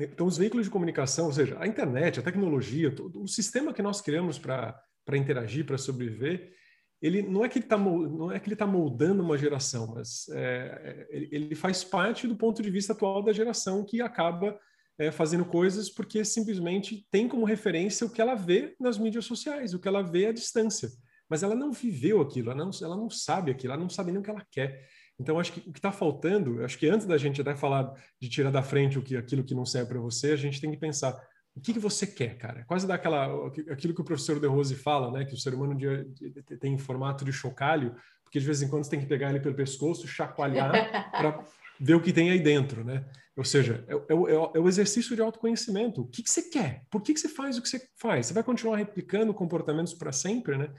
Então, 0.00 0.26
os 0.26 0.38
veículos 0.38 0.66
de 0.66 0.72
comunicação, 0.72 1.26
ou 1.26 1.32
seja, 1.32 1.56
a 1.60 1.66
internet, 1.66 2.18
a 2.18 2.22
tecnologia, 2.22 2.90
todo, 2.90 3.22
o 3.22 3.28
sistema 3.28 3.72
que 3.72 3.82
nós 3.82 4.00
criamos 4.00 4.38
para 4.38 4.82
interagir, 5.12 5.64
para 5.64 5.78
sobreviver, 5.78 6.52
ele 7.00 7.20
não 7.20 7.44
é 7.44 7.48
que 7.48 7.58
ele 7.58 7.66
está 7.66 7.76
não 7.76 8.32
é 8.32 8.40
que 8.40 8.48
ele 8.48 8.56
tá 8.56 8.66
moldando 8.66 9.22
uma 9.22 9.36
geração, 9.36 9.92
mas 9.94 10.26
é, 10.30 11.06
é 11.12 11.28
ele 11.30 11.54
faz 11.54 11.84
parte 11.84 12.26
do 12.26 12.34
ponto 12.34 12.62
de 12.62 12.70
vista 12.70 12.94
atual 12.94 13.22
da 13.22 13.32
geração 13.32 13.84
que 13.84 14.00
acaba 14.00 14.58
é, 14.98 15.10
fazendo 15.10 15.44
coisas 15.44 15.90
porque 15.90 16.24
simplesmente 16.24 17.06
tem 17.10 17.28
como 17.28 17.44
referência 17.44 18.06
o 18.06 18.10
que 18.10 18.20
ela 18.20 18.34
vê 18.34 18.74
nas 18.78 18.98
mídias 18.98 19.24
sociais, 19.24 19.74
o 19.74 19.78
que 19.78 19.88
ela 19.88 20.02
vê 20.02 20.26
à 20.26 20.32
distância. 20.32 20.88
Mas 21.28 21.42
ela 21.42 21.54
não 21.54 21.72
viveu 21.72 22.20
aquilo, 22.20 22.50
ela 22.50 22.64
não, 22.64 22.70
ela 22.82 22.96
não 22.96 23.10
sabe 23.10 23.50
aquilo, 23.50 23.72
ela 23.72 23.82
não 23.82 23.88
sabe 23.88 24.12
nem 24.12 24.20
o 24.20 24.22
que 24.22 24.30
ela 24.30 24.46
quer. 24.50 24.86
Então, 25.18 25.38
acho 25.38 25.52
que 25.52 25.68
o 25.68 25.72
que 25.72 25.78
está 25.78 25.92
faltando, 25.92 26.64
acho 26.64 26.78
que 26.78 26.88
antes 26.88 27.06
da 27.06 27.16
gente 27.16 27.40
até 27.40 27.54
falar 27.54 27.92
de 28.20 28.28
tirar 28.28 28.50
da 28.50 28.62
frente 28.62 28.98
o 28.98 29.02
que, 29.02 29.16
aquilo 29.16 29.44
que 29.44 29.54
não 29.54 29.64
serve 29.64 29.88
para 29.88 30.00
você, 30.00 30.32
a 30.32 30.36
gente 30.36 30.60
tem 30.60 30.70
que 30.70 30.76
pensar 30.76 31.16
o 31.54 31.60
que, 31.60 31.72
que 31.72 31.78
você 31.78 32.06
quer, 32.06 32.36
cara. 32.36 32.64
Quase 32.64 32.86
daquela 32.86 33.26
aquilo 33.70 33.94
que 33.94 34.00
o 34.00 34.04
professor 34.04 34.40
De 34.40 34.46
Rose 34.46 34.74
fala, 34.74 35.10
né, 35.12 35.24
que 35.24 35.34
o 35.34 35.38
ser 35.38 35.54
humano 35.54 35.76
de, 35.76 36.04
de, 36.04 36.30
de, 36.30 36.56
tem 36.56 36.76
formato 36.76 37.24
de 37.24 37.32
chocalho, 37.32 37.94
porque 38.24 38.40
de 38.40 38.46
vez 38.46 38.60
em 38.60 38.68
quando 38.68 38.84
você 38.84 38.90
tem 38.90 39.00
que 39.00 39.06
pegar 39.06 39.30
ele 39.30 39.38
pelo 39.38 39.54
pescoço, 39.54 40.08
chacoalhar 40.08 40.72
para 41.12 41.46
ver 41.80 41.94
o 41.94 42.00
que 42.00 42.12
tem 42.12 42.30
aí 42.30 42.40
dentro, 42.40 42.84
né? 42.84 43.04
Ou 43.36 43.44
seja, 43.44 43.84
é, 43.88 43.94
é, 43.94 43.96
é, 43.96 44.56
é 44.56 44.60
o 44.60 44.68
exercício 44.68 45.16
de 45.16 45.22
autoconhecimento. 45.22 46.02
O 46.02 46.06
que, 46.06 46.22
que 46.22 46.30
você 46.30 46.42
quer? 46.42 46.84
Por 46.90 47.02
que, 47.02 47.14
que 47.14 47.20
você 47.20 47.28
faz 47.28 47.58
o 47.58 47.62
que 47.62 47.68
você 47.68 47.88
faz? 47.96 48.26
Você 48.26 48.34
vai 48.34 48.42
continuar 48.42 48.76
replicando 48.76 49.34
comportamentos 49.34 49.94
para 49.94 50.12
sempre, 50.12 50.56
né? 50.56 50.72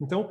Então, 0.00 0.30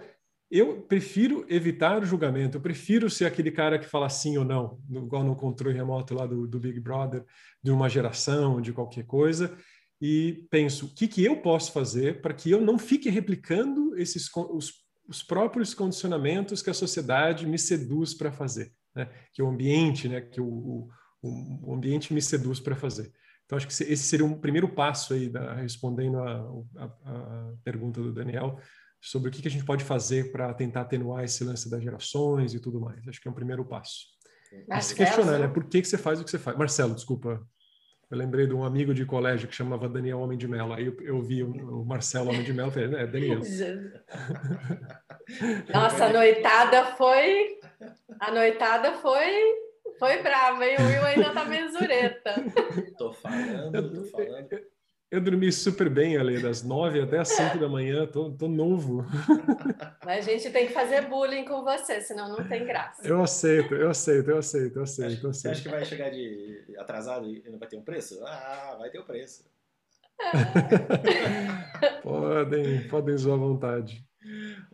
eu 0.51 0.81
prefiro 0.81 1.45
evitar 1.47 2.03
o 2.03 2.05
julgamento, 2.05 2.57
eu 2.57 2.61
prefiro 2.61 3.09
ser 3.09 3.25
aquele 3.25 3.51
cara 3.51 3.79
que 3.79 3.87
fala 3.87 4.09
sim 4.09 4.37
ou 4.37 4.43
não, 4.43 4.79
igual 4.89 5.23
no 5.23 5.33
controle 5.33 5.77
remoto 5.77 6.13
lá 6.13 6.25
do, 6.25 6.45
do 6.45 6.59
Big 6.59 6.77
Brother, 6.79 7.23
de 7.63 7.71
uma 7.71 7.87
geração, 7.87 8.59
de 8.59 8.73
qualquer 8.73 9.05
coisa, 9.05 9.57
e 10.01 10.45
penso, 10.49 10.87
o 10.87 10.93
que, 10.93 11.07
que 11.07 11.23
eu 11.23 11.37
posso 11.37 11.71
fazer 11.71 12.21
para 12.21 12.33
que 12.33 12.51
eu 12.51 12.59
não 12.59 12.77
fique 12.77 13.09
replicando 13.09 13.97
esses 13.97 14.29
os, 14.35 14.73
os 15.07 15.23
próprios 15.23 15.73
condicionamentos 15.73 16.61
que 16.61 16.69
a 16.69 16.73
sociedade 16.73 17.47
me 17.47 17.57
seduz 17.57 18.13
para 18.13 18.31
fazer, 18.31 18.73
né? 18.95 19.09
que 19.33 19.41
o 19.41 19.47
ambiente, 19.47 20.07
né? 20.07 20.21
que 20.21 20.41
o, 20.41 20.89
o, 21.21 21.69
o 21.69 21.73
ambiente 21.73 22.13
me 22.13 22.21
seduz 22.21 22.59
para 22.59 22.75
fazer. 22.75 23.11
Então, 23.45 23.57
acho 23.57 23.67
que 23.67 23.73
esse 23.73 24.03
seria 24.03 24.25
um 24.25 24.39
primeiro 24.39 24.69
passo 24.69 25.13
aí, 25.13 25.27
da, 25.27 25.55
respondendo 25.55 26.19
a, 26.19 26.39
a, 26.77 26.85
a 26.85 27.53
pergunta 27.63 28.01
do 28.01 28.13
Daniel, 28.13 28.57
sobre 29.01 29.29
o 29.29 29.31
que, 29.31 29.41
que 29.41 29.47
a 29.47 29.51
gente 29.51 29.65
pode 29.65 29.83
fazer 29.83 30.31
para 30.31 30.53
tentar 30.53 30.81
atenuar 30.81 31.23
esse 31.23 31.43
lance 31.43 31.69
das 31.69 31.83
gerações 31.83 32.53
e 32.53 32.59
tudo 32.59 32.79
mais. 32.79 33.05
Acho 33.07 33.19
que 33.19 33.27
é 33.27 33.31
um 33.31 33.35
primeiro 33.35 33.65
passo. 33.65 34.05
Mas 34.67 34.85
se 34.85 34.95
questionar, 34.95 35.39
né? 35.39 35.47
Por 35.47 35.65
que, 35.65 35.81
que 35.81 35.87
você 35.87 35.97
faz 35.97 36.19
o 36.19 36.23
que 36.23 36.31
você 36.31 36.39
faz? 36.39 36.57
Marcelo, 36.57 36.93
desculpa. 36.93 37.45
Eu 38.11 38.17
lembrei 38.17 38.45
de 38.45 38.53
um 38.53 38.65
amigo 38.65 38.93
de 38.93 39.05
colégio 39.05 39.47
que 39.47 39.55
chamava 39.55 39.87
Daniel 39.87 40.19
Homem 40.19 40.37
de 40.37 40.45
Melo. 40.45 40.73
Aí 40.73 40.87
eu, 40.87 41.01
eu 41.01 41.21
vi 41.21 41.43
o, 41.43 41.85
Marcelo 41.85 42.29
Homem 42.29 42.43
de 42.43 42.51
Melo 42.51 42.69
e 42.69 42.73
falei, 42.73 42.99
é, 42.99 43.07
Daniel. 43.07 43.39
Nossa, 45.73 46.05
a 46.05 46.09
noitada 46.09 46.87
foi... 46.97 47.57
A 48.19 48.31
noitada 48.31 48.91
foi... 48.93 49.31
Foi 49.97 50.21
brava, 50.21 50.65
hein? 50.65 50.75
O 50.79 50.87
Will 50.87 51.05
ainda 51.05 51.31
tá 51.31 51.45
mesureta. 51.45 52.35
Tô 52.97 53.13
falando, 53.13 53.93
tô 53.93 54.03
falando. 54.05 54.59
Eu 55.11 55.19
dormi 55.19 55.51
super 55.51 55.89
bem, 55.89 56.17
ali 56.17 56.41
das 56.41 56.63
nove 56.63 57.01
até 57.01 57.19
as 57.19 57.27
cinco 57.27 57.59
da 57.59 57.67
manhã, 57.67 58.07
tô, 58.07 58.31
tô 58.31 58.47
novo. 58.47 59.05
Mas 60.05 60.25
a 60.25 60.31
gente 60.31 60.49
tem 60.51 60.67
que 60.67 60.73
fazer 60.73 61.09
bullying 61.09 61.43
com 61.43 61.65
você, 61.65 61.99
senão 61.99 62.29
não 62.29 62.47
tem 62.47 62.65
graça. 62.65 63.05
Eu 63.05 63.21
aceito, 63.21 63.75
eu 63.75 63.89
aceito, 63.89 64.31
eu 64.31 64.37
aceito, 64.37 64.77
eu 64.77 64.83
aceito. 64.83 65.23
Eu 65.25 65.29
aceito. 65.29 65.33
Você 65.33 65.49
acha 65.49 65.61
que 65.61 65.69
vai 65.69 65.83
chegar 65.83 66.09
de 66.11 66.60
atrasado 66.81 67.29
e 67.29 67.49
não 67.49 67.59
vai 67.59 67.67
ter 67.67 67.77
um 67.77 67.83
preço? 67.83 68.23
Ah, 68.25 68.75
vai 68.79 68.89
ter 68.89 68.99
o 68.99 69.03
um 69.03 69.05
preço. 69.05 69.49
podem, 72.03 72.87
podem 72.87 73.17
zoar 73.17 73.37
à 73.37 73.39
vontade. 73.39 74.05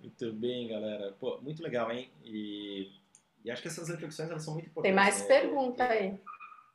Muito 0.02 0.34
bem, 0.34 0.68
galera. 0.68 1.14
Pô, 1.20 1.40
muito 1.42 1.64
legal, 1.64 1.92
hein? 1.92 2.12
E, 2.24 2.92
e 3.46 3.52
acho 3.52 3.62
que 3.62 3.68
essas 3.68 3.88
reflexões 3.90 4.30
elas 4.30 4.44
são 4.44 4.54
muito 4.54 4.68
importantes. 4.68 4.90
Tem 4.90 4.96
mais 4.96 5.22
né? 5.22 5.28
pergunta 5.28 5.84
aí. 5.84 6.20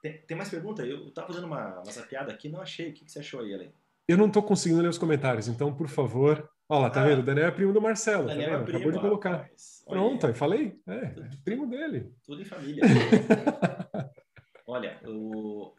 Tem, 0.00 0.18
tem 0.18 0.36
mais 0.36 0.48
pergunta? 0.48 0.84
Eu 0.84 1.08
estava 1.08 1.28
fazendo 1.28 1.46
uma, 1.46 1.80
uma 1.80 1.92
zapiada 1.92 2.32
aqui 2.32 2.48
não 2.48 2.60
achei. 2.60 2.90
O 2.90 2.92
que, 2.92 3.04
que 3.04 3.12
você 3.12 3.20
achou 3.20 3.40
aí, 3.40 3.54
Ale? 3.54 3.74
Eu 4.08 4.16
não 4.16 4.26
estou 4.26 4.42
conseguindo 4.42 4.82
ler 4.82 4.88
os 4.88 4.98
comentários, 4.98 5.46
então, 5.48 5.72
por 5.72 5.88
favor. 5.88 6.50
Olha 6.68 6.82
lá, 6.82 6.90
tá 6.90 7.02
ah, 7.02 7.06
vendo? 7.06 7.20
O 7.20 7.22
Daniel 7.22 7.48
é 7.48 7.50
primo 7.50 7.72
do 7.72 7.80
Marcelo. 7.80 8.26
Tá 8.26 8.34
Daniel 8.34 8.50
tá 8.50 8.56
é 8.56 8.62
primo, 8.62 8.78
Acabou 8.78 8.92
de 8.92 9.00
colocar. 9.00 9.30
Rapaz, 9.30 9.84
Pronto, 9.86 10.26
aí 10.26 10.34
falei. 10.34 10.80
É, 10.86 11.06
tudo, 11.08 11.38
primo 11.44 11.66
dele. 11.68 12.12
Tudo 12.24 12.42
em 12.42 12.44
família. 12.44 12.82
olha, 14.66 15.00
o, 15.04 15.72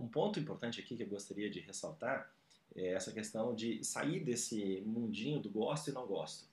um 0.00 0.08
ponto 0.08 0.38
importante 0.38 0.80
aqui 0.80 0.96
que 0.96 1.02
eu 1.02 1.08
gostaria 1.08 1.50
de 1.50 1.60
ressaltar 1.60 2.30
é 2.74 2.92
essa 2.92 3.12
questão 3.12 3.54
de 3.54 3.82
sair 3.84 4.20
desse 4.20 4.82
mundinho 4.86 5.40
do 5.40 5.50
gosto 5.50 5.90
e 5.90 5.92
não 5.92 6.06
gosto. 6.06 6.46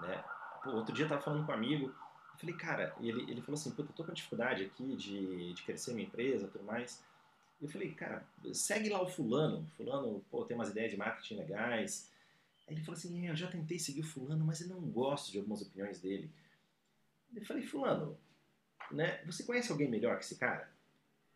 Né? 0.00 0.24
Pô, 0.62 0.70
outro 0.72 0.94
dia 0.94 1.04
eu 1.04 1.06
estava 1.06 1.22
falando 1.22 1.44
com 1.46 1.52
um 1.52 1.54
amigo 1.54 1.94
eu 2.34 2.38
falei, 2.38 2.54
cara, 2.56 2.94
ele, 3.00 3.30
ele 3.30 3.40
falou 3.40 3.54
assim, 3.54 3.70
puta, 3.70 3.90
eu 3.90 3.94
tô 3.94 4.04
com 4.04 4.12
dificuldade 4.12 4.64
aqui 4.64 4.96
de, 4.96 5.54
de 5.54 5.62
crescer 5.62 5.94
minha 5.94 6.06
empresa 6.06 6.46
e 6.46 6.50
tudo 6.50 6.64
mais. 6.64 7.02
Eu 7.62 7.68
falei, 7.68 7.92
cara, 7.92 8.26
segue 8.52 8.88
lá 8.88 9.00
o 9.00 9.06
fulano. 9.06 9.64
Fulano, 9.76 10.22
pô, 10.30 10.44
tem 10.44 10.56
umas 10.56 10.70
ideias 10.70 10.90
de 10.90 10.96
marketing 10.96 11.36
legais. 11.36 12.10
Aí 12.66 12.74
ele 12.74 12.84
falou 12.84 12.98
assim, 12.98 13.26
é, 13.26 13.30
eu 13.30 13.36
já 13.36 13.46
tentei 13.46 13.78
seguir 13.78 14.00
o 14.00 14.06
fulano, 14.06 14.44
mas 14.44 14.60
eu 14.60 14.68
não 14.68 14.80
gosto 14.80 15.30
de 15.30 15.38
algumas 15.38 15.62
opiniões 15.62 16.00
dele. 16.00 16.28
Eu 17.34 17.44
falei, 17.44 17.62
fulano, 17.62 18.18
né, 18.90 19.22
você 19.24 19.44
conhece 19.44 19.70
alguém 19.70 19.88
melhor 19.88 20.18
que 20.18 20.24
esse 20.24 20.36
cara? 20.36 20.68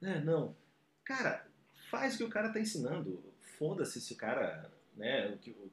É, 0.02 0.20
não. 0.20 0.54
Cara, 1.04 1.46
faz 1.90 2.14
o 2.14 2.18
que 2.18 2.24
o 2.24 2.30
cara 2.30 2.52
tá 2.52 2.60
ensinando. 2.60 3.22
Foda-se 3.58 4.00
se 4.00 4.12
o 4.12 4.16
cara, 4.16 4.70
né, 4.96 5.28
o 5.28 5.38
que, 5.38 5.50
o, 5.50 5.70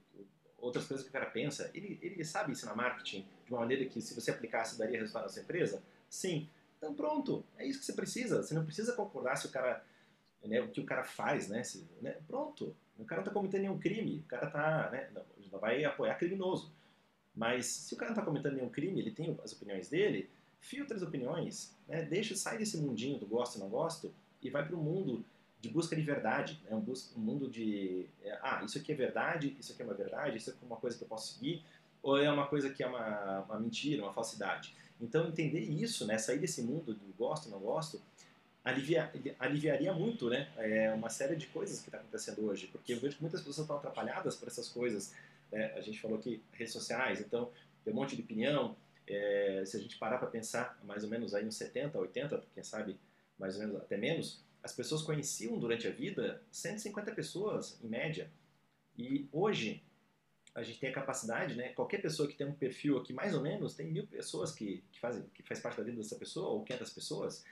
outras 0.58 0.88
coisas 0.88 1.04
que 1.04 1.10
o 1.10 1.14
cara 1.14 1.28
pensa. 1.28 1.70
Ele, 1.74 2.00
ele 2.02 2.24
sabe 2.24 2.52
ensinar 2.52 2.76
marketing 2.76 3.28
de 3.46 3.52
uma 3.52 3.60
maneira 3.60 3.86
que, 3.86 4.02
se 4.02 4.14
você 4.14 4.32
aplicasse, 4.32 4.78
daria 4.78 5.00
resultado 5.00 5.24
na 5.24 5.30
sua 5.30 5.44
empresa? 5.44 5.84
Sim. 6.10 6.50
Então, 6.78 6.94
pronto. 6.94 7.46
É 7.58 7.66
isso 7.66 7.80
que 7.80 7.86
você 7.86 7.94
precisa. 7.94 8.42
Você 8.42 8.54
não 8.54 8.66
precisa 8.66 8.94
concordar 8.94 9.36
se 9.36 9.48
o 9.48 9.52
cara, 9.52 9.84
né, 10.44 10.62
o 10.62 10.70
que 10.70 10.82
o 10.82 10.86
cara 10.86 11.04
faz, 11.04 11.48
né? 11.48 11.64
Se, 11.64 11.88
né? 12.02 12.18
Pronto. 12.28 12.76
O 12.98 13.06
cara 13.06 13.22
não 13.22 13.28
está 13.28 13.34
cometendo 13.34 13.62
nenhum 13.62 13.80
crime. 13.80 14.20
O 14.20 14.28
cara 14.28 14.48
está, 14.48 14.90
né? 14.92 15.10
Não, 15.14 15.60
vai 15.60 15.84
apoiar 15.84 16.16
criminoso. 16.16 16.74
Mas 17.36 17.66
se 17.66 17.94
o 17.94 17.98
cara 17.98 18.12
não 18.12 18.16
está 18.16 18.26
cometendo 18.26 18.56
nenhum 18.56 18.70
crime, 18.70 19.00
ele 19.00 19.12
tem 19.12 19.38
as 19.44 19.52
opiniões 19.52 19.90
dele, 19.90 20.30
filtra 20.66 20.98
as 20.98 21.04
opiniões, 21.04 21.76
né? 21.88 22.02
Deixa, 22.02 22.36
sai 22.36 22.58
desse 22.58 22.78
mundinho 22.78 23.20
do 23.20 23.26
gosto 23.28 23.58
e 23.58 23.60
não 23.60 23.70
gosto 23.70 24.12
e 24.42 24.50
vai 24.50 24.66
para 24.66 24.76
o 24.76 24.80
mundo 24.80 25.24
de 25.62 25.70
busca 25.70 25.96
de 25.96 26.02
verdade, 26.02 26.60
né? 26.66 26.76
um, 26.76 26.84
um 27.18 27.20
mundo 27.20 27.50
de, 27.50 28.06
é, 28.24 28.38
ah, 28.42 28.62
isso 28.66 28.78
aqui 28.78 28.92
é 28.92 28.96
verdade, 28.96 29.56
isso 29.60 29.74
aqui 29.74 29.82
é 29.82 29.86
uma 29.86 29.94
verdade, 29.94 30.38
isso 30.38 30.50
aqui 30.50 30.60
é 30.62 30.66
uma 30.66 30.78
coisa 30.78 30.98
que 30.98 31.04
eu 31.04 31.08
posso 31.08 31.34
seguir, 31.34 31.64
ou 32.04 32.18
é 32.18 32.32
uma 32.32 32.48
coisa 32.48 32.70
que 32.70 32.84
é 32.84 32.88
uma, 32.88 33.42
uma 33.42 33.60
mentira, 33.60 34.04
uma 34.04 34.14
falsidade. 34.14 34.76
Então, 35.00 35.28
entender 35.28 35.60
isso, 35.60 36.06
né, 36.06 36.18
sair 36.18 36.40
desse 36.40 36.62
mundo 36.62 36.94
do 36.94 37.14
gosto, 37.18 37.50
não 37.50 37.60
gosto, 37.60 38.02
alivia, 38.64 39.12
aliviaria 39.40 39.94
muito, 39.94 40.30
né? 40.30 40.50
É 40.58 40.92
uma 40.94 41.10
série 41.10 41.36
de 41.36 41.48
coisas 41.48 41.80
que 41.80 41.88
está 41.88 42.00
acontecendo 42.00 42.46
hoje, 42.46 42.68
porque 42.68 42.94
eu 42.94 43.00
vejo 43.00 43.18
que 43.18 43.22
muitas 43.22 43.42
pessoas 43.42 43.60
estão 43.60 43.78
atrapalhadas 43.78 44.36
por 44.36 44.48
essas 44.48 44.68
coisas. 44.70 45.14
Né? 45.52 45.74
A 45.76 45.82
gente 45.82 46.00
falou 46.02 46.18
que 46.18 46.42
redes 46.54 46.74
sociais, 46.74 47.22
então 47.22 47.52
tem 47.84 47.94
um 47.94 47.98
monte 47.98 48.16
de 48.16 48.22
opinião. 48.24 48.76
É, 49.08 49.64
se 49.66 49.78
a 49.78 49.80
gente 49.80 49.98
parar 49.98 50.18
para 50.18 50.28
pensar, 50.28 50.80
mais 50.84 51.04
ou 51.04 51.10
menos 51.10 51.34
aí 51.34 51.46
uns 51.46 51.56
70, 51.56 51.98
80, 51.98 52.44
quem 52.54 52.64
sabe 52.64 53.00
mais 53.38 53.56
ou 53.56 53.62
menos 53.62 53.76
até 53.76 53.98
menos, 53.98 54.44
as 54.64 54.74
pessoas 54.74 55.02
conheciam 55.02 55.60
durante 55.60 55.88
a 55.88 55.92
vida 55.92 56.42
150 56.52 57.12
pessoas 57.14 57.80
em 57.84 57.88
média. 57.88 58.32
E 58.98 59.28
hoje 59.32 59.84
a 60.56 60.64
gente 60.64 60.80
tem 60.80 60.90
a 60.90 60.94
capacidade, 60.94 61.56
né? 61.56 61.70
Qualquer 61.70 62.02
pessoa 62.02 62.28
que 62.28 62.36
tem 62.36 62.48
um 62.48 62.54
perfil 62.54 62.98
aqui 62.98 63.12
mais 63.14 63.36
ou 63.36 63.42
menos 63.42 63.76
tem 63.76 63.92
mil 63.92 64.08
pessoas 64.08 64.54
que, 64.54 64.84
que 64.92 65.00
fazem 65.00 65.24
que 65.34 65.44
faz 65.44 65.60
parte 65.60 65.78
da 65.78 65.84
vida 65.84 65.98
dessa 65.98 66.16
pessoa 66.16 66.50
ou 66.50 66.64
500 66.64 66.90
pessoas. 66.92 67.46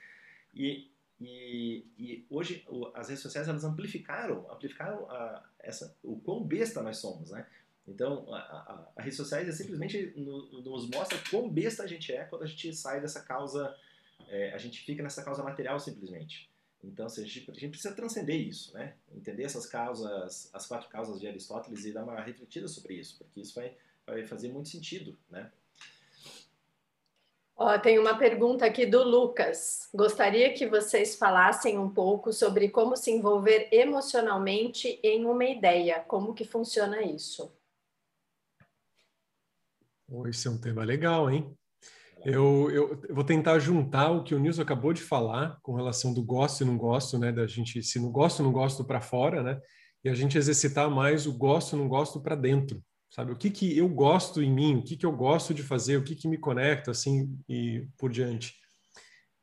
E 0.54 0.90
e, 1.20 1.86
e 1.96 2.26
hoje 2.28 2.66
as 2.94 3.08
redes 3.08 3.22
sociais 3.22 3.48
elas 3.48 3.64
amplificaram, 3.64 4.50
amplificaram 4.50 5.08
a, 5.10 5.44
essa, 5.60 5.96
o 6.02 6.18
quão 6.20 6.42
besta 6.42 6.82
nós 6.82 6.98
somos, 6.98 7.30
né? 7.30 7.46
Então, 7.86 8.32
a, 8.32 8.38
a, 8.38 8.92
a 8.96 9.02
redes 9.02 9.16
sociais 9.16 9.54
simplesmente 9.54 10.12
no, 10.16 10.62
nos 10.62 10.88
mostra 10.88 11.18
quão 11.30 11.48
besta 11.48 11.82
a 11.82 11.86
gente 11.86 12.12
é 12.12 12.24
quando 12.24 12.42
a 12.42 12.46
gente 12.46 12.74
sai 12.74 13.00
dessa 13.00 13.22
causa, 13.22 13.74
é, 14.28 14.52
a 14.52 14.58
gente 14.58 14.80
fica 14.80 15.02
nessa 15.02 15.22
causa 15.22 15.42
material 15.42 15.78
simplesmente. 15.78 16.50
Então, 16.82 17.06
a, 17.06 17.08
gente, 17.08 17.50
a 17.50 17.54
gente 17.54 17.68
precisa 17.68 17.94
transcender 17.94 18.40
isso, 18.40 18.72
né? 18.74 18.94
Entender 19.14 19.44
essas 19.44 19.66
causas, 19.66 20.50
as 20.52 20.66
quatro 20.66 20.88
causas 20.88 21.20
de 21.20 21.26
Aristóteles 21.26 21.84
e 21.84 21.92
dar 21.92 22.04
uma 22.04 22.20
refletida 22.20 22.68
sobre 22.68 22.94
isso, 22.94 23.16
porque 23.18 23.40
isso 23.40 23.54
vai, 23.54 23.74
vai 24.06 24.26
fazer 24.26 24.48
muito 24.48 24.68
sentido, 24.68 25.16
né? 25.30 25.50
Ó, 27.56 27.78
tem 27.78 27.98
uma 27.98 28.18
pergunta 28.18 28.66
aqui 28.66 28.84
do 28.84 29.04
Lucas. 29.04 29.88
Gostaria 29.94 30.52
que 30.52 30.66
vocês 30.66 31.14
falassem 31.14 31.78
um 31.78 31.88
pouco 31.88 32.32
sobre 32.32 32.68
como 32.68 32.96
se 32.96 33.12
envolver 33.12 33.68
emocionalmente 33.70 34.98
em 35.02 35.24
uma 35.24 35.44
ideia, 35.44 36.00
como 36.00 36.34
que 36.34 36.44
funciona 36.44 37.00
isso. 37.02 37.52
Esse 40.28 40.48
é 40.48 40.50
um 40.50 40.60
tema 40.60 40.84
legal, 40.84 41.30
hein? 41.30 41.52
Eu, 42.24 42.70
eu, 42.70 43.02
vou 43.10 43.24
tentar 43.24 43.58
juntar 43.58 44.10
o 44.10 44.24
que 44.24 44.34
o 44.34 44.38
Nilson 44.38 44.62
acabou 44.62 44.92
de 44.92 45.02
falar 45.02 45.58
com 45.62 45.74
relação 45.74 46.14
do 46.14 46.22
gosto 46.22 46.62
e 46.62 46.66
não 46.66 46.78
gosto, 46.78 47.18
né? 47.18 47.30
Da 47.30 47.46
gente, 47.46 47.82
se 47.82 47.98
não 47.98 48.10
gosto, 48.10 48.42
não 48.42 48.52
gosto 48.52 48.84
para 48.84 49.00
fora, 49.00 49.42
né? 49.42 49.60
E 50.02 50.08
a 50.08 50.14
gente 50.14 50.38
exercitar 50.38 50.90
mais 50.90 51.26
o 51.26 51.36
gosto, 51.36 51.76
não 51.76 51.88
gosto 51.88 52.20
para 52.20 52.34
dentro 52.34 52.82
sabe? 53.14 53.30
O 53.30 53.36
que 53.36 53.48
que 53.48 53.78
eu 53.78 53.88
gosto 53.88 54.42
em 54.42 54.52
mim, 54.52 54.76
o 54.76 54.82
que 54.82 54.96
que 54.96 55.06
eu 55.06 55.12
gosto 55.12 55.54
de 55.54 55.62
fazer, 55.62 55.96
o 55.96 56.02
que 56.02 56.16
que 56.16 56.26
me 56.26 56.36
conecta, 56.36 56.90
assim, 56.90 57.38
e 57.48 57.86
por 57.96 58.10
diante. 58.10 58.54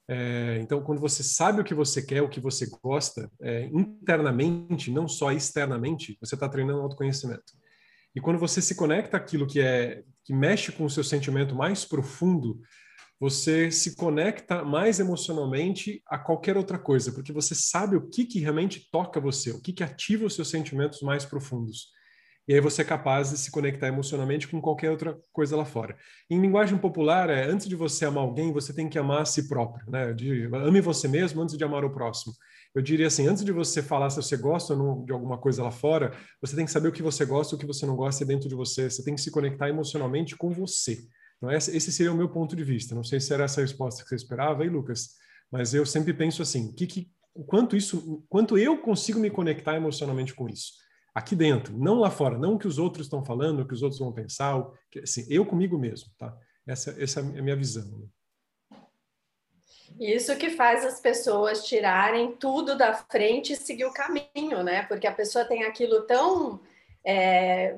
É, 0.09 0.59
então, 0.61 0.83
quando 0.83 0.99
você 0.99 1.23
sabe 1.23 1.61
o 1.61 1.63
que 1.63 1.73
você 1.73 2.01
quer, 2.01 2.21
o 2.21 2.27
que 2.27 2.41
você 2.41 2.69
gosta, 2.83 3.31
é, 3.41 3.63
internamente, 3.67 4.91
não 4.91 5.07
só 5.07 5.31
externamente, 5.31 6.17
você 6.19 6.35
está 6.35 6.49
treinando 6.49 6.81
autoconhecimento. 6.81 7.53
E 8.13 8.19
quando 8.19 8.37
você 8.37 8.61
se 8.61 8.75
conecta 8.75 9.15
àquilo 9.15 9.47
que 9.47 9.61
é 9.61 10.03
que 10.23 10.33
mexe 10.33 10.71
com 10.71 10.85
o 10.85 10.89
seu 10.89 11.03
sentimento 11.03 11.55
mais 11.55 11.85
profundo, 11.85 12.59
você 13.19 13.71
se 13.71 13.95
conecta 13.95 14.63
mais 14.63 14.99
emocionalmente 14.99 16.01
a 16.07 16.17
qualquer 16.17 16.57
outra 16.57 16.79
coisa, 16.79 17.11
porque 17.11 17.31
você 17.31 17.53
sabe 17.53 17.95
o 17.95 18.09
que, 18.09 18.25
que 18.25 18.39
realmente 18.39 18.89
toca 18.91 19.19
você, 19.19 19.51
o 19.51 19.61
que, 19.61 19.73
que 19.73 19.83
ativa 19.83 20.25
os 20.25 20.35
seus 20.35 20.49
sentimentos 20.49 21.01
mais 21.01 21.23
profundos 21.25 21.91
e 22.47 22.53
aí 22.53 22.59
você 22.59 22.81
é 22.81 22.85
capaz 22.85 23.29
de 23.29 23.37
se 23.37 23.51
conectar 23.51 23.87
emocionalmente 23.87 24.47
com 24.47 24.59
qualquer 24.59 24.89
outra 24.89 25.17
coisa 25.31 25.55
lá 25.55 25.63
fora. 25.63 25.95
Em 26.29 26.41
linguagem 26.41 26.77
popular, 26.77 27.29
é, 27.29 27.45
antes 27.45 27.67
de 27.67 27.75
você 27.75 28.05
amar 28.05 28.23
alguém, 28.23 28.51
você 28.51 28.73
tem 28.73 28.89
que 28.89 28.97
amar 28.97 29.21
a 29.21 29.25
si 29.25 29.47
próprio, 29.47 29.89
né? 29.89 30.11
De, 30.11 30.49
ame 30.53 30.81
você 30.81 31.07
mesmo 31.07 31.41
antes 31.41 31.57
de 31.57 31.63
amar 31.63 31.85
o 31.85 31.93
próximo. 31.93 32.33
Eu 32.73 32.81
diria 32.81 33.07
assim, 33.07 33.27
antes 33.27 33.43
de 33.43 33.51
você 33.51 33.81
falar 33.81 34.09
se 34.09 34.15
você 34.15 34.37
gosta 34.37 34.73
ou 34.73 34.79
não 34.79 35.05
de 35.05 35.11
alguma 35.11 35.37
coisa 35.37 35.61
lá 35.63 35.71
fora, 35.71 36.15
você 36.41 36.55
tem 36.55 36.65
que 36.65 36.71
saber 36.71 36.87
o 36.87 36.91
que 36.91 37.03
você 37.03 37.25
gosta 37.25 37.53
e 37.53 37.55
o 37.55 37.59
que 37.59 37.65
você 37.65 37.85
não 37.85 37.95
gosta 37.95 38.25
dentro 38.25 38.47
de 38.47 38.55
você. 38.55 38.89
Você 38.89 39.03
tem 39.03 39.15
que 39.15 39.21
se 39.21 39.29
conectar 39.31 39.67
emocionalmente 39.67 40.35
com 40.37 40.49
você. 40.51 40.99
Então, 41.37 41.51
esse 41.51 41.91
seria 41.91 42.11
o 42.11 42.15
meu 42.15 42.29
ponto 42.29 42.55
de 42.55 42.63
vista. 42.63 42.95
Não 42.95 43.03
sei 43.03 43.19
se 43.19 43.33
era 43.33 43.43
essa 43.45 43.59
a 43.59 43.63
resposta 43.63 44.03
que 44.03 44.09
você 44.09 44.15
esperava, 44.15 44.63
aí, 44.63 44.69
Lucas? 44.69 45.09
Mas 45.51 45.73
eu 45.73 45.85
sempre 45.85 46.13
penso 46.13 46.41
assim, 46.41 46.71
que, 46.73 46.87
que, 46.87 47.11
quanto 47.45 47.75
isso, 47.75 48.23
quanto 48.29 48.57
eu 48.57 48.77
consigo 48.77 49.19
me 49.19 49.29
conectar 49.29 49.75
emocionalmente 49.75 50.33
com 50.33 50.47
isso 50.47 50.73
aqui 51.13 51.35
dentro, 51.35 51.77
não 51.77 51.99
lá 51.99 52.09
fora, 52.09 52.37
não 52.37 52.55
o 52.55 52.59
que 52.59 52.67
os 52.67 52.77
outros 52.77 53.07
estão 53.07 53.23
falando, 53.23 53.61
o 53.61 53.67
que 53.67 53.73
os 53.73 53.81
outros 53.81 53.99
vão 53.99 54.13
pensar, 54.13 54.63
que, 54.89 54.99
assim, 54.99 55.25
eu 55.29 55.45
comigo 55.45 55.77
mesmo, 55.77 56.09
tá? 56.17 56.33
Essa, 56.65 56.95
essa 57.01 57.19
é 57.19 57.39
a 57.39 57.43
minha 57.43 57.55
visão. 57.55 57.85
Né? 57.85 58.05
Isso 59.99 60.35
que 60.37 60.49
faz 60.49 60.85
as 60.85 60.99
pessoas 60.99 61.65
tirarem 61.65 62.31
tudo 62.33 62.77
da 62.77 62.93
frente 62.93 63.53
e 63.53 63.55
seguir 63.55 63.85
o 63.85 63.93
caminho, 63.93 64.63
né? 64.63 64.83
Porque 64.83 65.07
a 65.07 65.13
pessoa 65.13 65.45
tem 65.45 65.63
aquilo 65.63 66.01
tão 66.01 66.59
é, 67.03 67.75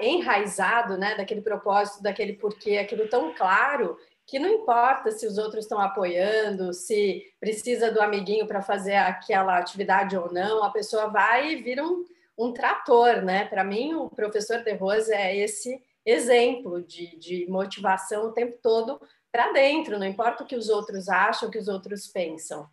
enraizado, 0.00 0.96
né? 0.96 1.14
Daquele 1.14 1.40
propósito, 1.40 2.02
daquele 2.02 2.34
porquê, 2.34 2.78
aquilo 2.78 3.08
tão 3.08 3.32
claro 3.34 3.96
que 4.26 4.38
não 4.38 4.48
importa 4.48 5.10
se 5.10 5.26
os 5.26 5.36
outros 5.36 5.64
estão 5.64 5.80
apoiando, 5.80 6.72
se 6.72 7.22
precisa 7.40 7.90
do 7.90 8.00
amiguinho 8.00 8.46
para 8.46 8.62
fazer 8.62 8.94
aquela 8.94 9.58
atividade 9.58 10.16
ou 10.16 10.32
não, 10.32 10.62
a 10.62 10.70
pessoa 10.70 11.08
vai 11.08 11.52
e 11.52 11.62
vira 11.62 11.84
um, 11.84 12.04
um 12.38 12.52
trator, 12.52 13.22
né? 13.22 13.44
Para 13.46 13.64
mim, 13.64 13.94
o 13.94 14.08
professor 14.08 14.62
De 14.62 14.72
Rose 14.74 15.12
é 15.12 15.36
esse 15.36 15.82
exemplo 16.04 16.82
de, 16.82 17.16
de 17.16 17.46
motivação 17.48 18.26
o 18.26 18.32
tempo 18.32 18.58
todo 18.62 19.00
para 19.32 19.50
dentro, 19.52 19.98
não 19.98 20.06
importa 20.06 20.44
o 20.44 20.46
que 20.46 20.54
os 20.54 20.68
outros 20.68 21.08
acham, 21.08 21.48
o 21.48 21.50
que 21.50 21.58
os 21.58 21.66
outros 21.66 22.06
pensam. 22.06 22.70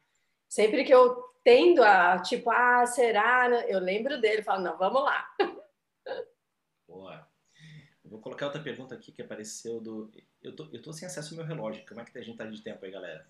Sempre 0.47 0.83
que 0.83 0.93
eu 0.93 1.23
tendo 1.43 1.81
a, 1.81 2.19
tipo, 2.19 2.51
ah, 2.51 2.85
será? 2.85 3.47
Eu 3.67 3.79
lembro 3.79 4.19
dele, 4.19 4.43
falo, 4.43 4.61
não, 4.61 4.77
vamos 4.77 5.01
lá. 5.01 5.25
Boa. 6.87 7.25
vou 8.03 8.19
colocar 8.19 8.47
outra 8.47 8.61
pergunta 8.61 8.93
aqui 8.93 9.11
que 9.11 9.21
apareceu 9.21 9.79
do. 9.79 10.11
Eu 10.43 10.55
tô, 10.55 10.67
eu 10.73 10.81
tô 10.81 10.91
sem 10.91 11.07
acesso 11.07 11.33
ao 11.33 11.37
meu 11.37 11.45
relógio. 11.45 11.85
Como 11.87 12.01
é 12.01 12.05
que 12.05 12.17
a 12.17 12.21
gente 12.21 12.37
tá 12.37 12.45
de 12.45 12.61
tempo 12.61 12.83
aí, 12.83 12.91
galera? 12.91 13.25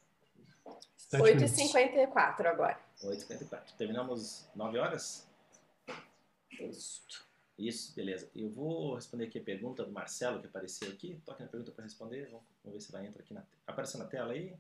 8h54 1.14 2.46
agora. 2.46 2.80
8h54. 3.04 3.76
Terminamos 3.78 4.50
9 4.56 4.78
horas? 4.78 5.28
Isso. 6.52 7.29
Isso, 7.60 7.93
beleza. 7.93 8.32
Eu 8.34 8.49
vou 8.49 8.95
responder 8.95 9.26
aqui 9.26 9.38
a 9.38 9.43
pergunta 9.43 9.84
do 9.84 9.91
Marcelo 9.91 10.39
que 10.39 10.47
apareceu 10.47 10.89
aqui. 10.89 11.22
Toque 11.26 11.43
na 11.43 11.49
pergunta 11.49 11.74
para 11.74 11.84
responder. 11.84 12.30
Vamos, 12.32 12.45
ver 12.64 12.80
se 12.80 12.95
ela 12.95 13.05
entra 13.05 13.22
aqui 13.22 13.34
na 13.34 13.43
Apareceu 13.68 13.99
na 13.99 14.05
tela 14.05 14.32
aí? 14.32 14.55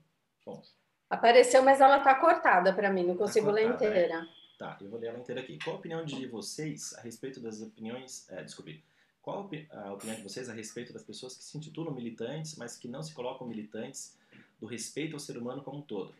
Bom. 0.45 0.61
Apareceu, 1.09 1.63
mas 1.63 1.79
ela 1.79 1.99
está 1.99 2.13
cortada 2.15 2.73
para 2.73 2.91
mim, 2.91 3.05
não 3.05 3.15
tá 3.15 3.23
consigo 3.23 3.47
tá 3.47 3.53
cortada, 3.53 3.85
ler 3.85 3.93
inteira. 3.93 4.15
É. 4.15 4.57
Tá, 4.57 4.77
eu 4.81 4.89
vou 4.89 4.99
ler 4.99 5.07
ela 5.07 5.19
inteira 5.19 5.39
aqui. 5.39 5.57
Qual 5.63 5.77
a 5.77 5.79
opinião 5.79 6.03
de 6.03 6.27
vocês 6.27 6.93
a 6.95 7.01
respeito 7.01 7.39
das 7.39 7.61
opiniões. 7.61 8.29
É, 8.29 8.43
desculpe. 8.43 8.83
Qual 9.21 9.49
a 9.71 9.93
opinião 9.93 10.17
de 10.17 10.23
vocês 10.23 10.49
a 10.49 10.53
respeito 10.53 10.91
das 10.91 11.03
pessoas 11.03 11.37
que 11.37 11.43
se 11.43 11.57
intitulam 11.57 11.93
militantes, 11.93 12.57
mas 12.57 12.75
que 12.75 12.89
não 12.89 13.01
se 13.01 13.13
colocam 13.13 13.47
militantes 13.47 14.17
do 14.59 14.67
respeito 14.67 15.13
ao 15.13 15.19
ser 15.19 15.37
humano 15.37 15.63
como 15.63 15.79
um 15.79 15.81
todo, 15.81 16.13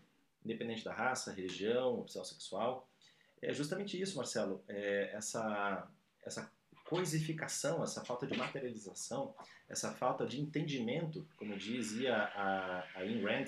independente 0.46 0.86
da 0.86 0.94
raça, 0.94 1.34
religião, 1.34 2.00
opção 2.00 2.24
sexual? 2.24 2.88
É 3.42 3.54
justamente 3.54 4.00
isso, 4.00 4.16
Marcelo. 4.16 4.64
É 4.68 5.12
essa, 5.14 5.88
essa 6.24 6.52
coisificação, 6.90 7.84
essa 7.84 8.04
falta 8.04 8.26
de 8.26 8.36
materialização, 8.36 9.36
essa 9.70 9.92
falta 9.92 10.26
de 10.26 10.42
entendimento, 10.42 11.24
como 11.38 11.56
dizia 11.56 12.16
a, 12.16 12.80
a 12.80 13.00
Ayn 13.02 13.22
Rand, 13.22 13.46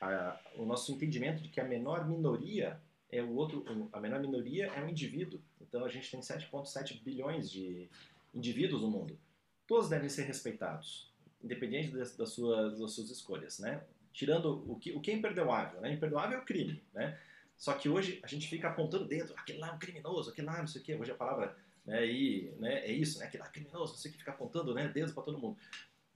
a, 0.00 0.36
o 0.56 0.66
nosso 0.66 0.90
entendimento 0.90 1.40
de 1.40 1.48
que 1.48 1.60
a 1.60 1.64
menor 1.64 2.08
minoria 2.08 2.80
é 3.08 3.22
o 3.22 3.32
outro, 3.36 3.64
a 3.92 4.00
menor 4.00 4.18
minoria 4.20 4.66
é 4.66 4.82
um 4.82 4.88
indivíduo. 4.88 5.40
Então 5.60 5.84
a 5.84 5.88
gente 5.88 6.10
tem 6.10 6.18
7,7 6.18 7.00
bilhões 7.04 7.48
de 7.48 7.88
indivíduos 8.34 8.82
no 8.82 8.90
mundo. 8.90 9.16
Todos 9.64 9.88
devem 9.88 10.08
ser 10.08 10.24
respeitados, 10.24 11.08
independente 11.40 11.92
das, 11.92 12.16
das, 12.16 12.30
suas, 12.30 12.80
das 12.80 12.90
suas 12.90 13.10
escolhas, 13.10 13.60
né? 13.60 13.80
Tirando 14.12 14.68
o 14.68 14.76
que, 14.76 14.90
o 14.90 15.00
que 15.00 15.12
é 15.12 15.14
imperdoável, 15.14 15.80
né? 15.80 15.92
Imperdoável 15.92 16.38
é 16.38 16.40
o 16.40 16.44
crime, 16.44 16.82
né? 16.92 17.16
Só 17.56 17.74
que 17.74 17.88
hoje 17.88 18.18
a 18.24 18.26
gente 18.26 18.48
fica 18.48 18.68
apontando 18.68 19.04
dedo, 19.04 19.32
aquele 19.36 19.60
lá 19.60 19.68
é 19.68 19.72
um 19.72 19.78
criminoso, 19.78 20.30
aquele 20.30 20.48
lá 20.48 20.58
não 20.58 20.66
sei 20.66 20.82
o 20.82 20.84
quê. 20.84 20.96
Hoje 20.96 21.12
a 21.12 21.14
palavra 21.14 21.56
né, 21.84 22.06
e, 22.06 22.52
né, 22.58 22.80
é 22.86 22.92
isso, 22.92 23.18
né? 23.18 23.30
Lá 23.38 23.46
é 23.46 23.48
criminoso, 23.48 23.94
o 23.94 24.02
que, 24.02 24.18
fica 24.18 24.30
apontando 24.30 24.74
né, 24.74 24.88
dedos 24.88 25.12
para 25.12 25.22
todo 25.22 25.38
mundo. 25.38 25.56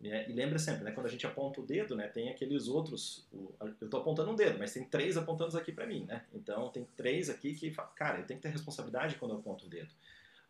É, 0.02 0.28
e 0.28 0.32
lembra 0.32 0.58
sempre, 0.58 0.84
né, 0.84 0.92
quando 0.92 1.06
a 1.06 1.10
gente 1.10 1.26
aponta 1.26 1.60
o 1.60 1.66
dedo, 1.66 1.96
né, 1.96 2.06
tem 2.08 2.28
aqueles 2.28 2.68
outros. 2.68 3.26
O, 3.32 3.54
eu 3.60 3.86
estou 3.86 4.00
apontando 4.00 4.30
um 4.30 4.36
dedo, 4.36 4.58
mas 4.58 4.72
tem 4.72 4.84
três 4.84 5.16
apontando 5.16 5.56
aqui 5.56 5.72
para 5.72 5.86
mim, 5.86 6.04
né? 6.04 6.24
Então 6.34 6.68
tem 6.68 6.86
três 6.96 7.30
aqui 7.30 7.54
que, 7.54 7.70
cara, 7.94 8.18
eu 8.18 8.26
tenho 8.26 8.38
que 8.38 8.46
ter 8.46 8.52
responsabilidade 8.52 9.16
quando 9.16 9.32
eu 9.32 9.38
aponto 9.38 9.66
o 9.66 9.68
dedo. 9.68 9.92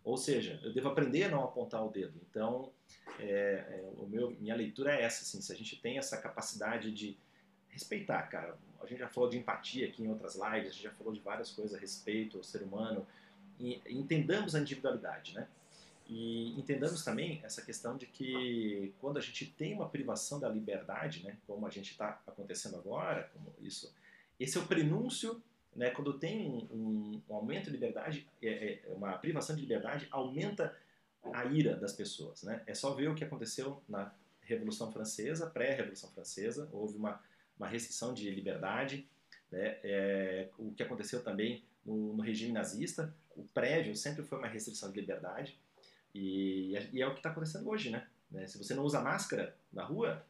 Ou 0.06 0.16
seja, 0.16 0.60
eu 0.62 0.72
devo 0.72 0.88
aprender 0.88 1.24
a 1.24 1.28
não 1.28 1.42
apontar 1.42 1.84
o 1.84 1.90
dedo. 1.90 2.20
Então, 2.30 2.72
é, 3.18 3.26
é, 3.26 3.90
o 3.96 4.06
meu, 4.06 4.30
minha 4.38 4.54
leitura 4.54 4.94
é 4.94 5.02
essa, 5.02 5.22
assim, 5.22 5.40
se 5.40 5.52
a 5.52 5.56
gente 5.56 5.80
tem 5.80 5.98
essa 5.98 6.16
capacidade 6.16 6.92
de 6.92 7.18
respeitar, 7.68 8.22
cara, 8.22 8.56
a 8.80 8.86
gente 8.86 8.98
já 8.98 9.08
falou 9.08 9.28
de 9.28 9.36
empatia 9.36 9.88
aqui 9.88 10.02
em 10.02 10.08
outras 10.08 10.34
lives, 10.34 10.68
a 10.68 10.72
gente 10.72 10.82
já 10.82 10.92
falou 10.92 11.12
de 11.12 11.20
várias 11.20 11.50
coisas 11.50 11.76
a 11.76 11.80
respeito 11.80 12.36
ao 12.38 12.44
ser 12.44 12.62
humano, 12.62 13.06
entendamos 13.88 14.54
a 14.54 14.61
individualidade, 14.61 15.34
né? 15.34 15.48
E 16.09 16.59
entendamos 16.59 17.02
também 17.02 17.40
essa 17.42 17.62
questão 17.62 17.96
de 17.96 18.07
que 18.07 18.94
quando 19.00 19.16
a 19.16 19.20
gente 19.20 19.46
tem 19.46 19.74
uma 19.74 19.88
privação 19.88 20.38
da 20.38 20.48
liberdade, 20.48 21.24
né, 21.24 21.36
como 21.46 21.66
a 21.66 21.70
gente 21.70 21.90
está 21.90 22.22
acontecendo 22.26 22.76
agora, 22.76 23.28
como 23.32 23.52
isso, 23.61 23.92
Esse 24.38 24.57
é 24.57 24.61
o 24.61 24.66
prenúncio, 24.66 25.42
né, 25.74 25.90
quando 25.90 26.16
tem 26.18 26.68
um, 26.70 27.20
um 27.28 27.34
aumento 27.34 27.64
de 27.64 27.72
liberdade, 27.72 28.26
é, 28.40 28.48
é, 28.48 28.92
uma 28.94 29.18
privação 29.18 29.57
de 29.57 29.62
liberdade, 29.62 30.07
aumenta 30.11 30.76
a 31.32 31.44
ira 31.44 31.76
das 31.76 31.92
pessoas. 31.92 32.42
Né? 32.44 32.62
É 32.66 32.74
só 32.74 32.94
ver 32.94 33.09
o 33.09 33.14
que 33.14 33.24
aconteceu 33.24 33.82
na 33.88 34.14
Revolução 34.42 34.92
Francesa, 34.92 35.50
pré-Revolução 35.50 36.11
Francesa, 36.11 36.68
houve 36.72 36.96
uma, 36.96 37.20
uma 37.59 37.66
restrição 37.66 38.14
de 38.14 38.30
liberdade, 38.30 39.09
né? 39.50 39.78
é, 39.82 40.48
o 40.57 40.72
que 40.72 40.82
aconteceu 40.82 41.22
também 41.22 41.64
no, 41.84 42.14
no, 42.14 42.22
regime 42.22 42.52
nazista, 42.52 43.14
o 43.37 43.45
prévio 43.55 43.95
sempre 43.95 44.24
foi 44.24 44.39
uma 44.39 44.49
restrição 44.49 44.91
de 44.91 45.01
liberdade, 45.01 45.59
e, 46.14 46.72
e 46.93 47.03
é 47.03 47.07
o 47.07 47.12
que 47.12 47.18
está 47.18 47.30
acontecendo 47.30 47.68
hoje. 47.68 47.91
Né? 47.91 48.07
né? 48.30 48.47
Se 48.47 48.57
você 48.57 48.74
não 48.74 48.84
usa 48.84 49.01
máscara 49.01 49.55
na 49.72 49.84
rua, 49.84 50.24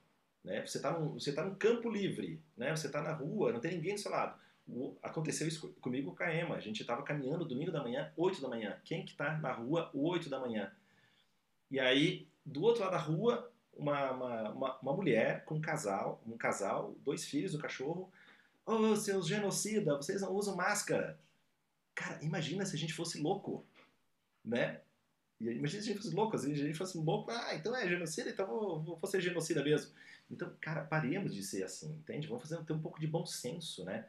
né? 0.45 0.67
você 0.67 0.79
está 0.79 0.99
num, 0.99 1.15
você 1.15 1.33
tá 1.33 1.45
num 1.45 1.55
campo 1.55 1.89
livre, 1.89 2.43
né? 2.57 2.75
você 2.75 2.89
está 2.89 3.01
na 3.01 3.13
rua, 3.13 3.53
não 3.53 3.61
tem 3.61 3.73
ninguém 3.73 3.95
do 3.95 4.01
seu 4.01 4.11
lado. 4.11 4.39
O, 4.69 4.97
aconteceu 5.01 5.47
isso 5.47 5.73
comigo 5.81 6.15
com 6.15 6.25
a 6.25 6.35
Ema, 6.35 6.57
a 6.57 6.61
gente 6.61 6.81
estava 6.81 7.03
caminhando 7.03 7.45
domingo 7.45 7.71
da 7.71 7.83
manhã, 7.83 8.13
8 8.17 8.43
da 8.43 8.49
manhã. 8.49 8.77
Quem 8.85 9.05
que 9.05 9.13
está 9.13 9.39
na 9.39 9.53
rua 9.53 9.91
8 9.95 10.29
da 10.29 10.41
manhã? 10.41 10.73
E 11.71 11.79
aí, 11.79 12.27
do 12.45 12.63
outro 12.63 12.83
lado 12.83 12.93
da 12.93 12.99
rua, 12.99 13.51
uma, 13.77 14.11
uma, 14.11 14.51
uma, 14.51 14.79
uma 14.81 14.93
mulher 14.93 15.45
com 15.45 15.57
um 15.57 15.61
casal, 15.61 16.21
um 16.27 16.37
casal, 16.37 16.97
dois 17.05 17.25
filhos, 17.25 17.55
o 17.55 17.59
cachorro. 17.59 18.11
Ô, 18.65 18.73
oh, 18.73 18.97
seus 18.97 19.29
genocida, 19.29 19.97
vocês 19.97 20.23
não 20.23 20.33
usam 20.33 20.57
máscara. 20.57 21.19
Cara, 21.97 22.23
imagina 22.23 22.65
se 22.65 22.77
a 22.77 22.79
gente 22.79 22.93
fosse 22.93 23.19
louco, 23.19 23.67
né? 24.45 24.81
Imagina 25.41 25.83
se 25.83 25.91
a 25.91 25.93
gente 25.93 26.03
fosse 26.03 26.15
louco, 26.15 26.39
se 26.39 26.53
a 26.53 26.55
gente 26.55 26.79
fosse 26.79 26.99
louco, 26.99 27.31
ah, 27.31 27.55
então 27.55 27.75
é 27.75 27.89
genocida, 27.89 28.31
então 28.31 28.47
vou, 28.47 28.81
vou 28.83 29.07
ser 29.07 29.21
genocida 29.21 29.65
mesmo. 29.65 29.93
Então, 30.31 30.55
cara, 30.61 30.85
paremos 30.85 31.35
de 31.35 31.43
ser 31.43 31.65
assim, 31.65 31.91
entende? 31.93 32.29
Vamos 32.29 32.49
fazer 32.49 32.63
ter 32.65 32.73
um 32.75 32.81
pouco 32.81 33.01
de 33.01 33.07
bom 33.07 33.27
senso, 33.27 33.85
né? 33.85 34.07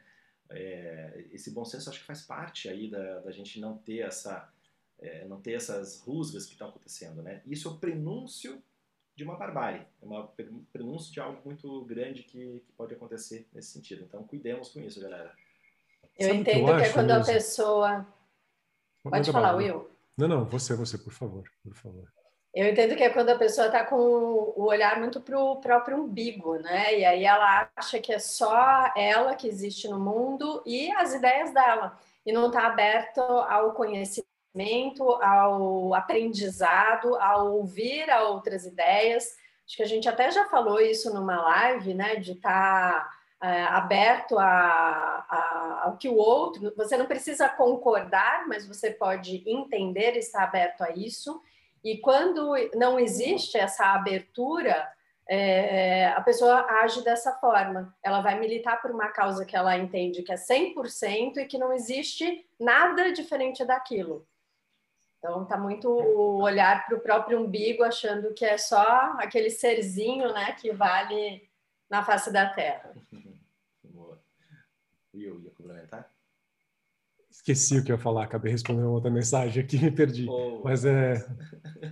É, 0.50 1.24
esse 1.32 1.50
bom 1.50 1.64
senso 1.64 1.90
acho 1.90 2.00
que 2.00 2.06
faz 2.06 2.22
parte 2.22 2.68
aí 2.68 2.88
da, 2.90 3.20
da 3.20 3.32
gente 3.32 3.58
não 3.58 3.76
ter 3.76 3.98
essa 3.98 4.50
é, 4.98 5.26
não 5.26 5.40
ter 5.40 5.52
essas 5.52 6.00
rusgas 6.00 6.46
que 6.46 6.52
estão 6.52 6.68
acontecendo, 6.68 7.22
né? 7.22 7.42
Isso 7.46 7.68
é 7.68 7.70
o 7.70 7.78
prenúncio 7.78 8.62
de 9.16 9.24
uma 9.24 9.36
barbárie, 9.36 9.84
é 10.00 10.06
um 10.06 10.64
prenúncio 10.72 11.12
de 11.12 11.20
algo 11.20 11.40
muito 11.44 11.84
grande 11.84 12.22
que, 12.22 12.60
que, 12.60 12.72
pode 12.76 12.94
acontecer 12.94 13.48
nesse 13.52 13.72
sentido. 13.72 14.04
Então, 14.04 14.22
cuidemos 14.22 14.68
com 14.68 14.80
isso, 14.80 15.00
galera. 15.00 15.34
Eu 16.18 16.28
Sabe 16.28 16.40
entendo 16.40 16.64
que, 16.64 16.70
eu 16.70 16.76
que, 16.76 16.82
é 16.82 16.92
quando 16.92 17.10
a 17.12 17.24
pessoa... 17.24 18.06
Pode 19.02 19.32
falar, 19.32 19.54
Will. 19.54 19.88
Não, 20.16 20.26
não, 20.26 20.44
você, 20.44 20.74
você, 20.74 20.98
por 20.98 21.12
favor, 21.12 21.44
por 21.62 21.74
favor. 21.74 22.08
Eu 22.54 22.68
entendo 22.68 22.96
que 22.96 23.04
é 23.04 23.10
quando 23.10 23.30
a 23.30 23.38
pessoa 23.38 23.68
está 23.68 23.84
com 23.84 23.94
o 23.96 24.64
olhar 24.64 24.98
muito 24.98 25.20
para 25.20 25.38
o 25.38 25.60
próprio 25.60 25.98
umbigo, 25.98 26.56
né? 26.56 26.98
E 26.98 27.04
aí 27.04 27.24
ela 27.24 27.70
acha 27.76 28.00
que 28.00 28.12
é 28.12 28.18
só 28.18 28.92
ela 28.96 29.36
que 29.36 29.46
existe 29.46 29.86
no 29.86 30.00
mundo 30.00 30.62
e 30.66 30.90
as 30.92 31.14
ideias 31.14 31.52
dela. 31.52 31.96
E 32.26 32.32
não 32.32 32.48
está 32.48 32.66
aberto 32.66 33.20
ao 33.20 33.72
conhecimento 33.74 34.28
ao 35.22 35.94
aprendizado, 35.94 37.14
ao 37.16 37.54
ouvir 37.54 38.10
a 38.10 38.24
outras 38.24 38.66
ideias. 38.66 39.36
Acho 39.66 39.76
que 39.76 39.82
a 39.82 39.86
gente 39.86 40.08
até 40.08 40.30
já 40.30 40.46
falou 40.46 40.80
isso 40.80 41.14
numa 41.14 41.40
live, 41.40 41.94
né? 41.94 42.16
De 42.16 42.32
estar 42.32 43.04
tá, 43.04 43.17
é, 43.42 43.64
aberto 43.64 44.38
a, 44.38 44.46
a, 44.46 45.80
ao 45.84 45.96
que 45.96 46.08
o 46.08 46.16
outro. 46.16 46.72
Você 46.76 46.96
não 46.96 47.06
precisa 47.06 47.48
concordar, 47.48 48.46
mas 48.48 48.66
você 48.66 48.90
pode 48.90 49.42
entender, 49.46 50.16
estar 50.16 50.42
aberto 50.44 50.82
a 50.82 50.90
isso. 50.90 51.40
E 51.84 51.98
quando 51.98 52.52
não 52.74 52.98
existe 52.98 53.56
essa 53.56 53.86
abertura, 53.86 54.90
é, 55.28 56.06
a 56.08 56.20
pessoa 56.22 56.66
age 56.82 57.04
dessa 57.04 57.32
forma. 57.34 57.94
Ela 58.02 58.20
vai 58.22 58.40
militar 58.40 58.80
por 58.80 58.90
uma 58.90 59.08
causa 59.08 59.44
que 59.44 59.54
ela 59.54 59.76
entende 59.76 60.22
que 60.22 60.32
é 60.32 60.36
100% 60.36 61.36
e 61.36 61.44
que 61.44 61.58
não 61.58 61.72
existe 61.72 62.46
nada 62.58 63.12
diferente 63.12 63.64
daquilo. 63.64 64.26
Então 65.18 65.44
tá 65.44 65.56
muito 65.56 65.90
o 65.90 66.42
olhar 66.42 66.86
para 66.86 66.96
o 66.96 67.00
próprio 67.00 67.40
umbigo, 67.40 67.82
achando 67.82 68.32
que 68.32 68.44
é 68.44 68.56
só 68.56 69.14
aquele 69.18 69.50
serzinho, 69.50 70.32
né, 70.32 70.52
que 70.52 70.72
vale 70.72 71.48
na 71.90 72.04
face 72.04 72.32
da 72.32 72.48
Terra. 72.48 72.94
Will, 75.18 75.40
ia 75.42 75.50
complementar? 75.50 76.10
Esqueci 77.30 77.78
o 77.78 77.84
que 77.84 77.92
eu 77.92 77.96
ia 77.96 78.02
falar, 78.02 78.24
acabei 78.24 78.50
respondendo 78.50 78.90
outra 78.90 79.10
mensagem 79.10 79.62
aqui, 79.62 79.78
me 79.78 79.90
perdi. 79.90 80.26
Oh. 80.28 80.62
Mas 80.64 80.84
é, 80.84 81.14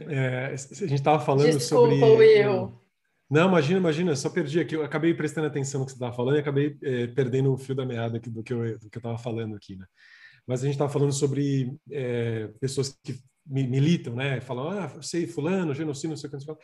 é, 0.09 0.47
a 0.47 0.57
gente 0.57 0.95
estava 0.95 1.23
falando 1.23 1.51
Desculpa, 1.51 1.95
sobre. 1.97 2.05
Will. 2.05 2.81
Não, 3.29 3.49
imagina, 3.49 3.79
imagina, 3.79 4.17
só 4.17 4.31
perdi 4.31 4.61
aqui. 4.61 4.77
Eu 4.77 4.85
acabei 4.85 5.13
prestando 5.13 5.47
atenção 5.47 5.81
no 5.81 5.87
que 5.87 5.93
você 5.93 5.97
estava 5.97 6.15
falando 6.15 6.37
e 6.37 6.41
acabei 6.41 6.79
é, 6.83 7.09
perdendo 7.09 7.53
o 7.53 7.59
fio 7.59 7.75
da 7.75 7.85
meada 7.85 8.17
aqui 8.17 8.31
do 8.31 8.43
que 8.43 8.53
eu 8.53 8.77
estava 8.77 9.19
falando 9.19 9.57
aqui, 9.57 9.77
né? 9.77 9.85
mas 10.47 10.61
a 10.61 10.65
gente 10.65 10.75
estava 10.75 10.93
falando 10.93 11.13
sobre 11.13 11.77
é, 11.91 12.49
pessoas 12.61 12.97
que 13.03 13.19
militam, 13.45 14.15
né? 14.15 14.41
Falam, 14.41 14.69
ah, 14.69 15.03
sei, 15.03 15.27
fulano, 15.27 15.75
genocídio, 15.75 16.11
não 16.11 16.17
sei 16.17 16.31
o 16.31 16.33
que. 16.33 16.51
O 16.51 16.59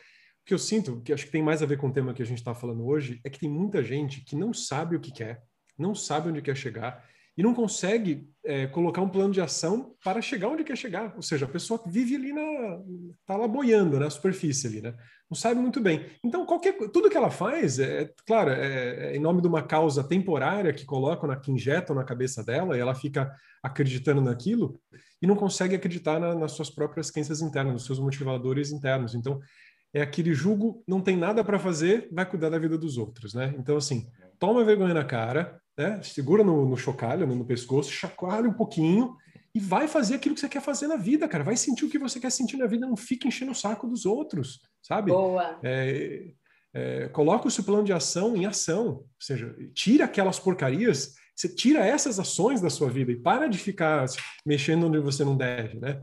que 0.45 0.53
eu 0.53 0.59
sinto, 0.59 1.01
que 1.01 1.13
acho 1.13 1.25
que 1.25 1.31
tem 1.31 1.43
mais 1.43 1.61
a 1.61 1.65
ver 1.65 1.77
com 1.77 1.87
o 1.87 1.93
tema 1.93 2.13
que 2.13 2.21
a 2.21 2.25
gente 2.25 2.37
está 2.37 2.53
falando 2.55 2.85
hoje, 2.85 3.19
é 3.23 3.29
que 3.29 3.39
tem 3.39 3.49
muita 3.49 3.83
gente 3.83 4.21
que 4.21 4.35
não 4.35 4.53
sabe 4.53 4.95
o 4.95 4.99
que 4.99 5.11
quer, 5.11 5.41
não 5.77 5.95
sabe 5.95 6.29
onde 6.29 6.41
quer 6.41 6.55
chegar 6.55 7.03
e 7.35 7.41
não 7.41 7.53
consegue 7.53 8.29
é, 8.45 8.67
colocar 8.67 9.01
um 9.01 9.09
plano 9.09 9.33
de 9.33 9.41
ação 9.41 9.95
para 10.03 10.21
chegar 10.21 10.49
onde 10.49 10.63
quer 10.63 10.77
chegar. 10.77 11.13
Ou 11.15 11.21
seja, 11.21 11.45
a 11.45 11.49
pessoa 11.49 11.81
vive 11.87 12.15
ali 12.15 12.31
na. 12.31 12.79
está 13.19 13.35
lá 13.35 13.47
boiando 13.47 13.99
na 13.99 14.09
superfície 14.09 14.67
ali, 14.67 14.81
né? 14.81 14.93
Não 15.29 15.35
sabe 15.35 15.59
muito 15.59 15.81
bem. 15.81 16.05
Então, 16.23 16.45
qualquer, 16.45 16.73
tudo 16.91 17.09
que 17.09 17.17
ela 17.17 17.31
faz, 17.31 17.79
é, 17.79 18.11
claro, 18.27 18.51
é, 18.51 19.13
é 19.13 19.15
em 19.15 19.19
nome 19.19 19.41
de 19.41 19.47
uma 19.47 19.63
causa 19.63 20.03
temporária 20.03 20.71
que 20.73 20.85
colocam, 20.85 21.27
na, 21.27 21.35
que 21.35 21.51
injetam 21.51 21.95
na 21.95 22.03
cabeça 22.03 22.43
dela 22.43 22.77
e 22.77 22.79
ela 22.79 22.93
fica 22.93 23.33
acreditando 23.63 24.21
naquilo 24.21 24.79
e 25.19 25.25
não 25.25 25.35
consegue 25.35 25.75
acreditar 25.75 26.19
na, 26.19 26.35
nas 26.35 26.51
suas 26.51 26.69
próprias 26.69 27.09
crenças 27.09 27.41
internas, 27.41 27.73
nos 27.73 27.85
seus 27.85 27.99
motivadores 27.99 28.71
internos. 28.71 29.15
Então, 29.15 29.39
é 29.91 30.01
aquele 30.01 30.35
julgo, 30.35 30.83
não 30.87 31.01
tem 31.01 31.17
nada 31.17 31.43
para 31.43 31.57
fazer, 31.57 32.09
vai 32.11 32.29
cuidar 32.29 32.49
da 32.49 32.59
vida 32.59 32.77
dos 32.77 32.97
outros, 32.97 33.33
né? 33.33 33.55
Então, 33.57 33.77
assim, 33.77 34.07
toma 34.37 34.63
vergonha 34.63 34.93
na 34.93 35.03
cara, 35.03 35.59
né? 35.77 36.01
Segura 36.03 36.43
no, 36.43 36.65
no 36.65 36.77
chocalho, 36.77 37.25
no, 37.27 37.35
no 37.35 37.45
pescoço, 37.45 37.91
chacoalha 37.91 38.49
um 38.49 38.53
pouquinho 38.53 39.15
e 39.55 39.59
vai 39.59 39.87
fazer 39.87 40.15
aquilo 40.15 40.33
que 40.33 40.41
você 40.41 40.49
quer 40.49 40.61
fazer 40.61 40.87
na 40.87 40.95
vida, 40.95 41.27
cara. 41.27 41.43
Vai 41.43 41.55
sentir 41.55 41.85
o 41.85 41.89
que 41.89 41.99
você 41.99 42.19
quer 42.19 42.31
sentir 42.31 42.57
na 42.57 42.65
vida, 42.65 42.87
não 42.87 42.97
fica 42.97 43.27
enchendo 43.27 43.51
o 43.51 43.55
saco 43.55 43.87
dos 43.87 44.05
outros, 44.05 44.61
sabe? 44.81 45.11
Boa. 45.11 45.59
É, 45.63 46.31
é, 46.73 47.07
coloca 47.09 47.47
o 47.47 47.51
seu 47.51 47.63
plano 47.63 47.83
de 47.83 47.93
ação 47.93 48.35
em 48.35 48.45
ação, 48.45 48.87
ou 48.87 49.07
seja, 49.19 49.55
tira 49.75 50.05
aquelas 50.05 50.39
porcarias, 50.39 51.13
você 51.35 51.47
tira 51.47 51.85
essas 51.85 52.19
ações 52.19 52.61
da 52.61 52.69
sua 52.69 52.89
vida 52.89 53.11
e 53.11 53.15
para 53.15 53.47
de 53.47 53.57
ficar 53.57 54.05
mexendo 54.45 54.87
onde 54.87 54.99
você 54.99 55.23
não 55.23 55.37
deve, 55.37 55.79
né? 55.79 56.01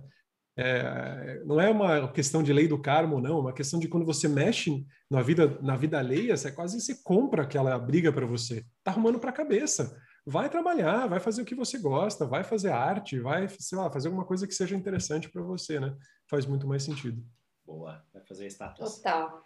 É, 0.62 1.42
não 1.46 1.58
é 1.58 1.70
uma 1.70 2.12
questão 2.12 2.42
de 2.42 2.52
lei 2.52 2.68
do 2.68 2.78
karma 2.78 3.14
ou 3.14 3.20
não, 3.22 3.38
é 3.38 3.40
uma 3.40 3.52
questão 3.52 3.80
de 3.80 3.88
quando 3.88 4.04
você 4.04 4.28
mexe 4.28 4.86
na 5.11 5.22
vida 5.22 5.58
na 5.62 5.74
vida 5.74 5.98
alheia, 5.98 6.36
você 6.36 6.52
quase 6.52 6.78
você 6.78 7.02
compra 7.02 7.44
aquela 7.44 7.78
briga 7.78 8.12
para 8.12 8.26
você. 8.26 8.62
Tá 8.84 8.90
arrumando 8.90 9.18
para 9.18 9.30
a 9.30 9.32
cabeça. 9.32 9.98
Vai 10.26 10.50
trabalhar, 10.50 11.06
vai 11.06 11.18
fazer 11.18 11.40
o 11.40 11.46
que 11.46 11.54
você 11.54 11.78
gosta, 11.78 12.26
vai 12.26 12.44
fazer 12.44 12.70
arte, 12.70 13.18
vai, 13.18 13.48
sei 13.48 13.78
lá, 13.78 13.90
fazer 13.90 14.08
alguma 14.08 14.26
coisa 14.26 14.46
que 14.46 14.54
seja 14.54 14.76
interessante 14.76 15.30
para 15.30 15.40
você, 15.40 15.80
né? 15.80 15.96
Faz 16.28 16.44
muito 16.44 16.66
mais 16.66 16.82
sentido. 16.82 17.24
Boa, 17.64 18.04
vai 18.12 18.22
fazer 18.26 18.46
status. 18.48 18.96
Total. 18.96 19.42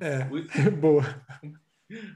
É, 0.00 0.24
boa. 0.82 1.04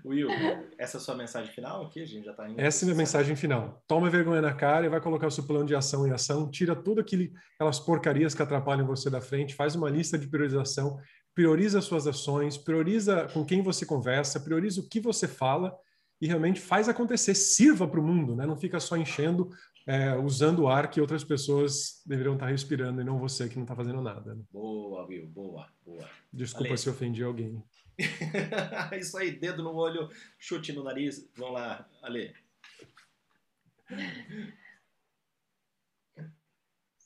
Will, 0.04 0.28
essa 0.76 0.98
é 0.98 1.00
a 1.00 1.00
sua 1.00 1.14
mensagem 1.14 1.50
final 1.50 1.86
aqui? 1.86 2.02
A 2.02 2.06
gente 2.06 2.24
já 2.24 2.32
está 2.32 2.48
indo. 2.48 2.60
Essa 2.60 2.84
é 2.84 2.84
a 2.84 2.86
minha 2.88 2.98
mensagem 2.98 3.34
final. 3.34 3.82
Toma 3.86 4.10
vergonha 4.10 4.42
na 4.42 4.52
cara 4.52 4.84
e 4.84 4.88
vai 4.88 5.00
colocar 5.00 5.26
o 5.26 5.30
seu 5.30 5.44
plano 5.44 5.64
de 5.64 5.74
ação 5.74 6.06
em 6.06 6.10
ação. 6.10 6.50
Tira 6.50 6.76
tudo 6.76 7.00
aquele, 7.00 7.32
aquelas 7.54 7.80
porcarias 7.80 8.34
que 8.34 8.42
atrapalham 8.42 8.86
você 8.86 9.08
da 9.08 9.20
frente. 9.20 9.54
Faz 9.54 9.74
uma 9.74 9.88
lista 9.88 10.18
de 10.18 10.28
priorização. 10.28 10.98
Prioriza 11.34 11.78
as 11.78 11.86
suas 11.86 12.06
ações. 12.06 12.58
Prioriza 12.58 13.28
com 13.32 13.44
quem 13.44 13.62
você 13.62 13.86
conversa. 13.86 14.40
Prioriza 14.40 14.80
o 14.80 14.88
que 14.88 15.00
você 15.00 15.26
fala. 15.26 15.74
E 16.20 16.26
realmente 16.26 16.60
faz 16.60 16.88
acontecer. 16.88 17.34
Sirva 17.34 17.88
para 17.88 17.98
o 17.98 18.06
mundo, 18.06 18.36
né? 18.36 18.44
Não 18.44 18.56
fica 18.56 18.78
só 18.78 18.96
enchendo, 18.96 19.48
é, 19.86 20.14
usando 20.14 20.60
o 20.60 20.68
ar 20.68 20.90
que 20.90 21.00
outras 21.00 21.24
pessoas 21.24 22.02
deveriam 22.06 22.34
estar 22.34 22.46
respirando 22.46 23.00
e 23.00 23.04
não 23.04 23.18
você 23.18 23.48
que 23.48 23.56
não 23.56 23.64
está 23.64 23.74
fazendo 23.74 24.02
nada. 24.02 24.34
Né? 24.34 24.42
Boa, 24.52 25.06
Will. 25.06 25.26
Boa, 25.28 25.66
boa. 25.84 26.08
Desculpa 26.32 26.68
Valeu. 26.68 26.78
se 26.78 26.90
ofendi 26.90 27.24
alguém. 27.24 27.62
Isso 28.98 29.16
aí, 29.18 29.30
dedo 29.30 29.62
no 29.62 29.74
olho, 29.74 30.10
chute 30.38 30.72
no 30.72 30.84
nariz. 30.84 31.28
Vamos 31.34 31.54
lá, 31.54 31.88
Ale. 32.00 32.34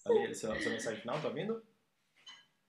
Ale, 0.05 0.35
sua, 0.35 0.59
sua 0.61 0.73
mensagem 0.73 1.01
final, 1.01 1.21
tá 1.21 1.29
ouvindo? 1.29 1.63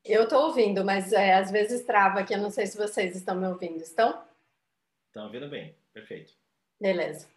Eu 0.03 0.23
estou 0.23 0.45
ouvindo, 0.45 0.83
mas 0.85 1.11
é, 1.11 1.33
às 1.33 1.51
vezes 1.51 1.85
trava 1.85 2.21
aqui. 2.21 2.33
Eu 2.33 2.41
não 2.41 2.49
sei 2.49 2.65
se 2.65 2.77
vocês 2.77 3.15
estão 3.15 3.35
me 3.35 3.47
ouvindo. 3.47 3.81
Estão? 3.81 4.23
Estão 5.07 5.25
ouvindo 5.25 5.49
bem. 5.49 5.75
Perfeito. 5.93 6.33
Beleza. 6.79 7.27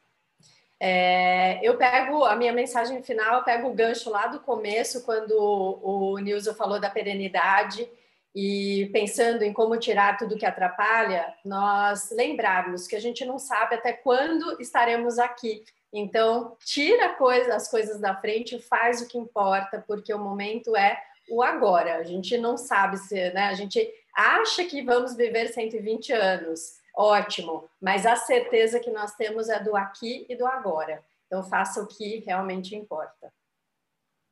É, 0.79 1.61
eu 1.67 1.77
pego 1.77 2.25
a 2.25 2.35
minha 2.35 2.55
mensagem 2.55 3.03
final, 3.03 3.39
eu 3.39 3.45
pego 3.45 3.69
o 3.69 3.75
gancho 3.75 4.09
lá 4.09 4.29
do 4.29 4.41
começo, 4.41 5.05
quando 5.05 5.33
o, 5.33 6.13
o 6.13 6.19
Nilson 6.19 6.55
falou 6.55 6.81
da 6.81 6.89
perenidade 6.89 7.87
e 8.35 8.89
pensando 8.93 9.43
em 9.43 9.53
como 9.53 9.77
tirar 9.77 10.17
tudo 10.17 10.37
que 10.37 10.47
atrapalha, 10.47 11.35
nós 11.45 12.11
lembrarmos 12.13 12.87
que 12.87 12.95
a 12.95 13.01
gente 13.01 13.25
não 13.25 13.39
sabe 13.39 13.75
até 13.75 13.93
quando 13.93 14.61
estaremos 14.61 15.19
aqui. 15.19 15.65
Então, 15.93 16.57
tira 16.65 17.15
coisa, 17.15 17.55
as 17.57 17.69
coisas 17.69 18.01
da 18.01 18.15
frente, 18.15 18.61
faz 18.61 19.03
o 19.03 19.09
que 19.09 19.19
importa, 19.19 19.85
porque 19.87 20.15
o 20.15 20.19
momento 20.19 20.77
é 20.77 21.03
o 21.29 21.43
agora. 21.43 21.97
A 21.97 22.05
gente 22.05 22.39
não 22.39 22.57
sabe 22.57 22.97
se, 22.99 23.33
né? 23.33 23.49
A 23.49 23.55
gente 23.55 23.93
acha 24.15 24.65
que 24.65 24.83
vamos 24.83 25.17
viver 25.17 25.49
120 25.49 26.13
anos, 26.13 26.79
ótimo, 26.97 27.69
mas 27.81 28.07
a 28.07 28.15
certeza 28.15 28.79
que 28.79 28.91
nós 28.91 29.17
temos 29.17 29.49
é 29.49 29.61
do 29.61 29.77
aqui 29.77 30.27
e 30.29 30.37
do 30.37 30.47
agora. 30.47 31.05
Então, 31.27 31.43
faça 31.43 31.83
o 31.83 31.87
que 31.87 32.19
realmente 32.21 32.77
importa. 32.77 33.33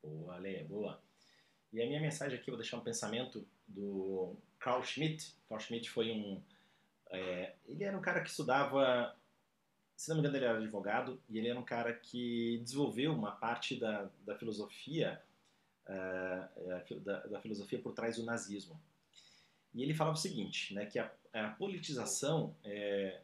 Boa, 0.02 0.36
Lê, 0.36 0.62
boa. 0.62 1.00
E 1.72 1.82
a 1.82 1.86
minha 1.86 2.00
mensagem 2.00 2.38
aqui, 2.38 2.50
vou 2.50 2.58
deixar 2.58 2.76
um 2.76 2.82
pensamento 2.82 3.46
do 3.68 4.36
Carl 4.58 4.82
Schmitt. 4.82 5.34
Carl 5.48 5.60
Schmitt 5.60 5.90
foi 5.90 6.10
um. 6.10 6.42
É, 7.10 7.54
ele 7.66 7.84
era 7.84 7.96
um 7.96 8.00
cara 8.02 8.20
que 8.20 8.30
estudava. 8.30 9.14
Se 9.96 10.08
não 10.08 10.16
me 10.16 10.20
engano, 10.20 10.36
ele 10.36 10.44
era 10.44 10.58
advogado 10.58 11.20
e 11.28 11.38
ele 11.38 11.48
era 11.48 11.58
um 11.58 11.64
cara 11.64 11.92
que 11.92 12.60
desenvolveu 12.62 13.12
uma 13.12 13.32
parte 13.32 13.76
da, 13.76 14.08
da 14.24 14.36
filosofia 14.36 15.20
uh, 15.88 17.00
da, 17.00 17.26
da, 17.26 17.40
filosofia 17.40 17.80
por 17.80 17.92
trás 17.92 18.16
do 18.16 18.22
nazismo. 18.22 18.80
E 19.74 19.82
ele 19.82 19.94
falava 19.94 20.16
o 20.16 20.20
seguinte, 20.20 20.72
né, 20.72 20.86
que 20.86 21.00
a, 21.00 21.10
a 21.32 21.48
politização, 21.50 22.54
é, 22.64 23.20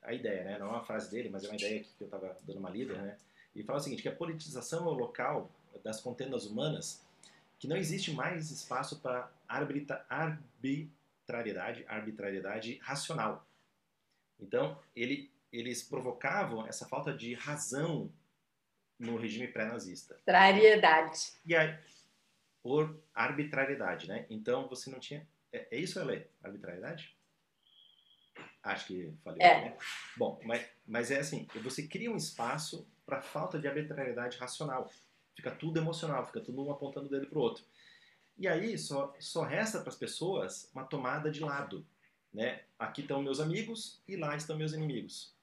a 0.00 0.12
ideia, 0.12 0.44
né, 0.44 0.58
não 0.58 0.68
é 0.68 0.70
uma 0.70 0.84
frase 0.84 1.10
dele, 1.10 1.28
mas 1.28 1.44
é 1.44 1.48
uma 1.48 1.56
ideia 1.56 1.80
que 1.80 1.90
eu 2.00 2.06
estava 2.06 2.38
dando 2.42 2.58
uma 2.58 2.70
lida, 2.70 2.94
né, 2.94 3.18
ele 3.54 3.64
fala 3.64 3.78
o 3.78 3.82
seguinte, 3.82 4.02
que 4.02 4.08
a 4.08 4.14
politização 4.14 4.86
é 4.86 4.90
o 4.90 4.94
local 4.94 5.50
das 5.82 6.00
contendas 6.00 6.46
humanas 6.46 7.04
que 7.62 7.68
não 7.68 7.76
existe 7.76 8.10
mais 8.10 8.50
espaço 8.50 9.00
para 9.00 9.30
arbitrariedade, 9.48 11.84
arbitrariedade 11.86 12.80
racional. 12.82 13.46
Então, 14.40 14.76
ele, 14.96 15.32
eles 15.52 15.80
provocavam 15.80 16.66
essa 16.66 16.88
falta 16.88 17.16
de 17.16 17.34
razão 17.34 18.12
no 18.98 19.16
regime 19.16 19.46
pré-nazista. 19.46 20.20
Trariedade. 20.24 21.34
E 21.46 21.54
aí, 21.54 21.78
por 22.64 23.00
arbitrariedade, 23.14 24.08
né? 24.08 24.26
Então, 24.28 24.66
você 24.66 24.90
não 24.90 24.98
tinha... 24.98 25.24
É, 25.52 25.68
é 25.70 25.78
isso, 25.78 26.00
Elê? 26.00 26.26
Arbitrariedade? 26.42 27.16
Acho 28.60 28.88
que 28.88 29.14
falei, 29.22 29.40
é. 29.40 29.66
né? 29.66 29.78
Bom, 30.16 30.40
mas, 30.44 30.68
mas 30.84 31.12
é 31.12 31.20
assim, 31.20 31.46
você 31.62 31.86
cria 31.86 32.10
um 32.10 32.16
espaço 32.16 32.90
para 33.06 33.22
falta 33.22 33.56
de 33.56 33.68
arbitrariedade 33.68 34.36
racional. 34.36 34.90
Fica 35.34 35.50
tudo 35.50 35.78
emocional, 35.78 36.26
fica 36.26 36.40
tudo 36.40 36.64
um 36.64 36.70
apontando 36.70 37.06
o 37.06 37.10
dedo 37.10 37.26
para 37.26 37.38
o 37.38 37.42
outro. 37.42 37.64
E 38.38 38.48
aí 38.48 38.76
só, 38.78 39.14
só 39.18 39.42
resta 39.42 39.80
para 39.80 39.90
as 39.90 39.96
pessoas 39.96 40.70
uma 40.74 40.84
tomada 40.84 41.30
de 41.30 41.40
lado. 41.40 41.84
Né? 42.32 42.62
Aqui 42.78 43.02
estão 43.02 43.22
meus 43.22 43.40
amigos 43.40 44.00
e 44.08 44.16
lá 44.16 44.34
estão 44.36 44.56
meus 44.56 44.72
inimigos. 44.72 45.34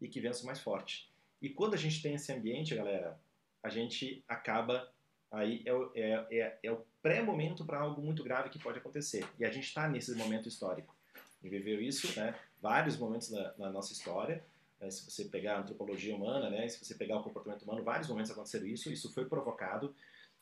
E 0.00 0.08
que 0.08 0.20
vença 0.20 0.44
mais 0.44 0.60
forte. 0.60 1.08
E 1.40 1.48
quando 1.48 1.74
a 1.74 1.78
gente 1.78 2.02
tem 2.02 2.14
esse 2.14 2.32
ambiente, 2.32 2.74
galera, 2.74 3.18
a 3.62 3.68
gente 3.68 4.22
acaba. 4.28 4.90
Aí 5.30 5.62
é, 5.64 5.72
o, 5.72 5.92
é, 5.94 6.26
é, 6.30 6.58
é 6.62 6.72
o 6.72 6.84
pré-momento 7.02 7.64
para 7.64 7.80
algo 7.80 8.00
muito 8.00 8.22
grave 8.22 8.50
que 8.50 8.58
pode 8.58 8.78
acontecer. 8.78 9.26
E 9.38 9.44
a 9.44 9.50
gente 9.50 9.64
está 9.64 9.88
nesse 9.88 10.14
momento 10.14 10.48
histórico. 10.48 10.94
E 11.42 11.48
viveu 11.48 11.80
isso, 11.80 12.18
né? 12.18 12.34
vários 12.60 12.96
momentos 12.96 13.30
na, 13.30 13.52
na 13.58 13.70
nossa 13.70 13.92
história. 13.92 14.42
Né? 14.84 14.90
Se 14.90 15.10
você 15.10 15.24
pegar 15.24 15.56
a 15.56 15.60
antropologia 15.60 16.14
humana, 16.14 16.50
né? 16.50 16.68
se 16.68 16.84
você 16.84 16.94
pegar 16.94 17.18
o 17.18 17.22
comportamento 17.22 17.62
humano, 17.62 17.82
vários 17.82 18.08
momentos 18.08 18.30
aconteceram 18.30 18.66
isso, 18.66 18.92
isso 18.92 19.12
foi 19.12 19.24
provocado. 19.24 19.94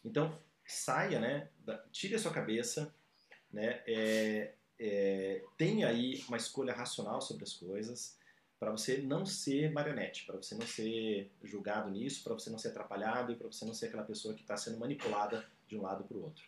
Então, 0.04 0.36
saia, 0.66 1.20
né? 1.20 1.48
tire 1.92 2.14
a 2.14 2.18
sua 2.18 2.32
cabeça, 2.32 2.92
né? 3.52 3.82
É, 3.86 4.54
é, 4.78 5.44
tenha 5.56 5.86
aí 5.88 6.24
uma 6.26 6.36
escolha 6.36 6.72
racional 6.72 7.20
sobre 7.20 7.44
as 7.44 7.52
coisas, 7.52 8.18
para 8.58 8.70
você 8.70 8.98
não 8.98 9.26
ser 9.26 9.70
marionete, 9.72 10.24
para 10.24 10.36
você 10.36 10.54
não 10.54 10.66
ser 10.66 11.30
julgado 11.42 11.90
nisso, 11.90 12.22
para 12.24 12.34
você 12.34 12.50
não 12.50 12.58
ser 12.58 12.68
atrapalhado 12.68 13.32
e 13.32 13.36
para 13.36 13.46
você 13.46 13.64
não 13.64 13.74
ser 13.74 13.86
aquela 13.86 14.04
pessoa 14.04 14.34
que 14.34 14.42
está 14.42 14.56
sendo 14.56 14.78
manipulada 14.78 15.44
de 15.68 15.76
um 15.76 15.82
lado 15.82 16.04
para 16.04 16.16
o 16.16 16.22
outro. 16.22 16.44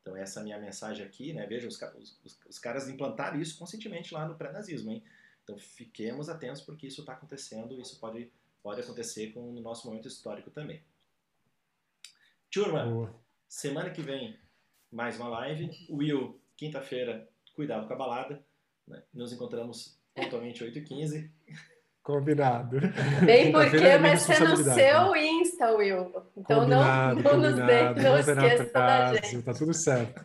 Então 0.00 0.16
essa 0.16 0.40
é 0.40 0.42
a 0.42 0.44
minha 0.44 0.58
mensagem 0.58 1.04
aqui, 1.04 1.32
né? 1.32 1.46
Veja, 1.46 1.68
os, 1.68 1.78
os, 2.24 2.38
os 2.48 2.58
caras 2.58 2.88
implantaram 2.88 3.40
isso 3.40 3.58
conscientemente 3.58 4.12
lá 4.14 4.26
no 4.26 4.36
pré-nazismo, 4.36 4.90
hein? 4.90 5.02
Então 5.50 5.58
fiquemos 5.58 6.28
atentos 6.28 6.60
porque 6.60 6.86
isso 6.86 7.00
está 7.00 7.14
acontecendo 7.14 7.74
e 7.74 7.80
isso 7.80 7.98
pode, 7.98 8.30
pode 8.62 8.80
acontecer 8.80 9.32
com 9.32 9.50
o 9.50 9.60
nosso 9.60 9.88
momento 9.88 10.06
histórico 10.06 10.48
também. 10.48 10.80
Turma, 12.48 12.84
Boa. 12.84 13.14
semana 13.48 13.90
que 13.90 14.00
vem 14.00 14.38
mais 14.92 15.18
uma 15.18 15.28
live. 15.28 15.68
Will, 15.90 16.40
quinta-feira, 16.56 17.28
cuidado 17.52 17.88
com 17.88 17.92
a 17.92 17.96
balada. 17.96 18.44
Né? 18.86 19.02
Nos 19.12 19.32
encontramos 19.32 19.98
pontualmente 20.14 20.64
8h15. 20.64 21.28
Combinado. 22.00 22.78
Bem 23.26 23.50
porque 23.50 23.76
é 23.76 23.98
vai 23.98 24.16
ser 24.16 24.40
no 24.40 24.56
seu 24.56 25.16
Insta, 25.16 25.72
Will. 25.72 26.12
Então 26.36 26.60
combinado, 26.60 27.22
não, 27.22 27.32
não 27.32 27.50
nos 27.50 27.56
dê, 27.56 27.82
não, 27.82 27.94
não 27.94 28.18
esqueça 28.18 28.72
da 28.72 29.14
gente. 29.14 29.42
Tá 29.42 29.52
tudo 29.52 29.74
certo. 29.74 30.24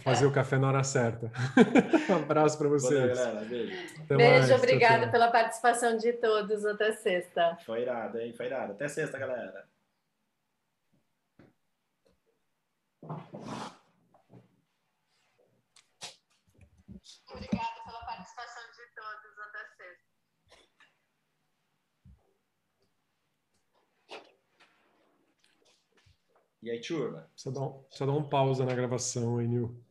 Fazer 0.00 0.26
o 0.26 0.32
café 0.32 0.58
na 0.58 0.68
hora 0.68 0.82
certa. 0.84 1.30
um 2.10 2.16
abraço 2.16 2.58
para 2.58 2.68
vocês. 2.68 3.18
galera. 3.18 3.44
Beijo. 3.44 3.76
Beijo, 4.08 4.54
obrigado 4.54 5.10
pela 5.10 5.30
participação 5.30 5.96
de 5.96 6.12
todos. 6.14 6.64
Até 6.64 6.92
sexta. 6.92 7.58
Foi 7.64 7.82
irado, 7.82 8.18
hein? 8.18 8.32
Foi 8.32 8.46
irado. 8.46 8.72
Até 8.72 8.88
sexta, 8.88 9.18
galera. 9.18 9.66
Obrigada 17.30 17.80
pela 17.84 18.00
participação 18.04 18.62
de 18.72 18.94
todos. 18.94 19.38
Até 19.38 19.58
sexta. 19.76 20.06
E 26.62 26.70
aí, 26.70 26.80
turma? 26.80 27.30
Só 27.36 27.50
dá 27.50 27.60
um, 27.60 27.84
só 27.90 28.04
dá 28.04 28.12
um 28.12 28.28
pausa 28.28 28.64
na 28.64 28.74
gravação, 28.74 29.40
hein, 29.40 29.46
Nil? 29.46 29.85